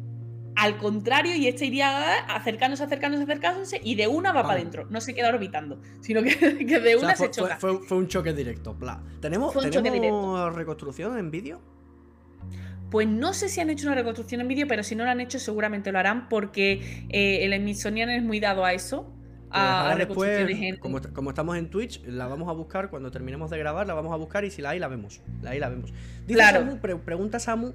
al 0.55 0.77
contrario, 0.77 1.35
y 1.35 1.47
este 1.47 1.65
iría 1.65 2.19
acercándose, 2.33 2.83
acercándose, 2.83 3.23
acercándose, 3.23 3.81
y 3.83 3.95
de 3.95 4.07
una 4.07 4.31
va 4.31 4.43
para 4.43 4.55
adentro. 4.55 4.87
No 4.89 5.01
se 5.01 5.13
queda 5.13 5.29
orbitando, 5.29 5.81
sino 5.99 6.23
que, 6.23 6.35
de 6.79 6.95
una 6.95 7.15
se 7.15 7.29
choca. 7.29 7.57
Fue, 7.57 7.73
un 7.73 8.07
choque 8.07 8.33
directo. 8.33 8.75
¿Tenemos, 9.19 9.53
reconstrucción 10.53 11.17
en 11.17 11.31
vídeo? 11.31 11.61
Pues 12.89 13.07
no 13.07 13.33
sé 13.33 13.49
si 13.49 13.59
han 13.59 13.69
hecho 13.69 13.87
una 13.87 13.95
reconstrucción 13.95 14.41
en 14.41 14.47
vídeo, 14.47 14.67
pero 14.67 14.83
si 14.83 14.95
no 14.95 15.03
lo 15.03 15.09
han 15.09 15.19
hecho, 15.19 15.39
seguramente 15.39 15.91
lo 15.91 15.99
harán, 15.99 16.29
porque 16.29 17.05
eh, 17.09 17.43
el 17.43 17.53
Smithsonian 17.59 18.09
es 18.09 18.23
muy 18.23 18.39
dado 18.39 18.63
a 18.63 18.73
eso. 18.73 19.11
Pues 19.49 19.63
a, 19.63 19.95
después, 19.97 20.79
como, 20.79 21.29
estamos 21.29 21.57
en 21.57 21.69
Twitch, 21.69 22.03
la 22.05 22.27
vamos 22.27 22.49
a 22.49 22.51
buscar 22.53 22.89
cuando 22.89 23.11
terminemos 23.11 23.49
de 23.49 23.57
grabar, 23.57 23.87
la 23.87 23.93
vamos 23.93 24.11
a 24.13 24.17
buscar 24.17 24.43
y 24.43 24.51
si 24.51 24.61
la 24.61 24.71
hay, 24.71 24.79
la 24.79 24.87
vemos. 24.87 25.21
La 25.41 25.51
hay, 25.51 25.59
la 25.59 25.69
vemos. 25.69 25.93
Dice 26.27 26.41
Samu, 26.41 26.77
pregunta 26.79 27.39
Samu 27.39 27.73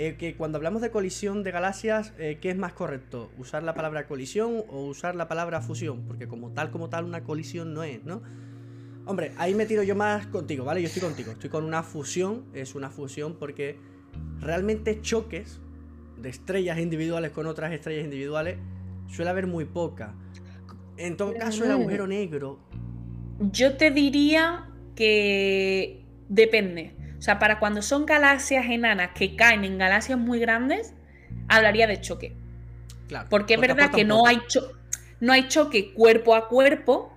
eh, 0.00 0.14
que 0.16 0.36
cuando 0.36 0.58
hablamos 0.58 0.80
de 0.80 0.92
colisión 0.92 1.42
de 1.42 1.50
galaxias, 1.50 2.12
eh, 2.20 2.38
¿qué 2.40 2.50
es 2.50 2.56
más 2.56 2.72
correcto? 2.72 3.32
¿Usar 3.36 3.64
la 3.64 3.74
palabra 3.74 4.06
colisión 4.06 4.62
o 4.68 4.84
usar 4.84 5.16
la 5.16 5.26
palabra 5.26 5.60
fusión? 5.60 6.04
Porque 6.06 6.28
como 6.28 6.52
tal, 6.52 6.70
como 6.70 6.88
tal, 6.88 7.04
una 7.04 7.24
colisión 7.24 7.74
no 7.74 7.82
es, 7.82 8.04
¿no? 8.04 8.22
Hombre, 9.06 9.32
ahí 9.38 9.56
me 9.56 9.66
tiro 9.66 9.82
yo 9.82 9.96
más 9.96 10.28
contigo, 10.28 10.64
¿vale? 10.64 10.82
Yo 10.82 10.86
estoy 10.86 11.02
contigo. 11.02 11.32
Estoy 11.32 11.50
con 11.50 11.64
una 11.64 11.82
fusión. 11.82 12.44
Es 12.54 12.76
una 12.76 12.90
fusión 12.90 13.40
porque 13.40 13.76
realmente 14.38 15.00
choques 15.00 15.60
de 16.16 16.28
estrellas 16.28 16.78
individuales 16.78 17.32
con 17.32 17.48
otras 17.48 17.72
estrellas 17.72 18.04
individuales 18.04 18.56
suele 19.08 19.32
haber 19.32 19.48
muy 19.48 19.64
poca. 19.64 20.14
En 20.96 21.16
todo 21.16 21.34
caso, 21.34 21.64
el 21.64 21.72
agujero 21.72 22.06
negro. 22.06 22.60
Yo 23.50 23.76
te 23.76 23.90
diría 23.90 24.70
que 24.94 26.04
depende. 26.28 26.97
O 27.18 27.22
sea, 27.22 27.38
para 27.38 27.58
cuando 27.58 27.82
son 27.82 28.06
galaxias 28.06 28.66
enanas 28.66 29.10
que 29.14 29.34
caen 29.34 29.64
en 29.64 29.78
galaxias 29.78 30.18
muy 30.18 30.38
grandes, 30.38 30.94
hablaría 31.48 31.86
de 31.86 32.00
choque. 32.00 32.36
Claro, 33.08 33.28
porque 33.30 33.54
es 33.54 33.60
verdad 33.60 33.90
que 33.90 34.04
no 34.04 34.26
hay, 34.26 34.40
no 35.20 35.32
hay 35.32 35.48
choque 35.48 35.92
cuerpo 35.94 36.34
a 36.34 36.48
cuerpo, 36.48 37.12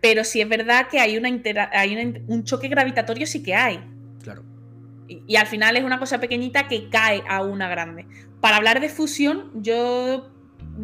pero 0.00 0.22
sí 0.22 0.40
es 0.40 0.48
verdad 0.48 0.88
que 0.88 1.00
hay, 1.00 1.16
una 1.16 1.30
hay 1.72 2.22
un 2.28 2.44
choque 2.44 2.68
gravitatorio, 2.68 3.26
sí 3.26 3.42
que 3.42 3.54
hay. 3.54 3.80
Claro. 4.22 4.44
Y, 5.08 5.36
al 5.36 5.46
final 5.46 5.76
es 5.76 5.84
una 5.84 5.98
cosa 5.98 6.20
pequeñita 6.20 6.68
que 6.68 6.88
cae 6.88 7.22
a 7.28 7.42
una 7.42 7.68
grande. 7.68 8.06
Para 8.40 8.56
hablar 8.56 8.80
de 8.80 8.88
fusión, 8.88 9.50
yo, 9.62 10.30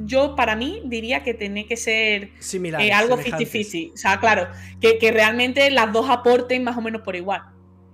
yo 0.05 0.35
para 0.37 0.57
mí 0.57 0.83
diría 0.87 1.23
que 1.23 1.35
tiene 1.35 1.67
que 1.67 1.77
ser 1.77 2.31
Similar, 2.39 2.83
eh, 2.83 2.93
algo 2.93 3.17
50-50. 3.17 3.93
O 3.95 3.97
sea, 3.97 4.19
claro, 4.21 4.49
que, 4.81 4.99
que 4.99 5.11
realmente 5.13 5.71
las 5.71 5.93
dos 5.93 6.11
aporten 6.11 6.65
más 6.65 6.77
o 6.77 6.81
menos 6.81 7.03
por 7.03 7.17
igual. 7.17 7.43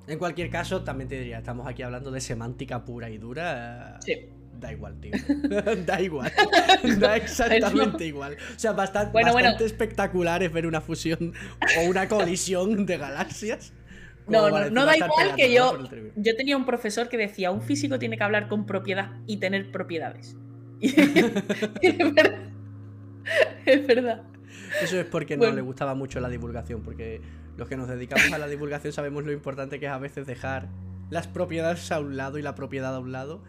En 0.08 0.18
cualquier 0.18 0.50
caso, 0.50 0.82
también 0.82 1.08
te 1.08 1.18
diría, 1.18 1.38
estamos 1.38 1.66
aquí 1.66 1.82
hablando 1.82 2.10
de 2.10 2.20
semántica 2.20 2.84
pura 2.84 3.10
y 3.10 3.18
dura. 3.18 3.98
Sí. 4.00 4.14
Da 4.58 4.72
igual, 4.72 4.98
tío. 5.00 5.12
da 5.86 6.00
igual. 6.00 6.32
da 6.98 7.16
exactamente 7.16 8.06
igual. 8.06 8.36
O 8.54 8.58
sea, 8.58 8.72
bastante, 8.72 9.12
bastante 9.12 9.64
espectacular 9.64 10.42
es 10.42 10.52
ver 10.52 10.66
una 10.66 10.80
fusión 10.80 11.34
o 11.78 11.90
una 11.90 12.08
colisión 12.08 12.86
de 12.86 12.96
galaxias. 12.96 13.72
No, 14.28 14.50
no, 14.50 14.70
no 14.70 14.86
da 14.86 14.96
igual 14.96 15.34
que 15.36 15.52
yo. 15.52 15.78
Yo 16.16 16.36
tenía 16.36 16.56
un 16.56 16.64
profesor 16.64 17.08
que 17.08 17.16
decía: 17.16 17.50
un 17.50 17.62
físico 17.62 17.98
tiene 17.98 18.16
que 18.16 18.24
hablar 18.24 18.48
con 18.48 18.66
propiedad 18.66 19.12
y 19.26 19.36
tener 19.38 19.70
propiedades. 19.70 20.36
es 20.80 22.14
verdad. 22.14 22.38
Es 23.66 23.86
verdad. 23.86 24.22
Eso 24.82 25.00
es 25.00 25.06
porque 25.06 25.36
no 25.36 25.50
le 25.50 25.60
gustaba 25.60 25.94
mucho 25.94 26.20
la 26.20 26.28
divulgación, 26.28 26.82
porque 26.82 27.20
los 27.56 27.68
que 27.68 27.76
nos 27.76 27.88
dedicamos 27.88 28.32
a 28.32 28.38
la 28.38 28.48
divulgación 28.48 28.92
sabemos 28.92 29.24
lo 29.24 29.32
importante 29.32 29.80
que 29.80 29.86
es 29.86 29.92
a 29.92 29.98
veces 29.98 30.26
dejar 30.26 30.68
las 31.10 31.26
propiedades 31.26 31.90
a 31.92 32.00
un 32.00 32.16
lado 32.16 32.38
y 32.38 32.42
la 32.42 32.54
propiedad 32.54 32.94
a 32.94 32.98
un 32.98 33.12
lado 33.12 33.42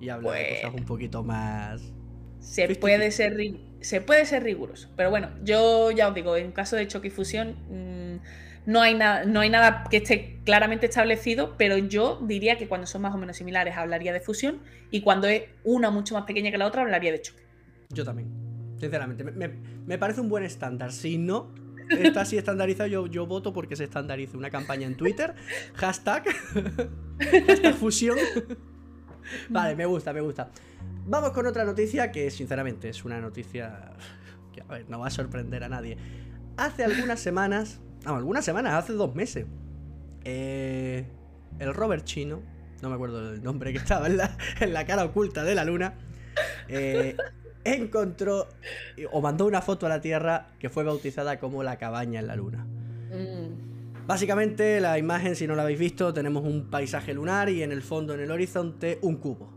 y 0.00 0.08
hablar 0.08 0.34
de 0.34 0.56
cosas 0.56 0.74
un 0.74 0.84
poquito 0.84 1.22
más. 1.22 1.92
Se 2.40 2.68
puede, 2.74 3.10
ser, 3.10 3.36
se 3.80 4.00
puede 4.00 4.26
ser 4.26 4.42
riguroso. 4.42 4.90
Pero 4.96 5.10
bueno, 5.10 5.30
yo 5.42 5.90
ya 5.90 6.08
os 6.08 6.14
digo, 6.14 6.36
en 6.36 6.52
caso 6.52 6.76
de 6.76 6.86
choque 6.86 7.08
y 7.08 7.10
fusión, 7.10 7.56
mm, 7.70 8.70
no, 8.70 8.82
hay 8.82 8.94
nada, 8.94 9.24
no 9.24 9.40
hay 9.40 9.48
nada 9.48 9.84
que 9.88 9.98
esté 9.98 10.40
claramente 10.44 10.86
establecido, 10.86 11.54
pero 11.56 11.78
yo 11.78 12.20
diría 12.22 12.58
que 12.58 12.68
cuando 12.68 12.86
son 12.86 13.02
más 13.02 13.14
o 13.14 13.18
menos 13.18 13.36
similares 13.36 13.76
hablaría 13.76 14.12
de 14.12 14.20
fusión 14.20 14.60
y 14.90 15.00
cuando 15.00 15.26
es 15.26 15.44
una 15.62 15.90
mucho 15.90 16.14
más 16.14 16.24
pequeña 16.24 16.50
que 16.50 16.58
la 16.58 16.66
otra 16.66 16.82
hablaría 16.82 17.12
de 17.12 17.22
choque. 17.22 17.42
Yo 17.90 18.04
también, 18.04 18.28
sinceramente. 18.78 19.24
Me, 19.24 19.48
me 19.86 19.96
parece 19.96 20.20
un 20.20 20.28
buen 20.28 20.44
estándar. 20.44 20.92
Si 20.92 21.16
no, 21.16 21.54
está 21.90 22.22
así 22.22 22.36
estandarizado, 22.36 22.88
yo, 22.88 23.06
yo 23.06 23.26
voto 23.26 23.52
porque 23.52 23.76
se 23.76 23.84
estandarice 23.84 24.36
una 24.36 24.50
campaña 24.50 24.86
en 24.86 24.96
Twitter. 24.96 25.34
Hashtag. 25.74 26.24
hashtag 27.18 27.74
fusión. 27.74 28.18
vale, 29.48 29.76
me 29.76 29.86
gusta, 29.86 30.12
me 30.12 30.20
gusta. 30.20 30.50
Vamos 31.06 31.30
con 31.32 31.46
otra 31.46 31.64
noticia 31.64 32.10
que 32.10 32.30
sinceramente 32.30 32.88
es 32.88 33.04
una 33.04 33.20
noticia 33.20 33.92
que 34.52 34.62
a 34.62 34.64
ver, 34.64 34.88
no 34.88 35.00
va 35.00 35.08
a 35.08 35.10
sorprender 35.10 35.64
a 35.64 35.68
nadie. 35.68 35.98
Hace 36.56 36.84
algunas 36.84 37.20
semanas, 37.20 37.80
no, 38.04 38.16
algunas 38.16 38.44
semanas, 38.44 38.74
hace 38.74 38.92
dos 38.92 39.14
meses, 39.14 39.46
eh, 40.24 41.04
el 41.58 41.74
Robert 41.74 42.04
chino, 42.04 42.42
no 42.80 42.88
me 42.88 42.94
acuerdo 42.94 43.32
del 43.32 43.42
nombre 43.42 43.72
que 43.72 43.78
estaba 43.78 44.06
en 44.06 44.16
la, 44.16 44.36
en 44.60 44.72
la 44.72 44.86
cara 44.86 45.04
oculta 45.04 45.44
de 45.44 45.54
la 45.54 45.64
luna, 45.64 45.94
eh, 46.68 47.16
encontró 47.64 48.48
o 49.12 49.20
mandó 49.20 49.46
una 49.46 49.62
foto 49.62 49.86
a 49.86 49.88
la 49.88 50.00
Tierra 50.00 50.48
que 50.58 50.68
fue 50.68 50.84
bautizada 50.84 51.38
como 51.38 51.62
la 51.62 51.78
cabaña 51.78 52.20
en 52.20 52.26
la 52.26 52.36
Luna. 52.36 52.66
Mm. 53.10 54.06
Básicamente 54.06 54.80
la 54.80 54.98
imagen, 54.98 55.34
si 55.34 55.46
no 55.46 55.54
la 55.54 55.62
habéis 55.62 55.78
visto, 55.78 56.12
tenemos 56.12 56.44
un 56.44 56.68
paisaje 56.70 57.14
lunar 57.14 57.48
y 57.48 57.62
en 57.62 57.72
el 57.72 57.82
fondo, 57.82 58.14
en 58.14 58.20
el 58.20 58.30
horizonte, 58.30 58.98
un 59.00 59.16
cubo. 59.16 59.50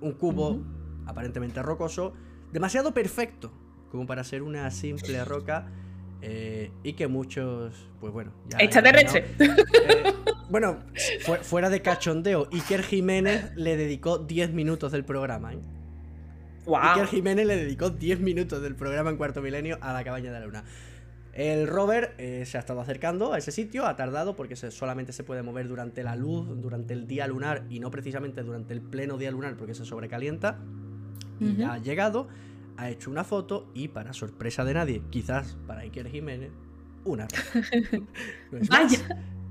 Un 0.00 0.12
cubo 0.12 0.62
aparentemente 1.06 1.62
rocoso, 1.62 2.12
demasiado 2.52 2.92
perfecto 2.92 3.52
como 3.90 4.06
para 4.06 4.24
ser 4.24 4.42
una 4.42 4.70
simple 4.70 5.24
roca 5.24 5.68
eh, 6.20 6.70
y 6.82 6.94
que 6.94 7.06
muchos, 7.06 7.88
pues 8.00 8.12
bueno... 8.12 8.32
Ya 8.48 8.58
Extraterrestre. 8.58 9.24
Eh, 9.38 10.14
bueno, 10.50 10.84
fuera 11.42 11.70
de 11.70 11.80
cachondeo, 11.80 12.48
Iker 12.52 12.82
Jiménez 12.82 13.52
le 13.56 13.76
dedicó 13.76 14.18
10 14.18 14.52
minutos 14.52 14.92
del 14.92 15.04
programa. 15.04 15.54
¿eh? 15.54 15.58
Wow. 16.66 17.06
Jiménez 17.08 17.46
le 17.46 17.56
dedicó 17.56 17.90
10 17.90 18.20
minutos 18.20 18.60
del 18.60 18.74
programa 18.74 19.10
en 19.10 19.16
Cuarto 19.16 19.40
Milenio 19.40 19.78
a 19.80 19.92
la 19.92 20.04
cabaña 20.04 20.32
de 20.32 20.40
la 20.40 20.46
luna. 20.46 20.64
El 21.32 21.68
rover 21.68 22.14
eh, 22.18 22.44
se 22.46 22.56
ha 22.56 22.60
estado 22.60 22.80
acercando 22.80 23.32
a 23.32 23.38
ese 23.38 23.52
sitio, 23.52 23.86
ha 23.86 23.94
tardado 23.94 24.34
porque 24.36 24.56
solamente 24.56 25.12
se 25.12 25.22
puede 25.22 25.42
mover 25.42 25.68
durante 25.68 26.02
la 26.02 26.16
luz, 26.16 26.48
durante 26.60 26.94
el 26.94 27.06
día 27.06 27.26
lunar 27.26 27.64
y 27.68 27.78
no 27.78 27.90
precisamente 27.90 28.42
durante 28.42 28.72
el 28.72 28.80
pleno 28.80 29.18
día 29.18 29.30
lunar 29.30 29.56
porque 29.56 29.74
se 29.74 29.84
sobrecalienta. 29.84 30.58
Y 31.38 31.56
ya 31.56 31.74
ha 31.74 31.78
llegado, 31.78 32.28
ha 32.78 32.88
hecho 32.88 33.10
una 33.10 33.22
foto 33.22 33.70
y 33.74 33.88
para 33.88 34.14
sorpresa 34.14 34.64
de 34.64 34.72
nadie, 34.72 35.02
quizás 35.10 35.58
para 35.66 35.82
Iker 35.82 36.08
Jiménez, 36.08 36.50
una 37.04 37.28
no 38.50 38.58
es 38.58 38.70
Más 38.70 39.04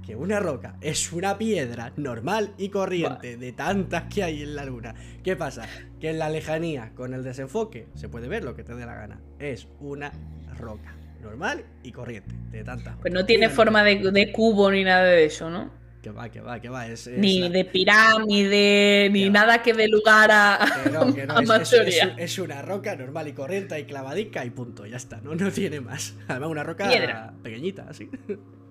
que 0.05 0.15
una 0.15 0.39
roca 0.39 0.75
es 0.81 1.11
una 1.11 1.37
piedra 1.37 1.91
normal 1.97 2.53
y 2.57 2.69
corriente 2.69 3.37
de 3.37 3.51
tantas 3.53 4.03
que 4.03 4.23
hay 4.23 4.43
en 4.43 4.55
la 4.55 4.65
luna. 4.65 4.93
¿Qué 5.23 5.35
pasa? 5.35 5.67
Que 5.99 6.11
en 6.11 6.19
la 6.19 6.29
lejanía, 6.29 6.91
con 6.95 7.13
el 7.13 7.23
desenfoque, 7.23 7.87
se 7.95 8.07
puede 8.07 8.27
ver 8.27 8.43
lo 8.43 8.55
que 8.55 8.63
te 8.63 8.75
dé 8.75 8.85
la 8.85 8.95
gana. 8.95 9.19
Es 9.39 9.67
una 9.79 10.11
roca 10.57 10.95
normal 11.21 11.65
y 11.83 11.91
corriente 11.91 12.35
de 12.51 12.63
tantas. 12.63 12.97
Pues 12.97 13.11
no 13.11 13.25
tiene 13.25 13.49
forma 13.49 13.83
de, 13.83 14.31
cubo 14.31 14.71
ni 14.71 14.83
nada 14.83 15.05
de 15.05 15.25
eso, 15.25 15.49
¿no? 15.49 15.71
Que 16.03 16.11
va, 16.11 16.29
que 16.29 16.39
va, 16.39 16.59
que 16.59 16.69
va. 16.69 16.85
ni 17.17 17.49
de 17.49 17.65
pirámide, 17.65 19.09
ni 19.11 19.31
nada 19.31 19.63
que 19.63 19.73
dé 19.73 19.87
lugar 19.87 20.29
a. 20.31 20.59
Que 20.83 20.91
no, 20.91 21.11
que 21.15 21.25
no, 21.25 21.39
es, 22.17 22.37
una 22.37 22.61
roca 22.61 22.95
normal 22.95 23.27
y 23.27 23.33
corriente 23.33 23.79
y 23.79 23.85
clavadica 23.85 24.45
y 24.45 24.51
punto, 24.51 24.85
ya 24.85 24.97
está, 24.97 25.19
no, 25.21 25.33
no 25.33 25.51
tiene 25.51 25.81
más. 25.81 26.13
Además, 26.27 26.49
una 26.49 26.63
roca 26.63 27.33
pequeñita, 27.41 27.87
así. 27.89 28.07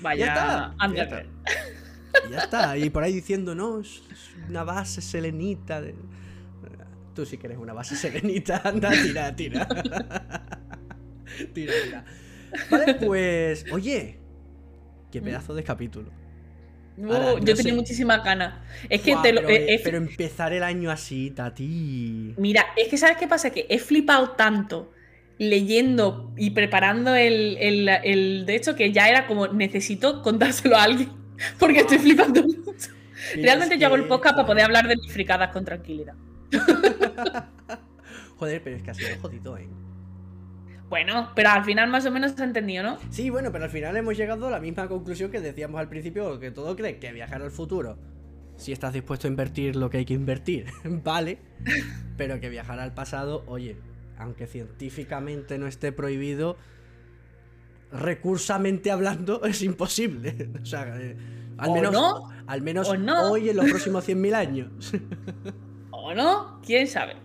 Vaya, 0.00 0.26
ya 0.26 1.02
está, 1.02 1.24
Y 2.26 2.32
ya 2.32 2.38
está, 2.38 2.78
y 2.78 2.90
por 2.90 3.02
ahí 3.02 3.12
diciendo, 3.12 3.54
no, 3.54 3.80
es 3.80 4.02
una 4.48 4.64
base 4.64 5.00
selenita. 5.00 5.80
De... 5.80 5.94
Tú 7.14 7.26
sí 7.26 7.38
que 7.38 7.46
eres 7.46 7.58
una 7.58 7.72
base 7.72 7.96
selenita, 7.96 8.62
anda, 8.64 8.90
tira, 8.90 9.34
tira. 9.34 9.68
tira, 11.54 11.72
tira. 11.84 12.04
Vale, 12.70 12.94
pues, 12.94 13.64
oye, 13.72 14.18
qué 15.10 15.20
pedazo 15.20 15.54
de 15.54 15.64
capítulo. 15.64 16.10
yo 16.96 17.54
tenía 17.54 17.74
muchísima 17.74 18.18
ganas. 18.18 18.54
Es 18.88 19.02
que 19.02 19.16
te 19.16 19.32
lo, 19.32 19.42
pero, 19.44 19.98
empezar 19.98 20.52
el 20.52 20.62
año 20.62 20.90
así, 20.90 21.30
Tati. 21.30 22.34
Mira, 22.38 22.66
es 22.76 22.88
que 22.88 22.96
¿sabes 22.96 23.16
qué 23.16 23.28
pasa? 23.28 23.50
Que 23.50 23.66
he 23.68 23.78
flipado 23.78 24.30
tanto 24.30 24.92
leyendo 25.38 26.32
y 26.36 26.50
preparando 26.50 27.14
el, 27.14 28.44
De 28.46 28.54
hecho, 28.54 28.74
que 28.74 28.92
ya 28.92 29.08
era 29.08 29.26
como 29.26 29.48
necesito 29.48 30.22
contárselo 30.22 30.76
a 30.76 30.82
alguien 30.82 31.10
porque 31.58 31.80
estoy 31.80 31.98
flipando 31.98 32.42
mucho. 32.42 32.90
Realmente 33.36 33.78
yo 33.78 33.86
hago 33.86 33.96
el 33.96 34.04
podcast 34.04 34.36
para 34.36 34.46
poder 34.46 34.64
hablar 34.64 34.88
de 34.88 34.96
mis 34.96 35.12
fricadas 35.12 35.50
con 35.52 35.64
tranquilidad. 35.64 36.14
Joder, 38.36 38.62
pero 38.62 38.76
es 38.76 38.82
que 38.82 38.90
ha 38.90 38.94
sido 38.94 39.18
jodido, 39.20 39.58
¿eh? 39.58 39.68
Bueno, 40.88 41.32
pero 41.34 41.50
al 41.50 41.64
final 41.64 41.90
más 41.90 42.06
o 42.06 42.10
menos 42.10 42.32
se 42.32 42.42
ha 42.42 42.46
entendido, 42.46 42.82
¿no? 42.82 42.98
Sí, 43.10 43.28
bueno, 43.28 43.52
pero 43.52 43.64
al 43.64 43.70
final 43.70 43.96
hemos 43.96 44.16
llegado 44.16 44.46
a 44.46 44.50
la 44.50 44.60
misma 44.60 44.88
conclusión 44.88 45.30
que 45.30 45.40
decíamos 45.40 45.78
al 45.80 45.88
principio, 45.88 46.38
que 46.40 46.50
todo 46.50 46.74
cree 46.76 46.98
que 46.98 47.12
viajar 47.12 47.42
al 47.42 47.50
futuro, 47.50 47.98
si 48.56 48.72
estás 48.72 48.94
dispuesto 48.94 49.26
a 49.26 49.30
invertir 49.30 49.76
lo 49.76 49.90
que 49.90 49.98
hay 49.98 50.04
que 50.06 50.14
invertir, 50.14 50.66
vale, 50.84 51.38
pero 52.16 52.40
que 52.40 52.48
viajar 52.48 52.80
al 52.80 52.94
pasado, 52.94 53.44
oye, 53.46 53.76
aunque 54.18 54.46
científicamente 54.46 55.58
no 55.58 55.66
esté 55.66 55.92
prohibido, 55.92 56.56
recursamente 57.92 58.90
hablando 58.90 59.42
es 59.44 59.62
imposible. 59.62 60.50
O 60.60 60.66
sea, 60.66 60.96
eh, 61.00 61.16
al 61.56 61.72
menos, 61.72 61.92
no, 61.92 62.28
al 62.46 62.62
menos 62.62 62.88
hoy 62.88 63.48
en 63.48 63.56
los 63.56 63.66
próximos 63.66 64.08
100.000 64.08 64.34
años. 64.34 64.92
¿O 65.90 66.14
no? 66.14 66.60
¿Quién 66.64 66.86
sabe? 66.86 67.16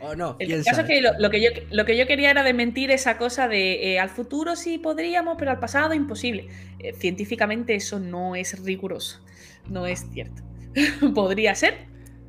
O 0.00 0.16
no. 0.16 0.36
El 0.40 0.64
caso 0.64 0.80
es 0.80 0.86
que 0.86 1.00
lo, 1.00 1.30
que 1.30 1.40
yo, 1.40 1.50
lo 1.70 1.84
que 1.84 1.96
yo 1.96 2.06
quería 2.06 2.30
era 2.30 2.42
desmentir 2.42 2.90
esa 2.90 3.18
cosa 3.18 3.46
de 3.46 3.92
eh, 3.92 4.00
al 4.00 4.08
futuro 4.08 4.56
sí 4.56 4.78
podríamos, 4.78 5.36
pero 5.38 5.50
al 5.50 5.60
pasado 5.60 5.94
imposible. 5.94 6.48
Eh, 6.78 6.92
científicamente 6.94 7.74
eso 7.74 8.00
no 8.00 8.34
es 8.34 8.64
riguroso. 8.64 9.20
No 9.68 9.86
es 9.86 10.06
cierto. 10.12 10.42
Podría 11.14 11.54
ser, 11.54 11.86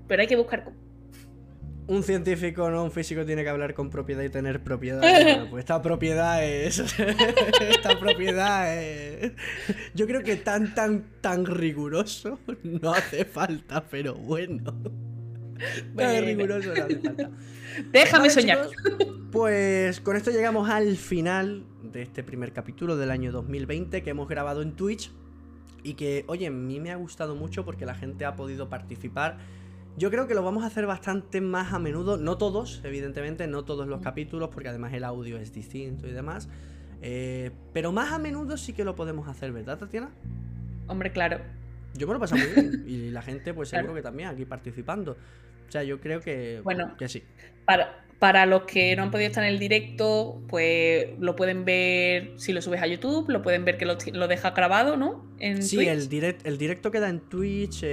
pero 0.08 0.22
hay 0.22 0.28
que 0.28 0.36
buscar 0.36 0.72
un 1.88 2.04
científico, 2.04 2.70
no 2.70 2.84
un 2.84 2.92
físico, 2.92 3.26
tiene 3.26 3.44
que 3.44 3.50
hablar 3.50 3.74
con 3.74 3.90
propiedad 3.90 4.24
y 4.24 4.30
tener 4.30 4.64
propiedad. 4.64 5.02
pues 5.50 5.62
esta 5.62 5.82
propiedad 5.82 6.44
es. 6.44 6.80
esta 7.62 8.00
propiedad 8.00 8.78
es. 8.78 9.34
Yo 9.94 10.08
creo 10.08 10.24
que 10.24 10.36
tan, 10.36 10.74
tan, 10.74 11.06
tan 11.22 11.46
riguroso 11.46 12.40
no 12.64 12.92
hace 12.92 13.26
falta, 13.26 13.84
pero 13.86 14.16
bueno. 14.16 14.74
Tan 15.96 16.26
riguroso 16.26 16.74
no 16.74 16.84
hace 16.84 17.00
falta. 17.00 17.30
Déjame 17.92 18.30
soñar. 18.30 18.68
pues 19.32 20.00
con 20.02 20.16
esto 20.16 20.32
llegamos 20.32 20.70
al 20.70 20.96
final 20.98 21.66
de 21.82 22.02
este 22.02 22.24
primer 22.24 22.54
capítulo 22.54 22.98
del 22.98 23.12
año 23.12 23.32
2020 23.32 24.04
que 24.04 24.10
hemos 24.10 24.28
grabado 24.28 24.62
en 24.62 24.74
Twitch. 24.74 25.12
Y 25.86 25.96
que, 25.96 26.24
oye, 26.28 26.48
a 26.48 26.52
mí 26.52 26.80
me 26.80 26.92
ha 26.92 26.96
gustado 26.96 27.36
mucho 27.36 27.66
porque 27.66 27.86
la 27.86 27.94
gente 27.94 28.24
ha 28.24 28.38
podido 28.38 28.70
participar 28.70 29.40
yo 29.98 30.10
creo 30.10 30.28
que 30.28 30.34
lo 30.34 30.44
vamos 30.44 30.64
a 30.64 30.68
hacer 30.68 30.86
bastante 30.86 31.40
más 31.42 31.74
a 31.74 31.80
menudo, 31.80 32.18
no 32.18 32.38
todos, 32.38 32.82
evidentemente, 32.84 33.48
no 33.48 33.64
todos 33.64 33.88
los 33.88 34.02
capítulos, 34.02 34.50
porque 34.50 34.70
además 34.70 34.94
el 34.94 35.04
audio 35.04 35.38
es 35.38 35.54
distinto 35.54 36.08
y 36.08 36.12
demás. 36.12 36.50
Eh, 37.02 37.52
pero 37.74 37.92
más 37.92 38.12
a 38.12 38.18
menudo 38.18 38.58
sí 38.58 38.74
que 38.74 38.84
lo 38.84 38.96
podemos 38.96 39.28
hacer, 39.28 39.52
¿verdad, 39.52 39.78
Tatiana? 39.78 40.10
Hombre, 40.88 41.12
claro. 41.12 41.40
Yo 41.96 42.08
me 42.08 42.14
lo 42.14 42.20
paso 42.20 42.36
muy 42.36 42.48
bien. 42.48 42.84
Y 42.88 43.12
la 43.12 43.22
gente, 43.22 43.54
pues 43.54 43.70
seguro 43.70 43.94
que 43.94 44.02
también 44.02 44.30
aquí 44.30 44.46
participando. 44.46 45.12
O 45.68 45.72
sea, 45.72 45.84
yo 45.84 46.00
creo 46.00 46.22
que, 46.22 46.62
bueno, 46.64 46.96
que 46.98 47.08
sí. 47.08 47.24
Para, 47.66 48.06
para 48.20 48.46
los 48.46 48.64
que 48.64 48.96
no 48.96 49.04
han 49.04 49.12
podido 49.12 49.28
estar 49.28 49.44
en 49.44 49.52
el 49.52 49.60
directo, 49.60 50.42
pues 50.48 51.08
lo 51.20 51.36
pueden 51.36 51.66
ver 51.66 52.32
si 52.38 52.54
lo 52.54 52.62
subes 52.62 52.82
a 52.82 52.88
YouTube, 52.88 53.30
lo 53.30 53.42
pueden 53.42 53.66
ver 53.66 53.78
que 53.78 53.86
lo, 53.86 53.98
lo 54.14 54.28
deja 54.28 54.52
grabado, 54.52 54.98
¿no? 54.98 55.26
En 55.40 55.62
sí, 55.62 55.86
El, 55.88 56.10
direct, 56.10 56.46
el 56.48 56.58
directo 56.58 56.90
queda 56.90 57.10
en 57.10 57.20
Twitch 57.20 57.84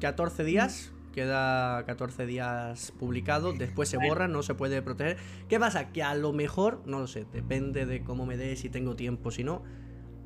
14 0.00 0.42
eh, 0.42 0.44
días. 0.44 0.92
Queda 1.12 1.84
14 1.84 2.26
días 2.26 2.92
publicado, 2.98 3.52
después 3.52 3.88
se 3.88 3.98
borra, 3.98 4.28
no 4.28 4.42
se 4.42 4.54
puede 4.54 4.82
proteger. 4.82 5.18
¿Qué 5.48 5.60
pasa? 5.60 5.92
Que 5.92 6.02
a 6.02 6.14
lo 6.14 6.32
mejor, 6.32 6.82
no 6.86 7.00
lo 7.00 7.06
sé, 7.06 7.26
depende 7.32 7.86
de 7.86 8.02
cómo 8.02 8.26
me 8.26 8.36
dé, 8.36 8.56
si 8.56 8.68
tengo 8.70 8.96
tiempo, 8.96 9.30
si 9.30 9.44
no. 9.44 9.62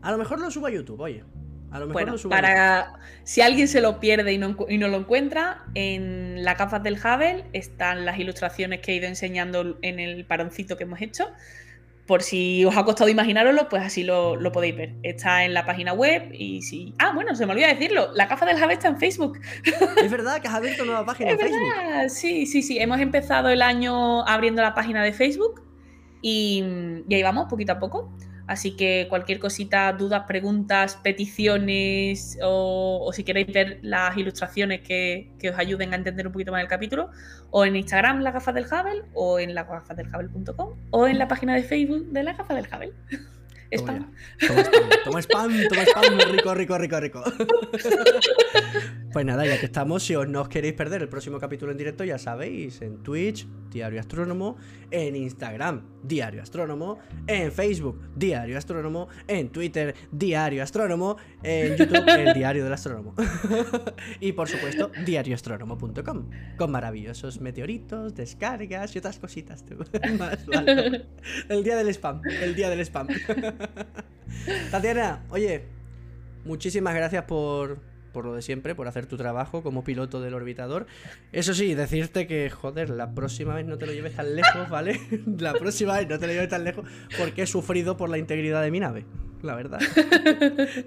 A 0.03 0.13
lo 0.13 0.19
mejor 0.19 0.41
lo 0.41 0.51
subo 0.51 0.67
a 0.67 0.71
YouTube, 0.71 1.01
oye. 1.01 1.25
A 1.73 1.81
lo 1.81 1.89
mejor 1.89 2.09
lo 2.09 2.19
subo 2.19 2.31
para 2.31 3.01
si 3.25 3.41
alguien 3.41 3.67
se 3.67 3.81
lo 3.81 3.99
pierde 3.99 4.33
y 4.33 4.39
no, 4.39 4.57
y 4.69 4.79
no 4.79 4.87
lo 4.89 4.99
encuentra, 4.99 5.65
en 5.75 6.45
la 6.45 6.55
capa 6.55 6.79
del 6.79 6.95
Hubble 6.95 7.45
están 7.53 8.05
las 8.05 8.19
ilustraciones 8.19 8.81
que 8.81 8.93
he 8.93 8.95
ido 8.95 9.09
enseñando 9.09 9.79
en 9.83 9.99
el 9.99 10.25
paroncito 10.25 10.77
que 10.77 10.85
hemos 10.85 11.03
hecho 11.03 11.27
por 12.07 12.23
si 12.23 12.65
os 12.65 12.77
ha 12.77 12.85
costado 12.85 13.11
imaginaroslo, 13.11 13.69
pues 13.69 13.83
así 13.83 14.05
lo, 14.05 14.39
podéis 14.53 14.77
ver. 14.77 14.95
Está 15.03 15.45
en 15.45 15.55
la 15.55 15.67
página 15.67 15.93
web 15.93 16.31
y 16.33 16.63
si. 16.63 16.95
Ah, 16.99 17.13
bueno, 17.15 17.35
se 17.35 17.47
me 17.47 17.53
olvidó 17.53 17.67
decirlo. 17.67 18.11
La 18.15 18.29
caja 18.29 18.47
del 18.47 18.59
Jave 18.59 18.75
está 18.75 18.89
en 18.89 18.99
Facebook. 18.99 19.41
Es 20.03 20.11
verdad 20.11 20.41
que 20.41 20.49
has 20.49 20.55
abierto 20.55 20.85
nueva 20.85 21.05
página 21.05 21.33
en 21.33 21.39
Facebook. 21.39 21.61
Sí, 22.09 22.47
sí, 22.47 22.63
sí. 22.63 22.79
Hemos 22.79 23.01
empezado 23.01 23.49
el 23.49 23.61
año 23.61 24.27
abriendo 24.27 24.63
la 24.63 24.75
página 24.75 25.03
de 25.03 25.13
Facebook 25.13 25.63
y, 26.23 26.63
y 27.09 27.15
ahí 27.15 27.23
vamos, 27.23 27.47
poquito 27.49 27.73
a 27.73 27.79
poco. 27.79 28.13
Así 28.47 28.77
que 28.77 29.07
cualquier 29.09 29.41
cosita, 29.41 29.93
dudas, 29.93 30.25
preguntas, 30.27 30.97
peticiones 31.03 32.39
o, 32.43 33.11
si 33.13 33.25
queréis 33.25 33.53
ver 33.53 33.81
las 33.83 34.17
ilustraciones 34.17 34.83
que, 34.83 35.33
os 35.51 35.59
ayuden 35.59 35.93
a 35.93 35.97
entender 35.97 36.27
un 36.27 36.33
poquito 36.33 36.53
más 36.53 36.63
el 36.63 36.69
capítulo, 36.69 37.11
o 37.51 37.65
en 37.65 37.77
Instagram 37.77 38.21
La 38.21 38.31
Gafa 38.31 38.53
del 38.53 38.65
Hubble, 38.67 39.03
o 39.15 39.39
en 39.39 39.55
lagafasdelhubble.com, 39.55 40.75
o 40.91 41.07
en 41.07 41.19
la 41.19 41.29
página 41.29 41.55
de 41.55 41.63
Facebook 41.63 42.07
de 42.11 42.23
La 42.23 42.35
Gafa 42.35 42.55
del 42.55 42.67
Hubble. 42.67 42.93
Spam. 43.73 44.13
Toma, 44.39 44.63
spam, 44.63 44.89
toma 45.05 45.23
spam, 45.23 45.69
toma 45.69 45.83
spam, 45.87 46.19
rico, 46.33 46.55
rico, 46.55 46.79
rico, 46.79 47.01
rico. 47.01 47.25
Pues 49.17 49.25
nada, 49.25 49.47
ya 49.47 49.59
que 49.59 49.65
estamos, 49.65 50.03
si 50.03 50.15
os 50.15 50.29
no 50.29 50.43
os 50.43 50.49
queréis 50.51 50.75
perder 50.75 51.01
el 51.01 51.09
próximo 51.09 51.39
capítulo 51.39 51.73
en 51.73 51.79
directo, 51.79 52.05
ya 52.05 52.19
sabéis, 52.19 52.83
en 52.83 53.03
Twitch, 53.03 53.47
Diario 53.71 53.99
Astrónomo, 53.99 54.59
en 54.91 55.17
Instagram, 55.17 55.87
Diario 56.03 56.43
Astrónomo, 56.43 56.99
en 57.27 57.51
Facebook, 57.51 57.99
Diario 58.15 58.59
Astrónomo, 58.59 59.09
en 59.27 59.49
Twitter, 59.49 59.95
Diario 60.13 60.63
Astrónomo, 60.63 61.17
en 61.43 61.77
YouTube, 61.77 62.05
el 62.09 62.35
Diario 62.35 62.65
del 62.65 62.75
Astrónomo. 62.75 63.15
y 64.21 64.33
por 64.33 64.49
supuesto, 64.49 64.91
diarioastrónomo.com, 65.07 66.31
con 66.59 66.71
maravillosos 66.71 67.41
meteoritos, 67.41 68.15
descargas 68.15 68.95
y 68.97 68.99
otras 68.99 69.19
cositas. 69.19 69.65
El 71.49 71.65
día 71.65 71.77
del 71.77 71.89
spam, 71.89 72.21
el 72.43 72.55
día 72.55 72.69
del 72.69 72.81
spam. 72.81 73.09
Tatiana, 74.71 75.25
oye, 75.31 75.65
muchísimas 76.45 76.95
gracias 76.95 77.25
por 77.25 77.79
por 78.17 78.25
lo 78.25 78.33
de 78.33 78.41
siempre, 78.41 78.75
por 78.75 78.89
hacer 78.89 79.05
tu 79.05 79.19
trabajo 79.19 79.63
como 79.63 79.85
piloto 79.85 80.23
del 80.23 80.33
orbitador. 80.33 80.87
Eso 81.33 81.53
sí, 81.53 81.75
decirte 81.75 82.27
que, 82.27 82.49
joder, 82.49 82.89
la 82.89 83.13
próxima 83.13 83.55
vez 83.55 83.67
no 83.67 83.77
te 83.77 83.85
lo 83.85 83.93
lleves 83.93 84.17
tan 84.17 84.35
lejos, 84.35 84.71
¿vale? 84.71 84.99
la 85.39 85.53
próxima 85.53 85.99
vez 85.99 86.09
no 86.09 86.19
te 86.19 86.27
lo 86.27 86.33
lleves 86.33 86.49
tan 86.49 86.65
lejos 86.65 86.87
porque 87.19 87.43
he 87.43 87.47
sufrido 87.47 87.99
por 87.99 88.09
la 88.09 88.17
integridad 88.17 88.63
de 88.63 88.71
mi 88.71 88.81
nave. 88.81 89.05
la 89.43 89.55
verdad. 89.55 89.81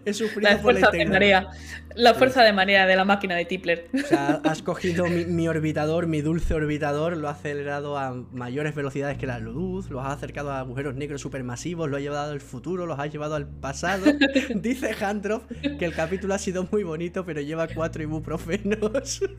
He 0.06 0.14
sufrido 0.14 0.50
la 0.50 0.62
por 0.62 0.74
la 0.74 0.80
fuerza 0.80 0.92
de 0.92 1.06
marea. 1.06 1.50
La 1.96 2.14
fuerza 2.14 2.44
de 2.44 2.54
marea 2.54 2.86
de 2.86 2.96
la 2.96 3.06
máquina 3.06 3.36
de 3.36 3.46
Tipler. 3.46 3.88
O 3.94 4.08
sea, 4.08 4.42
has 4.44 4.62
cogido 4.62 5.06
mi, 5.06 5.26
mi 5.26 5.48
orbitador, 5.48 6.08
mi 6.08 6.22
dulce 6.22 6.54
orbitador, 6.54 7.18
lo 7.18 7.30
has 7.30 7.40
acelerado 7.40 7.98
a 7.98 8.14
mayores 8.32 8.76
velocidades 8.76 9.18
que 9.18 9.28
la 9.28 9.40
luz, 9.40 9.90
lo 9.90 10.02
has 10.02 10.16
acercado 10.16 10.52
a 10.52 10.60
agujeros 10.60 10.96
negros 10.96 11.22
supermasivos, 11.22 11.90
lo 11.90 11.98
has 11.98 12.04
llevado 12.04 12.32
al 12.32 12.42
futuro, 12.42 12.86
los 12.86 13.00
has 13.00 13.12
llevado 13.12 13.36
al 13.36 13.48
pasado. 13.48 14.06
Dice 14.56 14.96
Handroff 15.00 15.44
que 15.78 15.86
el 15.86 15.94
capítulo 15.94 16.34
ha 16.34 16.40
sido 16.40 16.68
muy 16.72 16.84
bonito, 16.84 17.19
pero 17.26 17.42
lleva 17.42 17.68
cuatro 17.68 18.04
ibuprofenos. 18.04 19.22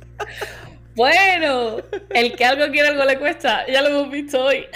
Bueno, 0.96 1.76
el 2.10 2.34
que 2.34 2.44
algo 2.44 2.70
quiere 2.72 2.88
algo 2.88 3.04
le 3.04 3.18
cuesta, 3.18 3.64
ya 3.68 3.80
lo 3.80 3.88
hemos 3.88 4.10
visto 4.10 4.42
hoy. 4.42 4.64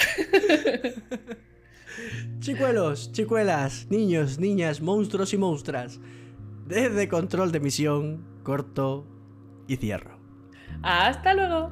Chicuelos, 2.38 3.10
chicuelas, 3.10 3.88
niños, 3.90 4.38
niñas, 4.38 4.80
monstruos 4.80 5.34
y 5.34 5.38
monstras. 5.38 5.98
Desde 6.66 7.08
control 7.08 7.52
de 7.52 7.60
misión, 7.60 8.24
corto 8.42 9.06
y 9.66 9.76
cierro. 9.76 10.18
Hasta 10.82 11.34
luego. 11.34 11.70